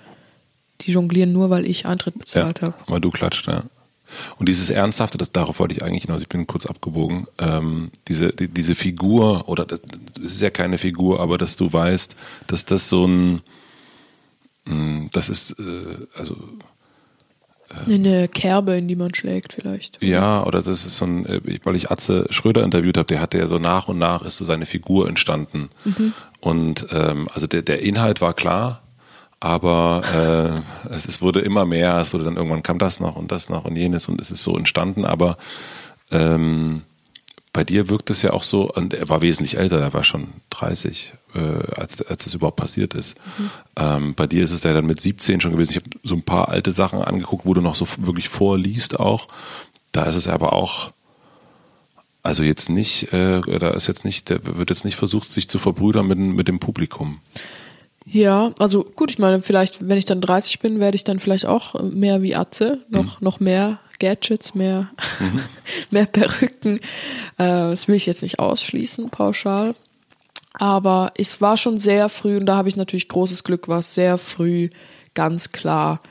[0.81, 2.75] die jonglieren nur, weil ich Eintritt bezahlt ja, habe.
[2.87, 3.63] Weil du klatscht, ja.
[4.37, 8.29] Und dieses Ernsthafte, das, darauf wollte ich eigentlich hinaus, ich bin kurz abgebogen, ähm, diese,
[8.29, 9.79] die, diese Figur, oder das
[10.21, 12.15] ist ja keine Figur, aber dass du weißt,
[12.47, 13.41] dass das so ein,
[14.65, 16.35] mh, hm, das ist, äh, also
[17.85, 20.01] eine Kerbe, in die man schlägt vielleicht.
[20.01, 23.37] Ja, oder das ist so ein, äh, weil ich Atze Schröder interviewt habe, der hatte
[23.37, 25.69] ja so nach und nach ist so seine Figur entstanden.
[25.83, 26.13] Mhm.
[26.39, 28.81] Und ähm, also der, der Inhalt war klar,
[29.39, 33.31] aber äh, es, es wurde immer mehr, es wurde dann irgendwann kam das noch und
[33.31, 35.37] das noch und jenes und es ist so entstanden, aber
[36.11, 36.83] ähm,
[37.57, 40.27] bei dir wirkt es ja auch so, und er war wesentlich älter, er war schon
[40.51, 41.39] 30, äh,
[41.75, 43.15] als, als das überhaupt passiert ist.
[43.37, 43.49] Mhm.
[43.75, 45.71] Ähm, bei dir ist es ja dann mit 17 schon gewesen.
[45.71, 49.25] Ich habe so ein paar alte Sachen angeguckt, wo du noch so wirklich vorliest auch.
[49.91, 50.91] Da ist es aber auch,
[52.21, 55.57] also jetzt nicht, äh, da ist jetzt nicht, der wird jetzt nicht versucht, sich zu
[55.57, 57.21] verbrüdern mit, mit dem Publikum.
[58.09, 61.45] Ja, also gut, ich meine, vielleicht, wenn ich dann 30 bin, werde ich dann vielleicht
[61.45, 63.25] auch mehr wie Atze, noch, mhm.
[63.25, 64.89] noch mehr Gadgets, mehr,
[65.19, 65.41] mhm.
[65.91, 66.77] mehr Perücken.
[67.37, 69.75] Äh, das will ich jetzt nicht ausschließen, pauschal.
[70.53, 73.93] Aber es war schon sehr früh, und da habe ich natürlich großes Glück, war es
[73.93, 74.69] sehr früh
[75.13, 76.01] ganz klar,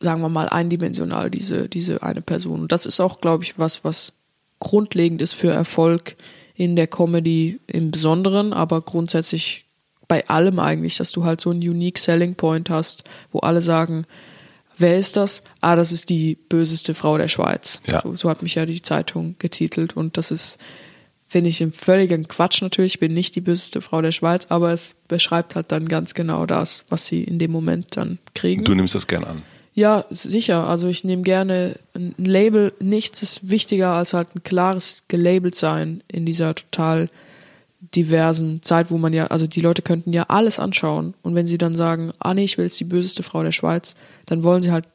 [0.00, 2.62] sagen wir mal, eindimensional, diese, diese eine Person.
[2.62, 4.14] Und das ist auch, glaube ich, was, was
[4.58, 6.16] grundlegend ist für Erfolg
[6.54, 9.65] in der Comedy im Besonderen, aber grundsätzlich
[10.08, 14.06] bei allem eigentlich, dass du halt so einen unique Selling Point hast, wo alle sagen,
[14.78, 15.42] wer ist das?
[15.60, 17.80] Ah, das ist die böseste Frau der Schweiz.
[17.86, 18.02] Ja.
[18.02, 20.58] So, so hat mich ja die Zeitung getitelt und das ist,
[21.26, 22.94] finde ich, ein völliger Quatsch natürlich.
[22.94, 26.46] Ich bin nicht die böseste Frau der Schweiz, aber es beschreibt halt dann ganz genau
[26.46, 28.64] das, was sie in dem Moment dann kriegen.
[28.64, 29.42] Du nimmst das gern an.
[29.74, 30.66] Ja, sicher.
[30.66, 32.72] Also ich nehme gerne ein Label.
[32.80, 37.10] Nichts ist wichtiger als halt ein klares gelabelt sein in dieser total
[37.94, 41.58] diversen Zeit, wo man ja, also die Leute könnten ja alles anschauen und wenn sie
[41.58, 43.94] dann sagen, ah nee, ich will jetzt die böseste Frau der Schweiz,
[44.26, 44.86] dann wollen sie halt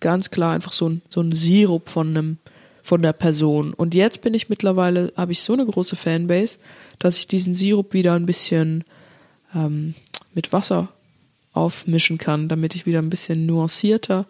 [0.00, 2.38] ganz klar einfach so ein, so ein Sirup von einem,
[2.82, 3.72] von der Person.
[3.72, 6.58] Und jetzt bin ich mittlerweile, habe ich so eine große Fanbase,
[6.98, 8.84] dass ich diesen Sirup wieder ein bisschen
[9.54, 9.94] ähm,
[10.34, 10.90] mit Wasser
[11.52, 14.26] aufmischen kann, damit ich wieder ein bisschen nuancierter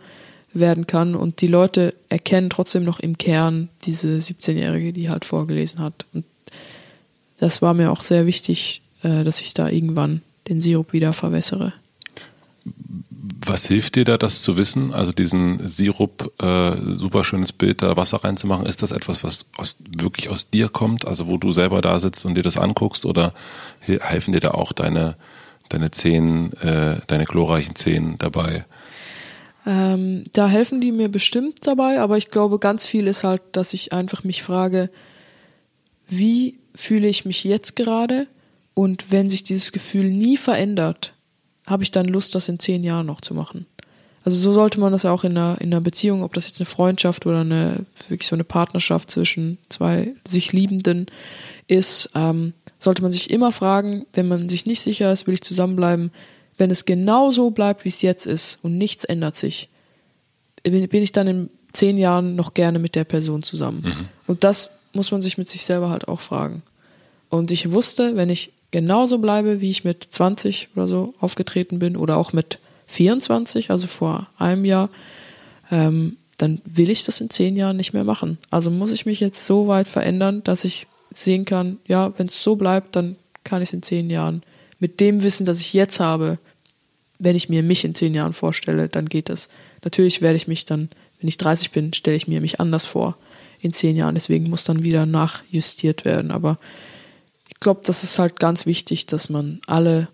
[0.52, 5.80] werden kann und die Leute erkennen trotzdem noch im Kern diese 17-Jährige, die halt vorgelesen
[5.80, 6.06] hat.
[6.14, 6.24] Und
[7.38, 11.72] das war mir auch sehr wichtig, äh, dass ich da irgendwann den Sirup wieder verwässere.
[13.44, 14.92] Was hilft dir da, das zu wissen?
[14.92, 18.66] Also diesen Sirup, äh, super schönes Bild, da Wasser reinzumachen.
[18.66, 21.06] Ist das etwas, was aus, wirklich aus dir kommt?
[21.06, 23.06] Also wo du selber da sitzt und dir das anguckst?
[23.06, 23.34] Oder
[23.80, 25.16] helfen dir da auch deine,
[25.68, 28.64] deine Zehen, äh, deine chlorreichen Zehen dabei?
[29.64, 33.74] Ähm, da helfen die mir bestimmt dabei, aber ich glaube, ganz viel ist halt, dass
[33.74, 34.90] ich einfach mich frage,
[36.08, 38.28] wie fühle ich mich jetzt gerade?
[38.74, 41.14] Und wenn sich dieses Gefühl nie verändert,
[41.66, 43.66] habe ich dann Lust, das in zehn Jahren noch zu machen.
[44.24, 46.60] Also so sollte man das ja auch in einer, in einer Beziehung, ob das jetzt
[46.60, 51.06] eine Freundschaft oder eine wirklich so eine Partnerschaft zwischen zwei sich Liebenden
[51.68, 55.42] ist, ähm, sollte man sich immer fragen, wenn man sich nicht sicher ist, will ich
[55.42, 56.10] zusammenbleiben,
[56.58, 59.68] wenn es genau so bleibt, wie es jetzt ist und nichts ändert sich,
[60.64, 63.82] bin, ich dann in zehn Jahren noch gerne mit der Person zusammen.
[63.84, 64.08] Mhm.
[64.26, 66.62] Und das muss man sich mit sich selber halt auch fragen.
[67.28, 71.96] Und ich wusste, wenn ich genauso bleibe, wie ich mit 20 oder so aufgetreten bin
[71.96, 72.58] oder auch mit
[72.88, 74.90] 24, also vor einem Jahr,
[75.70, 78.38] ähm, dann will ich das in zehn Jahren nicht mehr machen.
[78.50, 82.42] Also muss ich mich jetzt so weit verändern, dass ich sehen kann, ja, wenn es
[82.42, 84.42] so bleibt, dann kann ich es in zehn Jahren
[84.78, 86.38] mit dem Wissen, das ich jetzt habe,
[87.18, 89.48] wenn ich mir mich in zehn Jahren vorstelle, dann geht das.
[89.82, 93.16] Natürlich werde ich mich dann, wenn ich 30 bin, stelle ich mir mich anders vor
[93.60, 94.14] in zehn Jahren.
[94.14, 96.30] Deswegen muss dann wieder nachjustiert werden.
[96.30, 96.58] Aber
[97.48, 100.08] ich glaube, das ist halt ganz wichtig, dass man alle,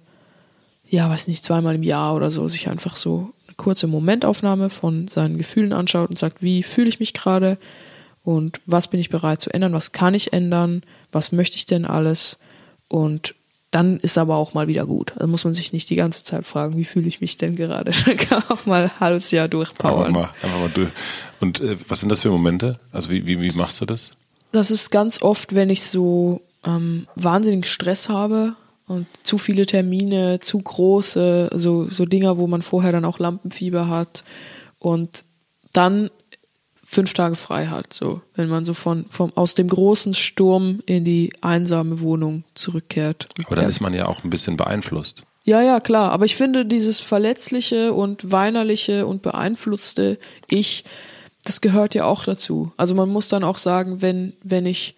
[0.88, 5.08] ja, weiß nicht, zweimal im Jahr oder so sich einfach so eine kurze Momentaufnahme von
[5.08, 7.58] seinen Gefühlen anschaut und sagt, wie fühle ich mich gerade
[8.24, 11.84] und was bin ich bereit zu ändern, was kann ich ändern, was möchte ich denn
[11.84, 12.38] alles
[12.88, 13.34] und
[13.72, 15.14] dann ist aber auch mal wieder gut.
[15.16, 17.90] Also muss man sich nicht die ganze Zeit fragen, wie fühle ich mich denn gerade.
[18.06, 20.08] Dann kann man auch mal ein halbes Jahr durchpowern.
[20.08, 20.90] Einfach mal, einfach mal durch.
[21.42, 22.78] Und äh, was sind das für Momente?
[22.92, 24.12] Also wie, wie, wie machst du das?
[24.52, 28.54] Das ist ganz oft, wenn ich so ähm, wahnsinnigen Stress habe
[28.86, 33.88] und zu viele Termine, zu große, so, so Dinger, wo man vorher dann auch Lampenfieber
[33.88, 34.22] hat
[34.78, 35.24] und
[35.72, 36.10] dann
[36.84, 41.04] fünf Tage frei hat, so, wenn man so von, vom, aus dem großen Sturm in
[41.04, 43.28] die einsame Wohnung zurückkehrt.
[43.46, 45.22] Aber dann ist man ja auch ein bisschen beeinflusst.
[45.44, 46.12] Ja, ja, klar.
[46.12, 50.84] Aber ich finde dieses verletzliche und weinerliche und beeinflusste Ich,
[51.44, 52.72] das gehört ja auch dazu.
[52.76, 54.94] Also man muss dann auch sagen, wenn, wenn ich,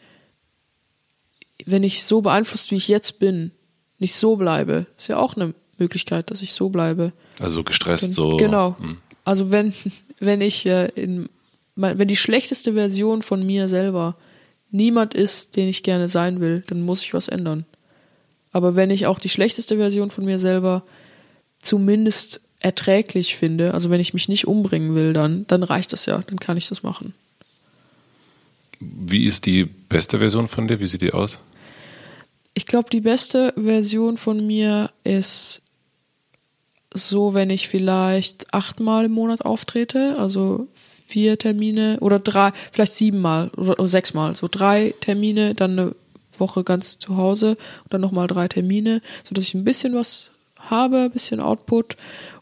[1.65, 3.51] wenn ich so beeinflusst, wie ich jetzt bin,
[3.99, 7.13] nicht so bleibe, ist ja auch eine Möglichkeit, dass ich so bleibe.
[7.41, 8.37] Also gestresst so.
[8.37, 8.77] Genau.
[8.79, 8.99] Hm.
[9.25, 9.73] Also wenn,
[10.19, 11.29] wenn ich äh, in
[11.77, 14.17] wenn die schlechteste Version von mir selber
[14.71, 17.67] niemand ist, den ich gerne sein will, dann muss ich was ändern.
[18.53, 20.85] Aber wenn ich auch die schlechteste Version von mir selber
[21.61, 26.23] zumindest erträglich finde, also wenn ich mich nicht umbringen will, dann, dann reicht das ja,
[26.27, 27.13] dann kann ich das machen.
[28.81, 30.81] Wie ist die beste Version von dir?
[30.81, 31.41] Wie sieht die aus?
[32.55, 35.61] Ich glaube, die beste Version von mir ist
[36.95, 43.51] so, wenn ich vielleicht achtmal im Monat auftrete, also vier Termine oder drei, vielleicht siebenmal
[43.57, 45.95] oder, oder sechsmal, so drei Termine, dann eine
[46.39, 50.31] Woche ganz zu Hause und dann nochmal drei Termine, sodass ich ein bisschen was
[50.71, 51.97] habe, ein bisschen Output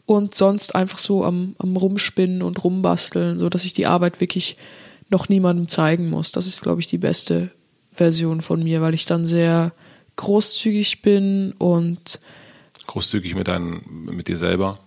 [0.05, 4.57] und sonst einfach so am, am Rumspinnen und Rumbasteln, sodass ich die Arbeit wirklich
[5.09, 6.31] noch niemandem zeigen muss.
[6.31, 7.51] Das ist, glaube ich, die beste
[7.91, 9.71] Version von mir, weil ich dann sehr
[10.15, 12.19] großzügig bin und
[12.87, 14.79] großzügig mit deinen, mit dir selber?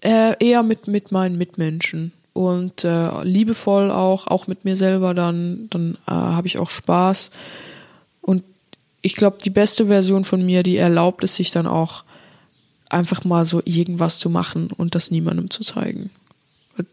[0.00, 5.68] Äh, eher mit, mit meinen Mitmenschen und äh, liebevoll auch, auch mit mir selber, dann,
[5.70, 7.30] dann äh, habe ich auch Spaß.
[8.20, 8.44] Und
[9.02, 12.04] ich glaube, die beste Version von mir, die erlaubt es sich dann auch,
[12.90, 16.10] einfach mal so irgendwas zu machen und das niemandem zu zeigen.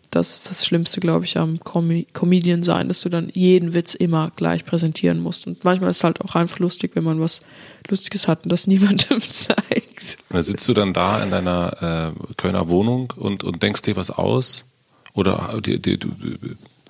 [0.09, 3.93] Das ist das Schlimmste, glaube ich, am Com Comedian sein, dass du dann jeden Witz
[3.93, 5.45] immer gleich präsentieren musst.
[5.45, 7.41] Und manchmal ist es halt auch einfach lustig, wenn man was
[7.87, 10.17] Lustiges hat und das niemandem zeigt.
[10.29, 14.09] Da sitzt du dann da in deiner äh, Kölner Wohnung und, und denkst dir was
[14.09, 14.65] aus
[15.13, 16.09] oder die, die, du,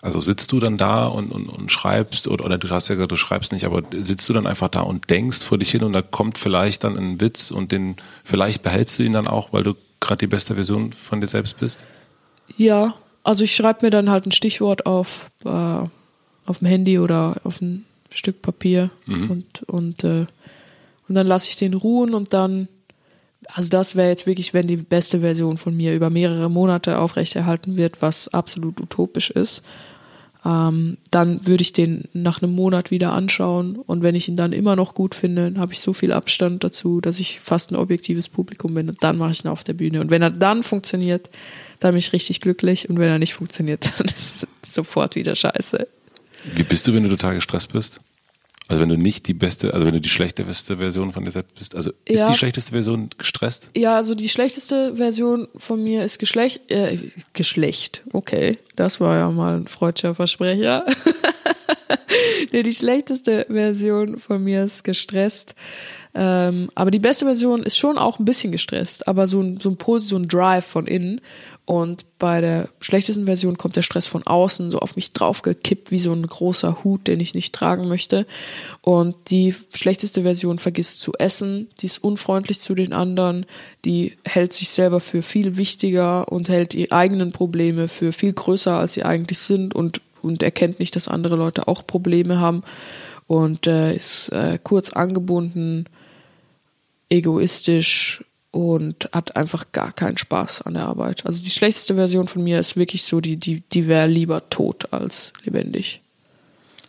[0.06, 3.12] also sitzt du dann da und, und, und schreibst oder, oder du hast ja gesagt,
[3.12, 5.94] du schreibst nicht, aber sitzt du dann einfach da und denkst vor dich hin und
[5.94, 9.64] da kommt vielleicht dann ein Witz und den vielleicht behältst du ihn dann auch, weil
[9.64, 11.88] du gerade die beste Version von dir selbst bist?
[12.56, 17.38] Ja, also ich schreibe mir dann halt ein Stichwort auf äh, auf dem Handy oder
[17.44, 17.84] auf ein
[18.14, 19.32] Stück Papier mhm.
[19.32, 20.28] und und äh,
[21.08, 22.68] und dann lasse ich den ruhen und dann
[23.54, 27.78] also das wäre jetzt wirklich, wenn die beste Version von mir über mehrere Monate aufrechterhalten
[27.78, 29.64] wird, was absolut utopisch ist.
[30.46, 34.54] Ähm, dann würde ich den nach einem Monat wieder anschauen und wenn ich ihn dann
[34.54, 38.30] immer noch gut finde, habe ich so viel Abstand dazu, dass ich fast ein objektives
[38.30, 40.02] Publikum bin und dann mache ich ihn auf der Bühne.
[40.02, 41.32] Und wenn er dann funktioniert,
[41.80, 45.36] dann bin ich richtig glücklich und wenn er nicht funktioniert, dann ist es sofort wieder
[45.36, 45.88] scheiße.
[46.54, 48.00] Wie bist du, wenn du total gestresst bist?
[48.68, 51.54] Also wenn du nicht die beste, also wenn du die schlechteste Version von dir selbst
[51.56, 52.32] bist, also ist Ja.
[52.32, 53.70] die schlechteste Version gestresst?
[53.76, 56.98] Ja, also die schlechteste Version von mir ist Geschlecht, äh,
[57.34, 60.86] Geschlecht, okay, das war ja mal ein freudscher Versprecher.
[62.52, 65.56] nee, die schlechteste Version von mir ist gestresst.
[66.18, 69.70] Ähm, aber die beste Version ist schon auch ein bisschen gestresst, aber so ein, so
[69.70, 71.20] ein Puls, so ein Drive von innen.
[71.66, 76.00] Und bei der schlechtesten Version kommt der Stress von außen so auf mich draufgekippt wie
[76.00, 78.28] so ein großer Hut, den ich nicht tragen möchte.
[78.82, 83.48] Und die schlechteste Version vergisst zu essen, die ist unfreundlich zu den anderen,
[83.84, 88.78] die hält sich selber für viel wichtiger und hält die eigenen Probleme für viel größer,
[88.78, 92.62] als sie eigentlich sind und, und erkennt nicht, dass andere Leute auch Probleme haben.
[93.26, 95.86] Und äh, ist äh, kurz angebunden,
[97.10, 98.24] egoistisch
[98.56, 101.26] und hat einfach gar keinen Spaß an der Arbeit.
[101.26, 104.94] Also die schlechteste Version von mir ist wirklich so, die, die, die wäre lieber tot
[104.94, 106.02] als lebendig.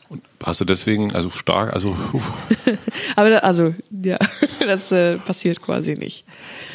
[0.08, 1.96] Und hast du deswegen, also stark, also
[3.16, 4.16] Aber da, also, ja,
[4.60, 6.24] das äh, passiert quasi nicht.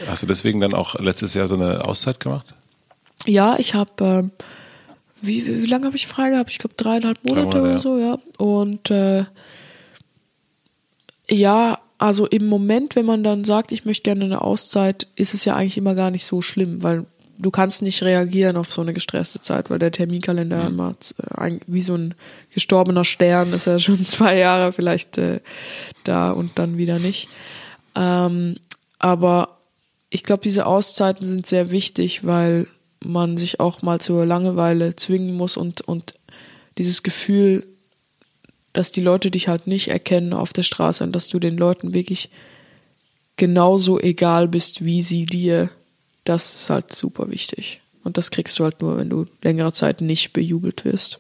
[0.07, 2.53] hast du deswegen dann auch letztes Jahr so eine Auszeit gemacht?
[3.25, 4.31] Ja, ich habe, ähm,
[5.21, 6.51] wie, wie lange habe ich frei gehabt?
[6.51, 7.77] Ich glaube dreieinhalb Monate, Monate, oder ja.
[7.79, 8.17] so, ja.
[8.37, 9.23] Und äh,
[11.29, 15.45] ja, also im Moment, wenn man dann sagt, ich möchte gerne eine Auszeit, ist es
[15.45, 17.05] ja eigentlich immer gar nicht so schlimm, weil
[17.37, 20.95] du kannst nicht reagieren auf so eine gestresste Zeit, weil der Terminkalender immer
[21.37, 22.15] äh, wie so ein
[22.53, 25.41] gestorbener Stern ist ja schon zwei Jahre vielleicht äh,
[26.03, 27.29] da und dann wieder nicht.
[27.93, 28.55] Ähm,
[28.97, 29.59] aber
[30.09, 32.65] ich glaube, diese Auszeiten sind sehr wichtig, weil
[33.03, 36.13] man sich auch mal zur Langeweile zwingen muss und, und
[36.79, 37.67] dieses Gefühl,
[38.73, 41.93] dass die Leute dich halt nicht erkennen auf der Straße und dass du den Leuten
[41.93, 42.29] wirklich
[43.35, 45.69] genauso egal bist wie sie dir,
[46.23, 47.81] das ist halt super wichtig.
[48.03, 51.19] Und das kriegst du halt nur, wenn du längere Zeit nicht bejubelt wirst.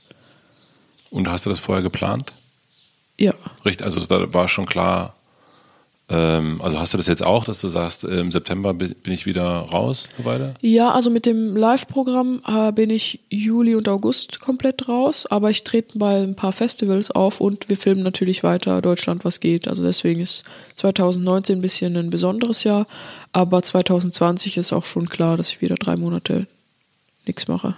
[1.09, 2.33] Und hast du das vorher geplant?
[3.17, 3.33] Ja.
[3.65, 5.15] Richtig, also da war schon klar,
[6.13, 9.43] also hast du das jetzt auch, dass du sagst, im September bi- bin ich wieder
[9.43, 10.53] raus Weile?
[10.61, 15.63] Ja, also mit dem Live-Programm äh, bin ich Juli und August komplett raus, aber ich
[15.63, 19.67] trete bei ein paar Festivals auf und wir filmen natürlich weiter Deutschland, was geht.
[19.67, 20.43] Also deswegen ist
[20.75, 22.87] 2019 ein bisschen ein besonderes Jahr,
[23.31, 26.47] aber 2020 ist auch schon klar, dass ich wieder drei Monate
[27.25, 27.75] nichts mache.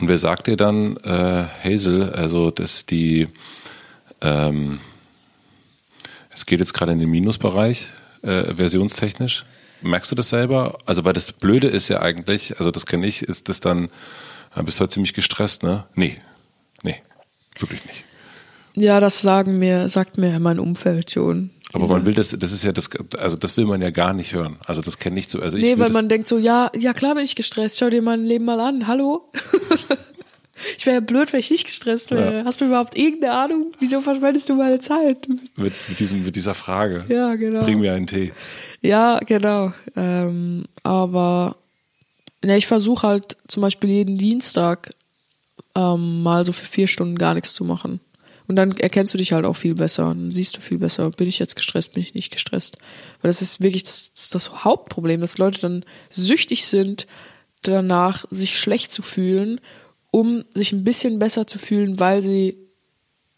[0.00, 3.28] Und wer sagt dir dann, äh, Hazel, also dass die,
[4.20, 4.78] ähm,
[6.34, 7.88] es geht jetzt gerade in den Minusbereich,
[8.22, 9.44] äh, versionstechnisch.
[9.82, 10.78] Merkst du das selber?
[10.86, 13.90] Also, weil das Blöde ist ja eigentlich, also das kenne ich, ist das dann,
[14.56, 15.84] äh, bist du halt ziemlich gestresst, ne?
[15.94, 16.16] Nee,
[16.82, 17.02] nee,
[17.58, 18.04] wirklich nicht.
[18.76, 21.50] Ja, das sagen mir, sagt mir mein Umfeld schon.
[21.72, 22.88] Aber man will das, das ist ja das,
[23.18, 24.58] also das will man ja gar nicht hören.
[24.64, 25.40] Also das kenne ich so.
[25.40, 27.90] Also ich Nee, will weil man denkt so, ja, ja klar bin ich gestresst, schau
[27.90, 29.30] dir mein Leben mal an, hallo?
[30.78, 32.38] ich wäre ja blöd, wenn ich nicht gestresst wäre.
[32.38, 32.44] Ja.
[32.44, 35.28] Hast du überhaupt irgendeine Ahnung, wieso verschwendest du meine Zeit?
[35.28, 37.04] mit, mit, diesem, mit dieser Frage.
[37.08, 37.62] Ja, genau.
[37.62, 38.32] Bring mir einen Tee.
[38.80, 39.72] Ja, genau.
[39.96, 41.56] Ähm, aber
[42.44, 44.90] ne, ich versuche halt zum Beispiel jeden Dienstag
[45.74, 48.00] ähm, mal so für vier Stunden gar nichts zu machen.
[48.46, 50.08] Und dann erkennst du dich halt auch viel besser.
[50.08, 52.76] Dann siehst du viel besser, bin ich jetzt gestresst, bin ich nicht gestresst.
[53.22, 57.06] Weil das ist wirklich das, das, das Hauptproblem, dass Leute dann süchtig sind,
[57.62, 59.60] danach sich schlecht zu fühlen,
[60.14, 62.56] um sich ein bisschen besser zu fühlen, weil sie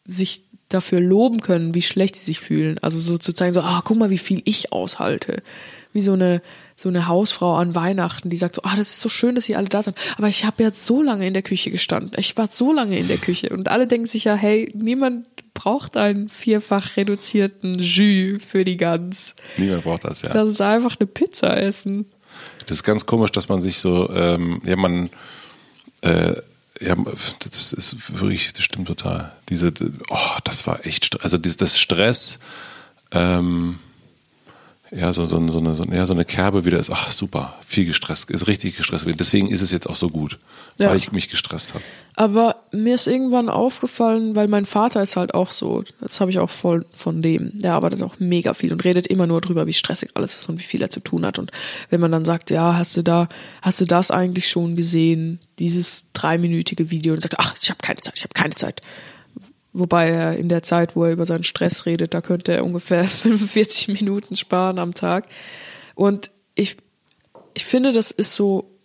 [0.05, 2.77] sich dafür loben können, wie schlecht sie sich fühlen.
[2.83, 5.43] Also so zu zeigen, so, ah, guck mal, wie viel ich aushalte.
[5.95, 6.43] Wie so eine,
[6.77, 9.57] so eine Hausfrau an Weihnachten, die sagt so, ah, das ist so schön, dass ihr
[9.57, 9.95] alle da seid.
[10.19, 12.13] Aber ich habe jetzt so lange in der Küche gestanden.
[12.19, 13.49] Ich war so lange in der Küche.
[13.49, 19.35] Und alle denken sich ja, hey, niemand braucht einen vierfach reduzierten Jus für die Gans.
[19.57, 20.29] Niemand braucht das, ja.
[20.29, 22.05] Das ist einfach eine Pizza essen.
[22.67, 25.09] Das ist ganz komisch, dass man sich so, ähm, ja, man,
[26.03, 26.35] äh,
[26.81, 26.95] ja,
[27.41, 29.33] das ist wirklich, das stimmt total.
[29.49, 29.73] Diese,
[30.09, 32.39] oh, das war echt, also das Stress,
[33.13, 33.79] ähm,
[34.93, 37.85] ja, so, so, so, eine, so, ja, so eine Kerbe wieder ist, ach super, viel
[37.87, 39.05] gestresst, ist richtig gestresst.
[39.19, 40.39] Deswegen ist es jetzt auch so gut,
[40.79, 40.89] Ja.
[40.91, 41.83] weil ich mich gestresst habe.
[42.15, 46.39] Aber mir ist irgendwann aufgefallen, weil mein Vater ist halt auch so, das habe ich
[46.39, 47.51] auch voll von dem.
[47.59, 50.59] Der arbeitet auch mega viel und redet immer nur drüber, wie stressig alles ist und
[50.59, 51.39] wie viel er zu tun hat.
[51.39, 51.51] Und
[51.91, 53.29] wenn man dann sagt, ja, hast du da,
[53.63, 58.01] hast du das eigentlich schon gesehen, dieses dreiminütige Video und sagt, ach, ich habe keine
[58.01, 58.81] Zeit, ich habe keine Zeit.
[59.79, 63.05] Wobei er in der Zeit, wo er über seinen Stress redet, da könnte er ungefähr
[63.05, 65.27] 45 Minuten sparen am Tag.
[65.95, 66.77] Und ich,
[67.53, 68.77] ich finde, das ist so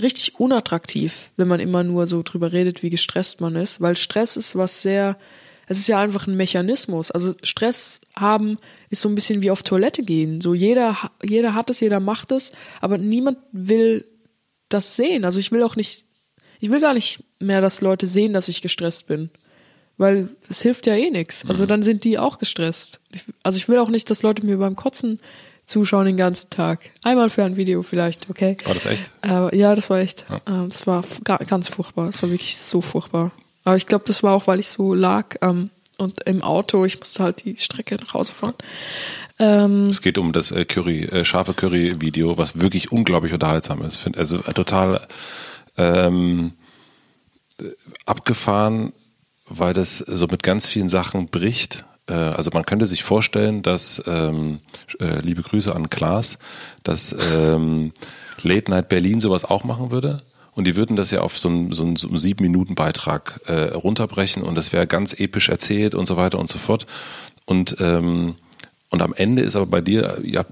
[0.00, 4.36] richtig unattraktiv, wenn man immer nur so drüber redet, wie gestresst man ist, weil Stress
[4.36, 5.16] ist was sehr,
[5.66, 7.10] es ist ja einfach ein Mechanismus.
[7.10, 8.58] Also Stress haben
[8.88, 10.40] ist so ein bisschen wie auf Toilette gehen.
[10.40, 14.06] So jeder, jeder hat es, jeder macht es, aber niemand will
[14.68, 15.24] das sehen.
[15.24, 16.04] Also ich will auch nicht,
[16.60, 19.30] ich will gar nicht mehr, dass Leute sehen, dass ich gestresst bin.
[19.98, 21.44] Weil es hilft ja eh nichts.
[21.48, 21.68] Also Mhm.
[21.68, 23.00] dann sind die auch gestresst.
[23.12, 25.20] Ich, also ich will auch nicht, dass Leute mir beim Kotzen
[25.64, 26.80] zuschauen den ganzen Tag.
[27.02, 28.56] Einmal für ein Video vielleicht, okay?
[28.64, 29.10] War das echt?
[29.26, 31.02] Äh, ja, das war echt, ähm, das war
[31.46, 32.06] ganz furchtbar.
[32.06, 33.32] Das war wirklich so furchtbar.
[33.64, 37.00] Aber ich glaube, das war auch, weil ich so lag ähm, und im Auto, ich
[37.00, 38.54] musste halt die Strecke nach Hause fahren.
[39.38, 43.96] Ähm, Es geht um das äh, Curry, äh, scharfe Curry-Video, was wirklich unglaublich unterhaltsam ist.
[43.96, 45.06] Find, also äh, total
[45.78, 46.52] ähm,
[47.58, 47.64] äh,
[48.04, 48.92] abgefahren,
[49.48, 51.84] weil das so mit ganz vielen Sachen bricht.
[52.08, 54.60] Äh, also man könnte sich vorstellen, dass, ähm,
[55.00, 56.38] äh, liebe Grüße an Klaas,
[56.82, 57.92] dass ähm,
[58.42, 60.22] Late Night Berlin sowas auch machen würde.
[60.52, 63.40] Und die würden das ja auf so einen, so einen, so einen sieben Minuten Beitrag
[63.46, 66.86] äh, runterbrechen und das wäre ganz episch erzählt und so weiter und so fort.
[67.44, 68.36] Und ähm,
[68.90, 70.44] und am Ende ist aber bei dir, ja,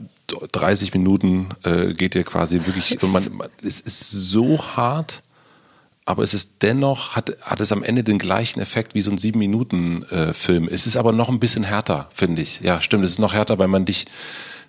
[0.53, 5.23] 30 Minuten äh, geht dir quasi wirklich, und man, man, es ist so hart,
[6.07, 9.19] aber es ist dennoch, hat, hat es am Ende den gleichen Effekt wie so ein
[9.19, 10.69] 7-Minuten-Film.
[10.71, 12.61] es ist aber noch ein bisschen härter, finde ich.
[12.61, 14.05] Ja, stimmt, es ist noch härter, weil man dich,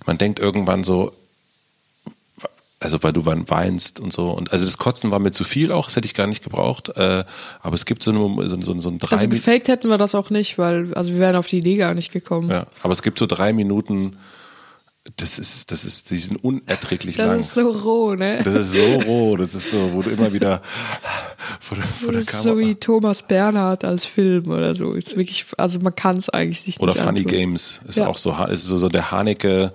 [0.05, 1.13] man denkt irgendwann so,
[2.79, 4.31] also weil du weinst und so.
[4.31, 6.89] Und also das Kotzen war mir zu viel auch, das hätte ich gar nicht gebraucht.
[6.95, 7.25] Äh,
[7.61, 10.15] aber es gibt so, eine, so, so, so ein drei also gefaked hätten wir das
[10.15, 12.49] auch nicht, weil, also wir wären auf die Idee gar nicht gekommen.
[12.49, 14.17] Ja, aber es gibt so drei Minuten,
[15.17, 17.39] das ist, das ist, die sind unerträglich Das lang.
[17.39, 18.41] ist so roh, ne?
[18.43, 20.61] das ist so roh, das ist so, wo du immer wieder
[21.59, 22.43] vor der, vor der Das ist Kamera.
[22.55, 24.93] so wie Thomas Bernhard als Film oder so.
[24.93, 27.31] Ist wirklich, also man kann es eigentlich sich Oder nicht Funny antun.
[27.31, 28.07] Games ist Ja.
[28.07, 29.71] auch so, ist so, so der Haneke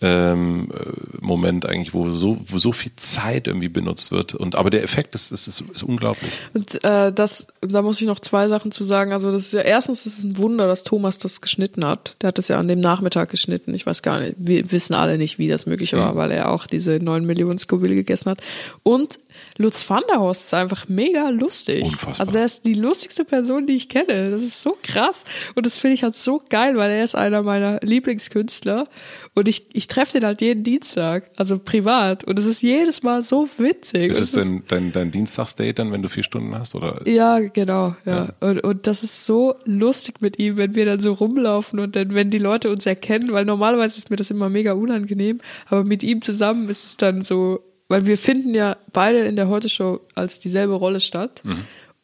[0.00, 4.34] ähm, äh, Moment eigentlich, wo so, wo so viel Zeit irgendwie benutzt wird.
[4.34, 6.32] Und aber der Effekt ist, ist, ist, ist unglaublich.
[6.54, 9.12] Und äh, das, da muss ich noch zwei Sachen zu sagen.
[9.12, 12.16] Also das ist ja erstens ist es ein Wunder, dass Thomas das geschnitten hat.
[12.22, 13.74] Der hat das ja an dem Nachmittag geschnitten.
[13.74, 16.66] Ich weiß gar nicht, wir wissen alle nicht, wie das möglich war, weil er auch
[16.66, 18.40] diese neun Millionen Scoville gegessen hat.
[18.84, 19.18] Und
[19.56, 21.84] Lutz van der Horst ist einfach mega lustig.
[21.84, 22.26] Unfassbar.
[22.26, 24.30] Also er ist die lustigste Person, die ich kenne.
[24.30, 25.24] Das ist so krass.
[25.54, 28.86] Und das finde ich halt so geil, weil er ist einer meiner Lieblingskünstler.
[29.34, 32.24] Und ich, ich treffe den halt jeden Dienstag, also privat.
[32.24, 34.10] Und es ist jedes Mal so witzig.
[34.10, 36.74] Ist es denn dein, dein Dienstagsdate dann, wenn du vier Stunden hast?
[36.74, 37.06] Oder?
[37.06, 38.32] ja, genau, ja.
[38.40, 42.14] Und, und das ist so lustig mit ihm, wenn wir dann so rumlaufen und dann,
[42.14, 46.02] wenn die Leute uns erkennen, weil normalerweise ist mir das immer mega unangenehm, aber mit
[46.02, 50.40] ihm zusammen ist es dann so, weil wir finden ja beide in der Heute-Show als
[50.40, 51.42] dieselbe Rolle statt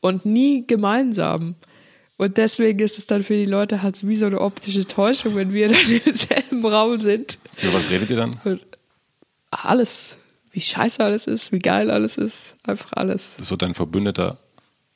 [0.01, 1.56] und nie gemeinsam.
[2.16, 5.53] Und deswegen ist es dann für die Leute halt wie so eine optische Täuschung, wenn
[5.53, 7.39] wir dann im selben Raum sind.
[7.61, 8.41] Über was redet ihr dann?
[8.45, 8.61] Und
[9.51, 10.16] alles,
[10.53, 13.32] wie scheiße alles ist, wie geil alles ist, einfach alles.
[13.32, 14.39] Das ist so dein Verbündeter.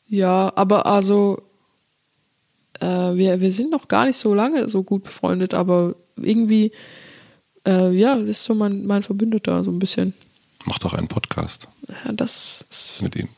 [0.07, 1.43] Ja, aber also
[2.81, 6.73] äh, wir, wir sind noch gar nicht so lange so gut befreundet, aber irgendwie,
[7.67, 10.15] äh, ja, das ist so mein, mein Verbündeter, so ein bisschen.
[10.67, 13.29] Mach doch einen Podcast Ja, das ist, mit ihm.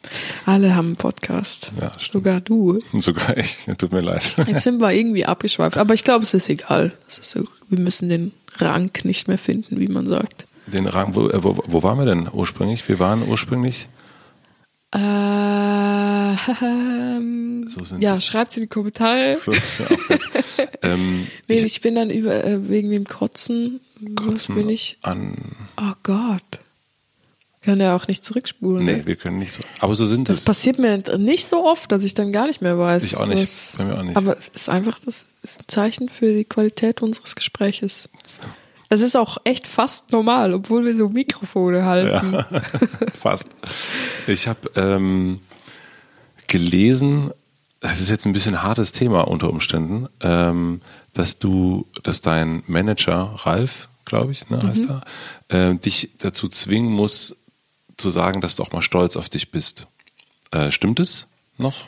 [0.45, 1.73] alle haben einen Podcast.
[1.81, 1.93] Ja.
[1.99, 2.81] Sogar du.
[3.01, 3.59] Sogar ich.
[3.79, 4.35] Tut mir leid.
[4.47, 6.93] Jetzt sind wir irgendwie abgeschweift, aber ich glaube, es ist egal.
[7.07, 10.47] Ist so, wir müssen den Rang nicht mehr finden, wie man sagt.
[10.67, 12.89] Den Rang, wo, äh, wo, wo waren wir denn ursprünglich?
[12.89, 13.89] Wir waren ursprünglich.
[14.95, 14.99] Äh,
[16.63, 18.27] ähm, So sind ja, es.
[18.27, 19.37] schreibt's in die Kommentare.
[19.37, 19.53] So,
[20.83, 23.81] ähm, Nee, ich, ich, bin dann über äh, wegen dem Kotzen.
[24.17, 24.99] Kotzen bin ich?
[25.03, 25.37] an.
[25.77, 26.61] Oh Gott.
[27.63, 28.85] Kann ja auch nicht zurückspulen.
[28.87, 29.07] Nee, Ne?
[29.07, 29.61] wir können nicht so.
[29.81, 30.45] Aber so sind Das es.
[30.45, 33.05] passiert mir nicht so oft, dass ich dann gar nicht mehr weiß.
[33.05, 33.43] Ich auch nicht.
[33.43, 34.17] was- Bei mir auch nicht.
[34.17, 38.09] Aber es ist einfach das ist ein Zeichen für die Qualität unseres Gespräches.
[38.93, 42.45] Es ist auch echt fast normal, obwohl wir so Mikrofone halten.
[43.17, 43.47] Fast.
[44.27, 45.39] Ich habe ähm,
[46.49, 47.31] gelesen,
[47.81, 50.81] das ist jetzt ein bisschen ein hartes Thema unter Umständen, ähm,
[51.15, 54.87] dass du, dass dein Manager Ralf, glaube ich, ne, heißt
[55.49, 57.37] er, äh, dich dazu zwingen muss,
[58.01, 59.87] zu sagen, dass du auch mal stolz auf dich bist.
[60.51, 61.85] Äh, stimmt es noch?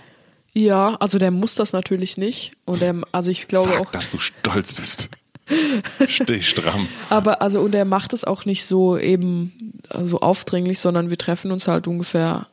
[0.53, 2.53] Ja, also der muss das natürlich nicht.
[2.65, 3.91] Und der, also ich glaube Sag, auch.
[3.91, 5.09] dass du stolz bist.
[6.09, 6.87] Steh stramm.
[7.11, 11.51] Aber also und er macht es auch nicht so eben so aufdringlich, sondern wir treffen
[11.51, 12.47] uns halt ungefähr,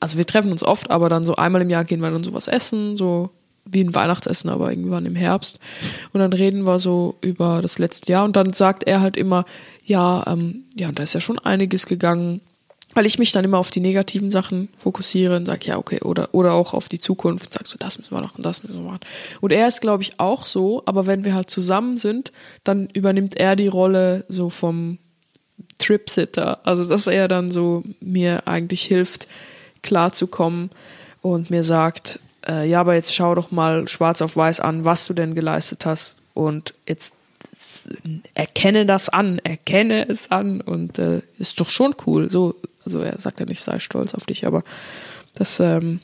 [0.00, 2.48] also wir treffen uns oft, aber dann so einmal im Jahr gehen wir dann sowas
[2.48, 3.30] essen, so
[3.64, 5.60] wie ein Weihnachtsessen, aber irgendwann im Herbst.
[6.12, 9.44] Und dann reden wir so über das letzte Jahr und dann sagt er halt immer,
[9.84, 12.40] ja, ähm, ja, da ist ja schon einiges gegangen,
[12.94, 16.30] weil ich mich dann immer auf die negativen Sachen fokussiere und sage, ja, okay, oder,
[16.32, 19.00] oder auch auf die Zukunft, sagst du, das müssen wir machen, das müssen wir machen.
[19.40, 22.32] Und er ist, glaube ich, auch so, aber wenn wir halt zusammen sind,
[22.64, 24.98] dann übernimmt er die Rolle so vom
[25.78, 26.60] Tripsitter.
[26.64, 29.28] Also, dass er dann so mir eigentlich hilft,
[29.82, 30.70] klarzukommen
[31.22, 35.06] und mir sagt, äh, ja, aber jetzt schau doch mal schwarz auf weiß an, was
[35.06, 37.16] du denn geleistet hast und jetzt
[38.34, 42.30] erkenne das an, erkenne es an und äh, ist doch schon cool.
[42.30, 42.54] So,
[42.84, 44.62] also er sagt ja nicht, sei stolz auf dich, aber
[45.34, 46.00] das, ähm,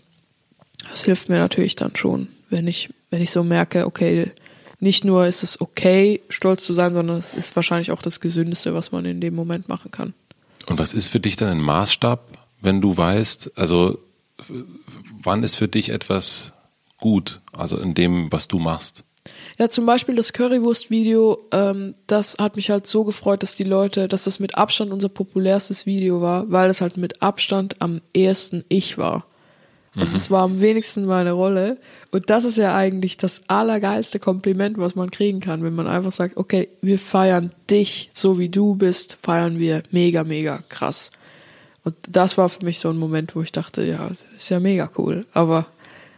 [0.89, 2.29] das hilft mir natürlich dann schon.
[2.49, 4.33] wenn ich, wenn ich so merke, okay,
[4.79, 8.75] nicht nur ist es okay, stolz zu sein, sondern es ist wahrscheinlich auch das Gesündeste,
[8.75, 10.15] was man in dem Moment machen kann.
[10.67, 13.99] Und was ist für dich dann ein Maßstab, wenn du weißt, also
[15.23, 16.53] wann ist für dich etwas
[16.99, 19.05] gut, also in dem, was du machst?
[19.59, 24.07] Ja, zum Beispiel das Currywurst-Video, ähm, das hat mich halt so gefreut, dass die Leute,
[24.07, 28.65] dass das mit Abstand unser populärstes Video war, weil es halt mit Abstand am ehesten
[28.69, 29.27] ich war.
[29.99, 31.79] Also es war am wenigsten meine Rolle.
[32.11, 36.13] Und das ist ja eigentlich das allergeilste Kompliment, was man kriegen kann, wenn man einfach
[36.13, 41.11] sagt, okay, wir feiern dich, so wie du bist, feiern wir mega, mega krass.
[41.83, 44.91] Und das war für mich so ein Moment, wo ich dachte, ja, ist ja mega
[44.99, 45.25] cool.
[45.33, 45.67] Aber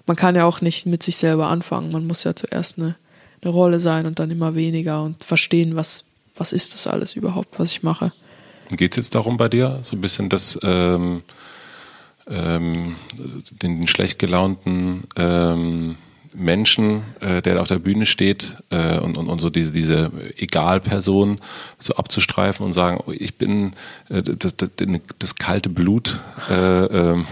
[0.07, 1.93] man kann ja auch nicht mit sich selber anfangen.
[1.93, 2.97] Man muss ja zuerst eine,
[3.43, 6.05] eine Rolle sein und dann immer weniger und verstehen, was,
[6.37, 8.13] was ist das alles überhaupt, was ich mache.
[8.71, 11.23] Geht es jetzt darum bei dir, so ein bisschen das ähm,
[12.29, 12.97] ähm,
[13.51, 15.97] den schlecht gelaunten ähm,
[16.35, 21.41] Menschen, äh, der auf der Bühne steht äh, und, und, und so diese, diese Egal-Person
[21.79, 23.73] so abzustreifen und sagen, oh, ich bin
[24.11, 24.71] äh, das, das,
[25.19, 26.21] das kalte Blut
[26.51, 27.25] äh, äh,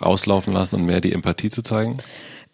[0.00, 1.98] rauslaufen lassen und mehr die Empathie zu zeigen?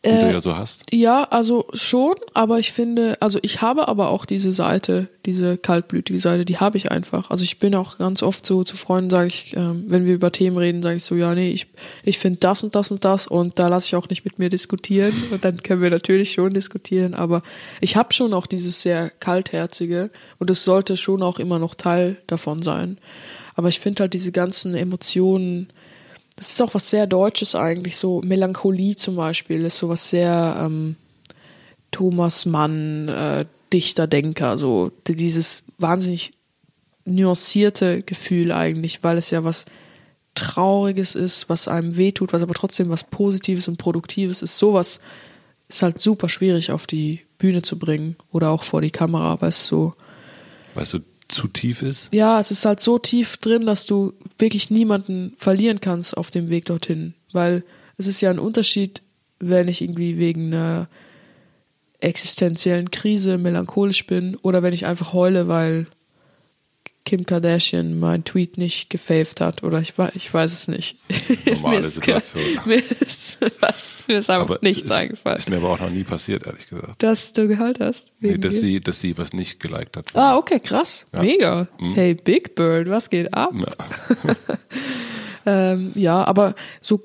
[0.04, 0.84] Die äh, du ja so hast?
[0.92, 6.18] Ja, also schon, aber ich finde, also ich habe aber auch diese Seite, diese kaltblütige
[6.18, 7.30] Seite, die habe ich einfach.
[7.30, 10.32] Also ich bin auch ganz oft so zu Freunden, sage ich, ähm, wenn wir über
[10.32, 11.68] Themen reden, sage ich so, ja, nee, ich,
[12.02, 14.48] ich finde das und das und das und da lasse ich auch nicht mit mir
[14.48, 17.42] diskutieren und dann können wir natürlich schon diskutieren, aber
[17.80, 22.16] ich habe schon auch dieses sehr kaltherzige und es sollte schon auch immer noch Teil
[22.26, 22.98] davon sein.
[23.54, 25.68] Aber ich finde halt diese ganzen Emotionen,
[26.42, 30.56] das ist auch was sehr Deutsches eigentlich, so Melancholie zum Beispiel ist so was sehr
[30.60, 30.96] ähm,
[31.92, 36.32] Thomas Mann, äh, Dichter, Denker, so dieses wahnsinnig
[37.04, 39.66] nuancierte Gefühl eigentlich, weil es ja was
[40.34, 44.58] Trauriges ist, was einem wehtut, was aber trotzdem was Positives und Produktives ist.
[44.58, 45.00] Sowas
[45.68, 49.50] ist halt super schwierig auf die Bühne zu bringen oder auch vor die Kamera, weil
[49.50, 49.94] es so.
[50.74, 51.00] Weißt du,
[51.32, 52.08] zu tief ist?
[52.12, 56.50] Ja, es ist halt so tief drin, dass du wirklich niemanden verlieren kannst auf dem
[56.50, 57.14] Weg dorthin.
[57.32, 57.64] Weil
[57.96, 59.02] es ist ja ein Unterschied,
[59.38, 60.88] wenn ich irgendwie wegen einer
[61.98, 65.86] existenziellen Krise melancholisch bin oder wenn ich einfach heule, weil
[67.04, 70.96] Kim Kardashian meinen Tweet nicht gefaved hat oder ich, ich weiß es nicht.
[71.46, 72.44] Normale Situation.
[72.64, 75.38] mir ist, was, mir ist einfach aber nichts ist, eingefallen.
[75.38, 77.02] Ist mir aber auch noch nie passiert, ehrlich gesagt.
[77.02, 78.08] Dass du gehört hast?
[78.20, 80.14] Nee, dass sie, dass sie was nicht geliked hat.
[80.14, 81.06] Ah, okay, krass.
[81.12, 81.22] Ja.
[81.22, 81.68] Mega.
[81.80, 81.94] Mhm.
[81.94, 83.52] Hey, Big Bird, was geht ab?
[83.52, 84.36] Ja.
[85.72, 87.02] ähm, ja, aber so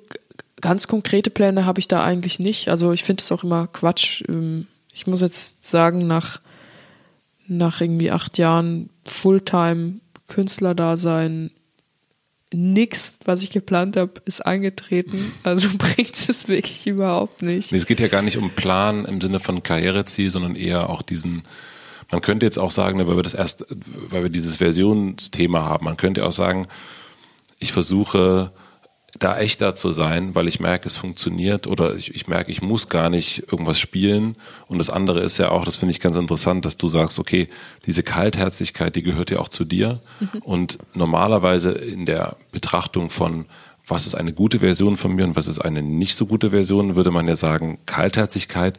[0.61, 2.69] ganz konkrete Pläne habe ich da eigentlich nicht.
[2.69, 4.23] Also ich finde es auch immer Quatsch.
[4.29, 6.39] Ähm, ich muss jetzt sagen, nach
[7.47, 11.51] nach irgendwie acht Jahren Fulltime Künstlerdasein
[12.53, 15.33] nix, was ich geplant habe, ist eingetreten.
[15.43, 17.71] Also bringt es wirklich überhaupt nicht.
[17.71, 21.01] Nee, es geht ja gar nicht um Plan im Sinne von Karriereziel, sondern eher auch
[21.01, 21.43] diesen,
[22.11, 25.85] man könnte jetzt auch sagen, ne, weil wir das erst, weil wir dieses Versionsthema haben,
[25.85, 26.67] man könnte auch sagen,
[27.59, 28.51] ich versuche
[29.19, 32.89] da echter zu sein, weil ich merke, es funktioniert oder ich, ich, merke, ich muss
[32.89, 34.35] gar nicht irgendwas spielen.
[34.67, 37.47] Und das andere ist ja auch, das finde ich ganz interessant, dass du sagst, okay,
[37.85, 40.01] diese Kaltherzigkeit, die gehört ja auch zu dir.
[40.19, 40.39] Mhm.
[40.43, 43.45] Und normalerweise in der Betrachtung von,
[43.87, 46.95] was ist eine gute Version von mir und was ist eine nicht so gute Version,
[46.95, 48.77] würde man ja sagen, Kaltherzigkeit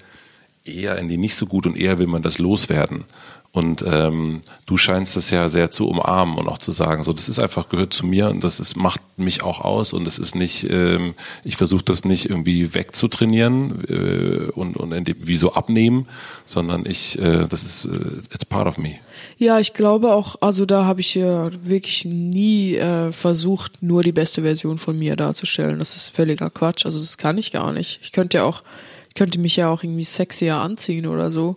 [0.65, 3.05] eher in die nicht so gut und eher will man das loswerden.
[3.51, 7.31] Und ähm, du scheinst das ja sehr zu umarmen und auch zu sagen, so das
[7.31, 10.35] ist einfach gehört zu mir und das ist, macht mich auch aus und es ist
[10.35, 11.15] nicht, ähm,
[11.45, 14.93] ich versuche das nicht irgendwie wegzutrainieren äh, und, und
[15.27, 16.07] wie so abnehmen,
[16.45, 18.97] sondern ich, äh, das ist, äh, it's part of me.
[19.39, 24.13] Ja, ich glaube auch, also da habe ich ja wirklich nie äh, versucht, nur die
[24.13, 25.79] beste Version von mir darzustellen.
[25.79, 26.85] Das ist völliger Quatsch.
[26.85, 28.01] Also das kann ich gar nicht.
[28.03, 28.63] Ich könnte ja auch,
[29.09, 31.57] ich könnte mich ja auch irgendwie sexier anziehen oder so.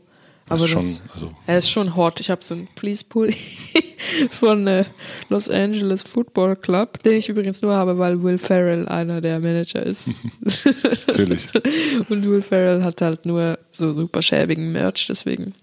[0.52, 2.20] Aber ist das, also er ist schon hot.
[2.20, 3.38] Ich habe so einen Please Pulli
[4.32, 4.86] von äh,
[5.30, 9.84] Los Angeles Football Club, den ich übrigens nur habe, weil Will Ferrell einer der Manager
[9.84, 10.12] ist.
[11.08, 11.48] Natürlich.
[12.10, 15.54] Und Will Ferrell hat halt nur so super schäbigen Merch, deswegen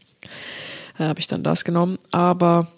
[0.98, 1.98] äh, habe ich dann das genommen.
[2.10, 2.68] Aber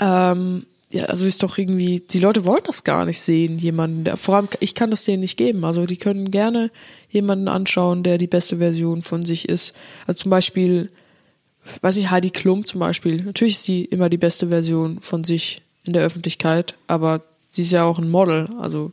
[0.00, 4.16] ähm, ja, also ist doch irgendwie, die Leute wollen das gar nicht sehen, jemanden, der,
[4.16, 5.64] vor allem, ich kann das denen nicht geben.
[5.64, 6.70] Also die können gerne
[7.10, 9.74] jemanden anschauen, der die beste Version von sich ist.
[10.06, 10.90] Also zum Beispiel
[11.80, 13.22] weiß nicht, Heidi Klum zum Beispiel.
[13.22, 17.20] Natürlich ist sie immer die beste Version von sich in der Öffentlichkeit, aber
[17.50, 18.48] sie ist ja auch ein Model.
[18.58, 18.92] Also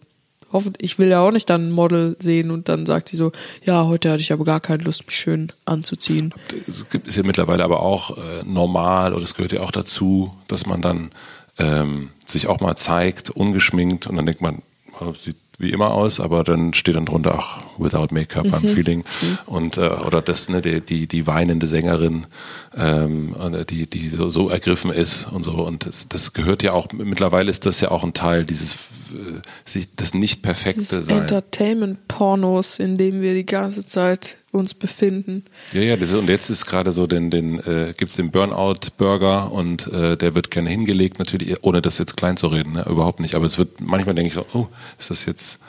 [0.77, 3.31] ich will ja auch nicht dann ein Model sehen und dann sagt sie so,
[3.63, 6.33] ja, heute hatte ich aber gar keine Lust, mich schön anzuziehen.
[6.67, 10.65] Es ist ja mittlerweile aber auch äh, normal oder es gehört ja auch dazu, dass
[10.65, 11.11] man dann
[11.57, 14.61] ähm, sich auch mal zeigt, ungeschminkt und dann denkt man,
[14.99, 19.03] oh, sieht wie immer aus, aber dann steht dann drunter auch Without Make-up, I'm feeling.
[19.45, 22.27] Und äh, oder das ne die die, die weinende Sängerin,
[22.75, 23.35] ähm,
[23.69, 25.51] die die so, so ergriffen ist und so.
[25.51, 28.73] Und das, das gehört ja auch mittlerweile ist das ja auch ein Teil dieses
[29.11, 31.21] äh, sich das nicht perfekte sein.
[31.21, 35.45] Entertainment-Pornos, in dem wir die ganze Zeit uns befinden.
[35.73, 39.87] Ja, ja, das, und jetzt ist gerade so den, den äh, gibt's den Burnout-Burger und
[39.87, 42.85] äh, der wird gerne hingelegt, natürlich, ohne das jetzt klein zu reden, ne?
[42.89, 43.35] überhaupt nicht.
[43.35, 44.67] Aber es wird, manchmal denke ich so, oh,
[44.99, 45.59] ist das jetzt,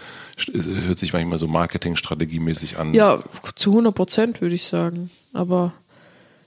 [0.52, 2.94] hört sich manchmal so Marketingstrategiemäßig an.
[2.94, 3.22] Ja,
[3.54, 5.10] zu 100 Prozent würde ich sagen.
[5.32, 5.72] Aber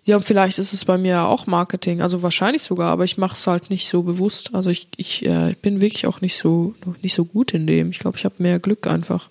[0.09, 3.33] ja, und vielleicht ist es bei mir auch Marketing, also wahrscheinlich sogar, aber ich mache
[3.33, 4.55] es halt nicht so bewusst.
[4.55, 7.91] Also ich, ich äh, bin wirklich auch nicht so nicht so gut in dem.
[7.91, 9.29] Ich glaube, ich habe mehr Glück einfach.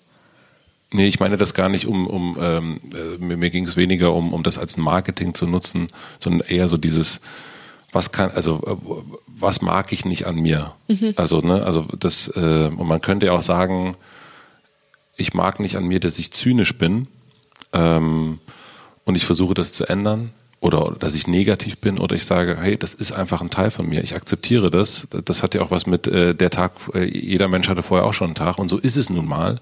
[0.91, 4.13] Nee, ich meine das gar nicht um, um ähm, äh, mir, mir ging es weniger
[4.13, 5.87] um, um das als Marketing zu nutzen,
[6.19, 7.21] sondern eher so dieses,
[7.91, 10.73] was kann, also äh, was mag ich nicht an mir?
[11.15, 13.95] Also, ne, also das, äh, und man könnte ja auch sagen,
[15.15, 17.07] ich mag nicht an mir, dass ich zynisch bin
[17.71, 18.39] ähm,
[19.05, 22.77] und ich versuche das zu ändern oder dass ich negativ bin oder ich sage, hey,
[22.77, 25.07] das ist einfach ein Teil von mir, ich akzeptiere das.
[25.23, 28.13] Das hat ja auch was mit äh, der Tag, äh, jeder Mensch hatte vorher auch
[28.13, 29.59] schon einen Tag und so ist es nun mal.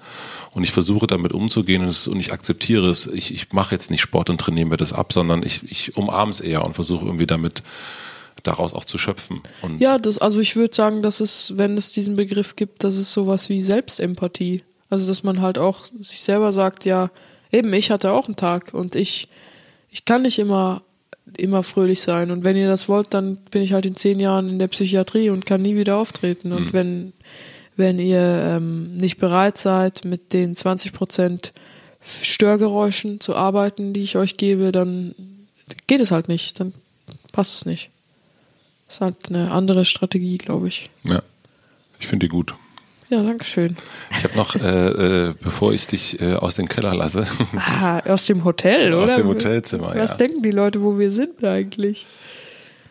[0.53, 3.05] Und ich versuche damit umzugehen und, es, und ich akzeptiere es.
[3.05, 6.31] Ich, ich mache jetzt nicht Sport und trainiere mir das ab, sondern ich, ich umarme
[6.31, 7.61] es eher und versuche irgendwie damit
[8.41, 9.41] daraus auch zu schöpfen.
[9.61, 12.95] Und Ja, das, also ich würde sagen, dass es, wenn es diesen Begriff gibt, dass
[12.95, 14.63] es sowas wie Selbstempathie.
[14.89, 17.11] Also dass man halt auch sich selber sagt, ja,
[17.51, 19.27] eben, ich hatte auch einen Tag und ich,
[19.89, 20.81] ich kann nicht immer,
[21.35, 22.31] immer fröhlich sein.
[22.31, 25.29] Und wenn ihr das wollt, dann bin ich halt in zehn Jahren in der Psychiatrie
[25.29, 26.51] und kann nie wieder auftreten.
[26.51, 27.13] Und wenn,
[27.75, 31.53] wenn ihr ähm, nicht bereit seid, mit den 20 Prozent
[32.21, 35.15] Störgeräuschen zu arbeiten, die ich euch gebe, dann
[35.87, 36.59] geht es halt nicht.
[36.59, 36.73] Dann
[37.31, 37.89] passt es nicht.
[38.85, 40.89] Das ist halt eine andere Strategie, glaube ich.
[41.03, 41.21] ja,
[41.99, 42.55] ich finde die gut.
[43.09, 43.75] Ja, danke schön.
[44.11, 47.25] Ich habe noch, äh, äh, bevor ich dich äh, aus dem Keller lasse,
[47.55, 49.05] Ah, aus dem Hotel, oder?
[49.05, 50.17] aus dem Hotelzimmer, Was ja.
[50.17, 52.05] denken die Leute, wo wir sind eigentlich?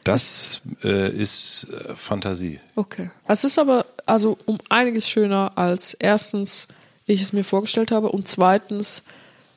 [0.05, 2.61] Das äh, ist äh, Fantasie.
[2.77, 3.11] Okay.
[3.29, 6.69] Es ist aber also um einiges schöner als erstens
[7.07, 9.03] ich es mir vorgestellt habe und zweitens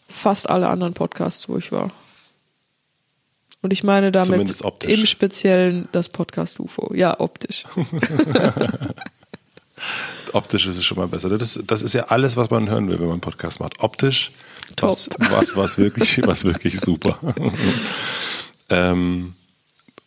[0.08, 1.92] fast alle anderen Podcasts, wo ich war.
[3.62, 6.94] Und ich meine damit im Speziellen das Podcast UFO.
[6.94, 7.64] Ja, optisch.
[10.34, 11.30] Optisch ist es schon mal besser.
[11.38, 13.80] Das, das ist ja alles, was man hören will, wenn man einen Podcast macht.
[13.80, 14.32] Optisch,
[14.80, 15.32] was, Top.
[15.32, 17.20] was, was wirklich, was wirklich super.
[18.70, 19.36] ähm,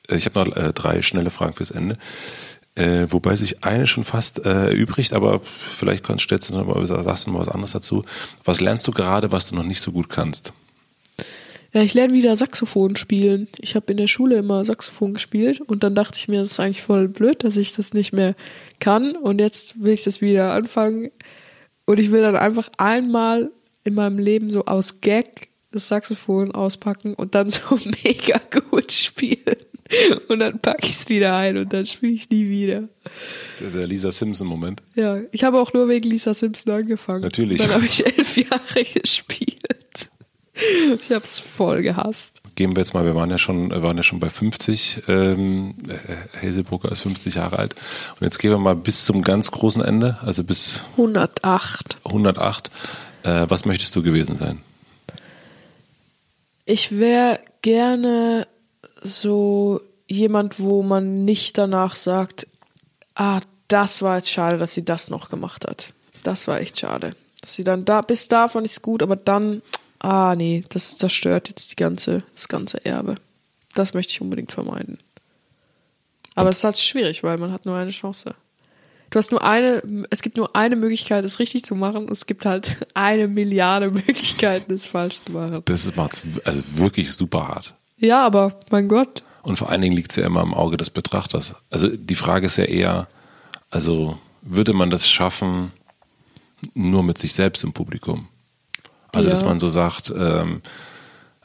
[0.09, 1.99] ich habe noch äh, drei schnelle Fragen fürs Ende.
[2.75, 6.87] Äh, wobei sich eine schon fast äh, übrigt, aber vielleicht kannst, stellst du noch mal,
[6.87, 8.05] sagst du noch mal was anderes dazu.
[8.45, 10.55] Was lernst du gerade, was du noch nicht so gut kannst?
[11.73, 13.49] Ja, ich lerne wieder Saxophon spielen.
[13.59, 16.61] Ich habe in der Schule immer Saxophon gespielt und dann dachte ich mir, das ist
[16.61, 18.35] eigentlich voll blöd, dass ich das nicht mehr
[18.79, 21.11] kann und jetzt will ich das wieder anfangen
[21.87, 23.51] und ich will dann einfach einmal
[23.85, 28.39] in meinem Leben so aus Gag das Saxophon auspacken und dann so mega
[28.69, 29.57] gut spielen
[30.29, 32.89] und dann packe ich es wieder ein und dann spiele ich nie wieder.
[33.51, 34.83] Das ist der Lisa Simpson-Moment.
[34.95, 37.23] Ja, ich habe auch nur wegen Lisa Simpson angefangen.
[37.23, 37.63] Natürlich.
[37.63, 39.82] Dann habe ich elf Jahre gespielt.
[40.55, 42.43] Ich habe es voll gehasst.
[42.55, 45.05] Gehen wir jetzt mal, wir waren ja schon, waren ja schon bei 50.
[45.09, 47.75] Ähm, äh, Hazelbrugger ist 50 Jahre alt.
[48.13, 51.97] Und jetzt gehen wir mal bis zum ganz großen Ende, also bis 108.
[52.05, 52.71] 108.
[53.23, 54.61] Äh, was möchtest du gewesen sein?
[56.67, 58.47] Ich wäre gerne
[59.03, 62.47] so jemand, wo man nicht danach sagt,
[63.15, 65.93] ah, das war jetzt schade, dass sie das noch gemacht hat.
[66.23, 67.17] Das war echt schade.
[67.41, 69.63] Dass sie dann da, bis da fand ich es gut, aber dann,
[70.03, 73.15] ah nee, das zerstört jetzt die ganze, das ganze Erbe.
[73.75, 74.99] Das möchte ich unbedingt vermeiden.
[76.35, 78.35] Aber es ist halt schwierig, weil man hat nur eine Chance.
[79.11, 82.07] Du hast nur eine, es gibt nur eine Möglichkeit, es richtig zu machen.
[82.07, 85.63] Und es gibt halt eine Milliarde Möglichkeiten, es falsch zu machen.
[85.67, 87.75] Das w- also wirklich super hart.
[87.99, 89.23] Ja, aber mein Gott.
[89.43, 91.55] Und vor allen Dingen liegt es ja immer im Auge des Betrachters.
[91.71, 93.09] Also die Frage ist ja eher,
[93.71, 95.73] also würde man das schaffen,
[96.75, 98.29] nur mit sich selbst im Publikum?
[99.13, 99.35] Also Ja.
[99.35, 100.63] dass man so sagt, ähm,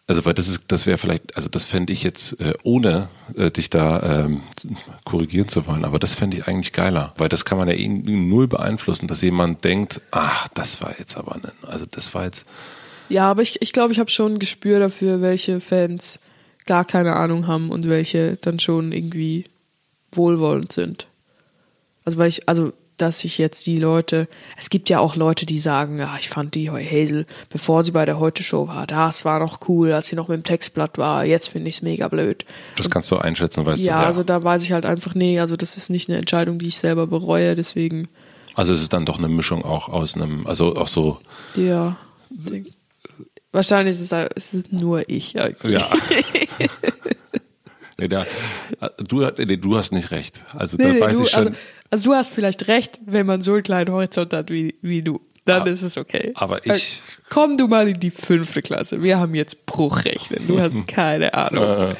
[0.09, 3.51] also weil das ist, das wäre vielleicht, also das fände ich jetzt, äh, ohne äh,
[3.51, 4.41] dich da ähm,
[5.03, 7.87] korrigieren zu wollen, aber das fände ich eigentlich geiler, weil das kann man ja eh
[7.89, 12.45] null beeinflussen, dass jemand denkt, ach, das war jetzt aber, ne, also das war jetzt,
[13.09, 16.21] Ja, aber ich, ich glaube, ich habe schon ein Gespür dafür, welche Fans
[16.65, 19.45] gar keine Ahnung haben und welche dann schon irgendwie
[20.13, 21.07] wohlwollend sind.
[22.05, 22.71] Also weil ich, also
[23.01, 26.55] dass ich jetzt die Leute, es gibt ja auch Leute, die sagen, ja, ich fand
[26.55, 30.15] die Hazel, bevor sie bei der Heute Show war, das war noch cool, als sie
[30.15, 32.45] noch mit dem Textblatt war, jetzt finde ich es mega blöd.
[32.75, 35.55] das kannst du einschätzen, weißt Ja, du, also da weiß ich halt einfach, nee, also
[35.55, 38.07] das ist nicht eine Entscheidung, die ich selber bereue, deswegen
[38.55, 41.19] Also es ist dann doch eine Mischung auch aus einem, also auch so.
[41.55, 41.97] Ja.
[43.51, 45.39] Wahrscheinlich ist es, es ist nur ich.
[45.39, 45.79] eigentlich.
[45.79, 45.89] Ja.
[47.97, 48.25] nee, da,
[49.07, 50.43] du, nee, du hast nicht recht.
[50.53, 51.47] Also Nee, da nee, weiß du, ich schon.
[51.47, 51.51] also,
[51.89, 55.21] also du hast vielleicht recht, wenn man so einen kleinen Horizont hat wie, wie du.
[55.45, 56.33] Dann Ah, ist es okay.
[56.35, 59.01] aber Äh, ich- Komm du mal in die fünfte Klasse.
[59.01, 60.45] Wir haben jetzt Bruchrechnen.
[60.47, 61.95] Du hast keine Ahnung.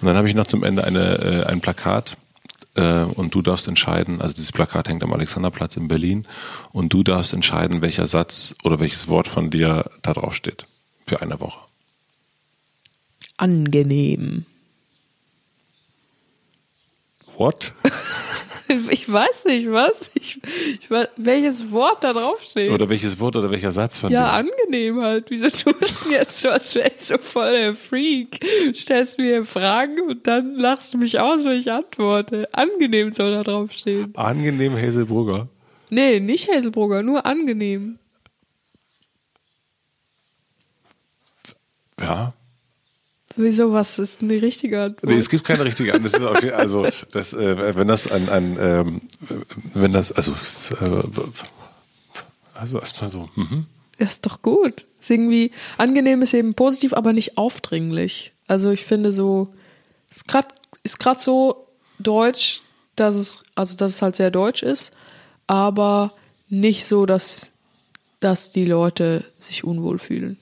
[0.00, 2.16] Und dann habe ich noch zum Ende eine, äh, ein Plakat
[2.74, 6.26] äh, und du darfst entscheiden, also dieses Plakat hängt am Alexanderplatz in Berlin
[6.72, 10.66] und du darfst entscheiden, welcher Satz oder welches Wort von dir da drauf steht
[11.06, 11.58] für eine Woche.
[13.36, 14.44] Angenehm.
[17.36, 17.72] What?
[18.90, 20.10] Ich weiß nicht, was?
[20.14, 20.40] Ich,
[20.80, 22.70] ich weiß, welches Wort da draufsteht.
[22.70, 24.48] Oder welches Wort oder welcher Satz von ja, dir?
[24.48, 25.26] angenehm halt.
[25.28, 28.40] Wieso tust du jetzt so, als wäre ich so voll der Freak?
[28.74, 32.48] Stellst mir Fragen und dann lachst du mich aus, wenn ich antworte.
[32.52, 34.14] Angenehm soll da draufstehen.
[34.16, 35.48] Angenehm Hazelbrugger.
[35.90, 37.98] Nee, nicht Hazelbrugger, nur angenehm.
[42.00, 42.34] Ja.
[43.36, 45.04] Wieso, was ist denn die richtige Antwort?
[45.04, 46.42] Nee, es gibt keine richtige Antwort.
[46.42, 49.00] Das also, das, äh, wenn das ein, ein ähm,
[49.74, 50.32] wenn das, also,
[50.80, 51.02] äh,
[52.54, 53.66] also erstmal so, mhm.
[53.98, 54.86] Ja, ist doch gut.
[55.00, 58.32] Ist irgendwie, angenehm ist eben positiv, aber nicht aufdringlich.
[58.46, 59.54] Also ich finde so,
[60.10, 60.48] ist gerade
[60.82, 61.66] ist grad so
[61.98, 62.62] deutsch,
[62.94, 64.92] dass es, also dass es halt sehr deutsch ist,
[65.46, 66.14] aber
[66.48, 67.52] nicht so, dass,
[68.20, 70.38] dass die Leute sich unwohl fühlen.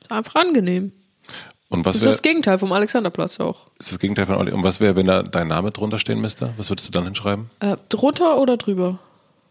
[0.00, 0.92] Ist Einfach angenehm.
[1.72, 3.66] Und Das was ist wäre das Gegenteil vom Alexanderplatz auch.
[3.78, 4.36] ist das Gegenteil von?
[4.36, 6.52] Und was wäre, wenn da dein Name drunter stehen müsste?
[6.58, 7.48] Was würdest du dann hinschreiben?
[7.60, 8.98] Äh, drunter oder drüber?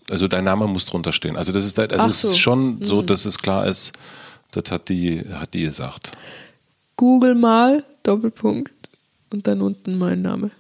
[0.10, 1.36] Also dein Name muss drunter stehen.
[1.36, 2.28] Also das ist, also Ach es so.
[2.28, 2.34] Mhm.
[2.34, 3.94] ist schon so, dass es klar ist,
[4.52, 6.12] das hat die, hat die gesagt.
[6.96, 8.72] Google mal, Doppelpunkt
[9.32, 10.52] und dann unten mein Name.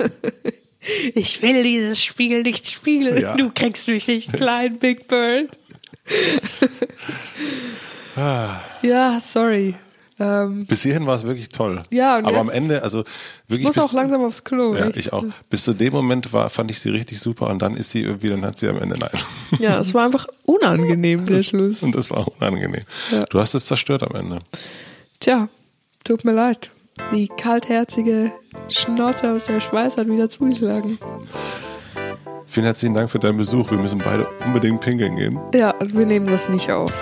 [1.14, 3.20] ich will dieses Spiel nicht spielen.
[3.20, 3.36] Ja.
[3.36, 5.50] Du kriegst mich nicht klein, Big Bird.
[8.16, 9.76] ja, sorry.
[10.22, 11.80] Ähm, Bis hierhin war es wirklich toll.
[11.90, 13.06] Ja, und Aber am jetzt- Ende, also ich
[13.48, 14.74] wirklich muss bis, auch langsam aufs Klo.
[14.76, 14.98] Ja, echt.
[14.98, 15.24] ich auch.
[15.48, 18.28] Bis zu dem Moment war, fand ich sie richtig super und dann ist sie irgendwie,
[18.28, 19.10] dann hat sie am Ende nein.
[19.58, 21.82] Ja, es war einfach unangenehm, der Schluss.
[21.82, 22.82] Und das war unangenehm.
[23.10, 23.24] Ja.
[23.30, 24.40] Du hast es zerstört am Ende.
[25.20, 25.48] Tja,
[26.04, 26.70] tut mir leid.
[27.14, 28.30] Die kaltherzige
[28.68, 30.98] Schnauze aus der Schweiz hat wieder zugeschlagen.
[32.46, 33.70] Vielen herzlichen Dank für deinen Besuch.
[33.70, 35.38] Wir müssen beide unbedingt pinkeln gehen.
[35.54, 36.92] Ja, wir nehmen das nicht auf.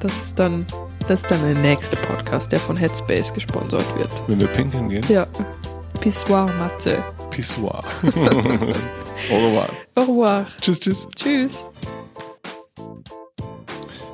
[0.00, 0.66] Das ist dann,
[1.08, 4.10] das ist dann der nächste Podcast, der von Headspace gesponsert wird.
[4.26, 5.04] Wenn wir pinkeln gehen.
[5.08, 5.26] Ja.
[6.00, 7.02] Pissoir Matze.
[7.30, 7.82] Pissoir.
[8.02, 9.68] Au revoir.
[9.94, 10.46] Au revoir.
[10.60, 11.08] Tschüss, tschüss.
[11.16, 11.68] Tschüss.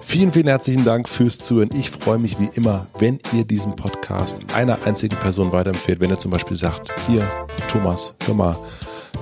[0.02, 1.70] Vielen, vielen herzlichen Dank fürs Zuhören.
[1.76, 5.98] Ich freue mich wie immer, wenn ihr diesen Podcast einer einzigen Person weiterempfehlt.
[5.98, 7.26] Wenn ihr zum Beispiel sagt, hier,
[7.68, 8.56] Thomas, hör mal,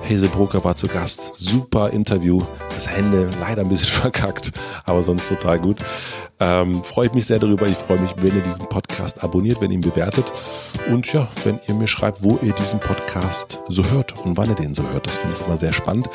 [0.03, 1.31] Hazel Broker war zu Gast.
[1.35, 2.41] Super Interview.
[2.69, 4.51] Das Ende leider ein bisschen verkackt,
[4.85, 5.81] aber sonst total gut.
[6.39, 7.67] Ähm, freue ich mich sehr darüber.
[7.67, 10.31] Ich freue mich, wenn ihr diesen Podcast abonniert, wenn ihr ihn bewertet.
[10.89, 14.55] Und ja, wenn ihr mir schreibt, wo ihr diesen Podcast so hört und wann ihr
[14.55, 15.07] den so hört.
[15.07, 16.09] Das finde ich immer sehr spannend.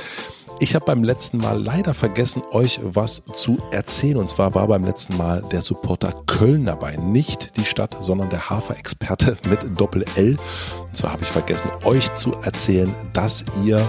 [0.61, 4.17] Ich habe beim letzten Mal leider vergessen, euch was zu erzählen.
[4.17, 6.97] Und zwar war beim letzten Mal der Supporter Köln dabei.
[6.97, 10.37] Nicht die Stadt, sondern der Hafer-Experte mit Doppel-L.
[10.81, 13.81] Und zwar habe ich vergessen, euch zu erzählen, dass ihr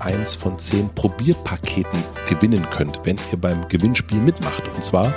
[0.00, 4.64] eins von zehn Probierpaketen gewinnen könnt, wenn ihr beim Gewinnspiel mitmacht.
[4.74, 5.14] Und zwar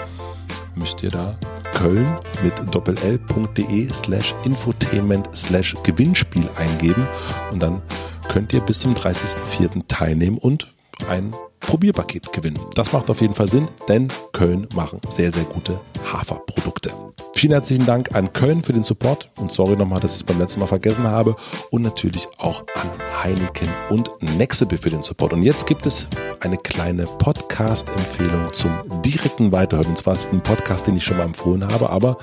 [0.75, 1.38] müsst ihr da
[1.73, 2.07] Köln
[2.41, 7.05] mit doppel-l.de slash infotainment slash Gewinnspiel eingeben
[7.51, 7.81] und dann
[8.29, 9.83] könnt ihr bis zum 30.04.
[9.88, 10.73] teilnehmen und
[11.09, 12.59] ein Probierpaket gewinnen.
[12.75, 15.79] Das macht auf jeden Fall Sinn, denn Köln machen sehr, sehr gute
[16.11, 16.91] Haferprodukte.
[17.33, 20.38] Vielen herzlichen Dank an Köln für den Support und sorry nochmal, dass ich es beim
[20.38, 21.35] letzten Mal vergessen habe
[21.71, 22.91] und natürlich auch an
[23.23, 25.33] Heineken und Nexebe für den Support.
[25.33, 26.07] Und jetzt gibt es
[26.41, 28.71] eine kleine Podcast-Empfehlung zum
[29.01, 29.88] direkten Weiterhören.
[29.88, 32.17] Und zwar ist es ein Podcast, den ich schon mal empfohlen habe, aber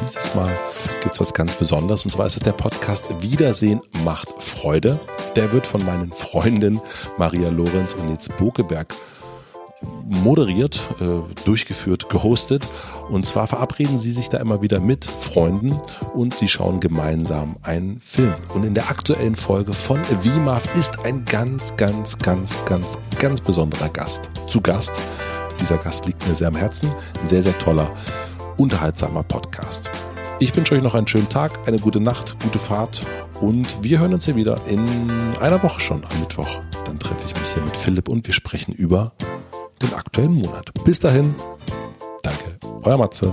[0.00, 0.54] dieses Mal
[1.02, 2.04] gibt es was ganz Besonderes.
[2.04, 5.00] Und zwar ist es der Podcast Wiedersehen macht Freude.
[5.36, 6.80] Der wird von meinen Freundinnen
[7.18, 8.81] Maria Lorenz und Nils Bokeberg
[10.04, 12.66] moderiert, äh, durchgeführt, gehostet.
[13.10, 15.80] Und zwar verabreden sie sich da immer wieder mit Freunden
[16.14, 18.34] und sie schauen gemeinsam einen Film.
[18.54, 23.88] Und in der aktuellen Folge von WIMAF ist ein ganz, ganz, ganz, ganz, ganz besonderer
[23.88, 24.92] Gast zu Gast.
[25.60, 26.90] Dieser Gast liegt mir sehr am Herzen.
[27.20, 27.90] Ein sehr, sehr toller,
[28.56, 29.90] unterhaltsamer Podcast.
[30.42, 33.06] Ich wünsche euch noch einen schönen Tag, eine gute Nacht, gute Fahrt
[33.40, 34.84] und wir hören uns hier wieder in
[35.40, 36.48] einer Woche schon am Mittwoch.
[36.84, 39.12] Dann treffe ich mich hier mit Philipp und wir sprechen über
[39.80, 40.72] den aktuellen Monat.
[40.84, 41.36] Bis dahin,
[42.24, 43.32] danke, euer Matze.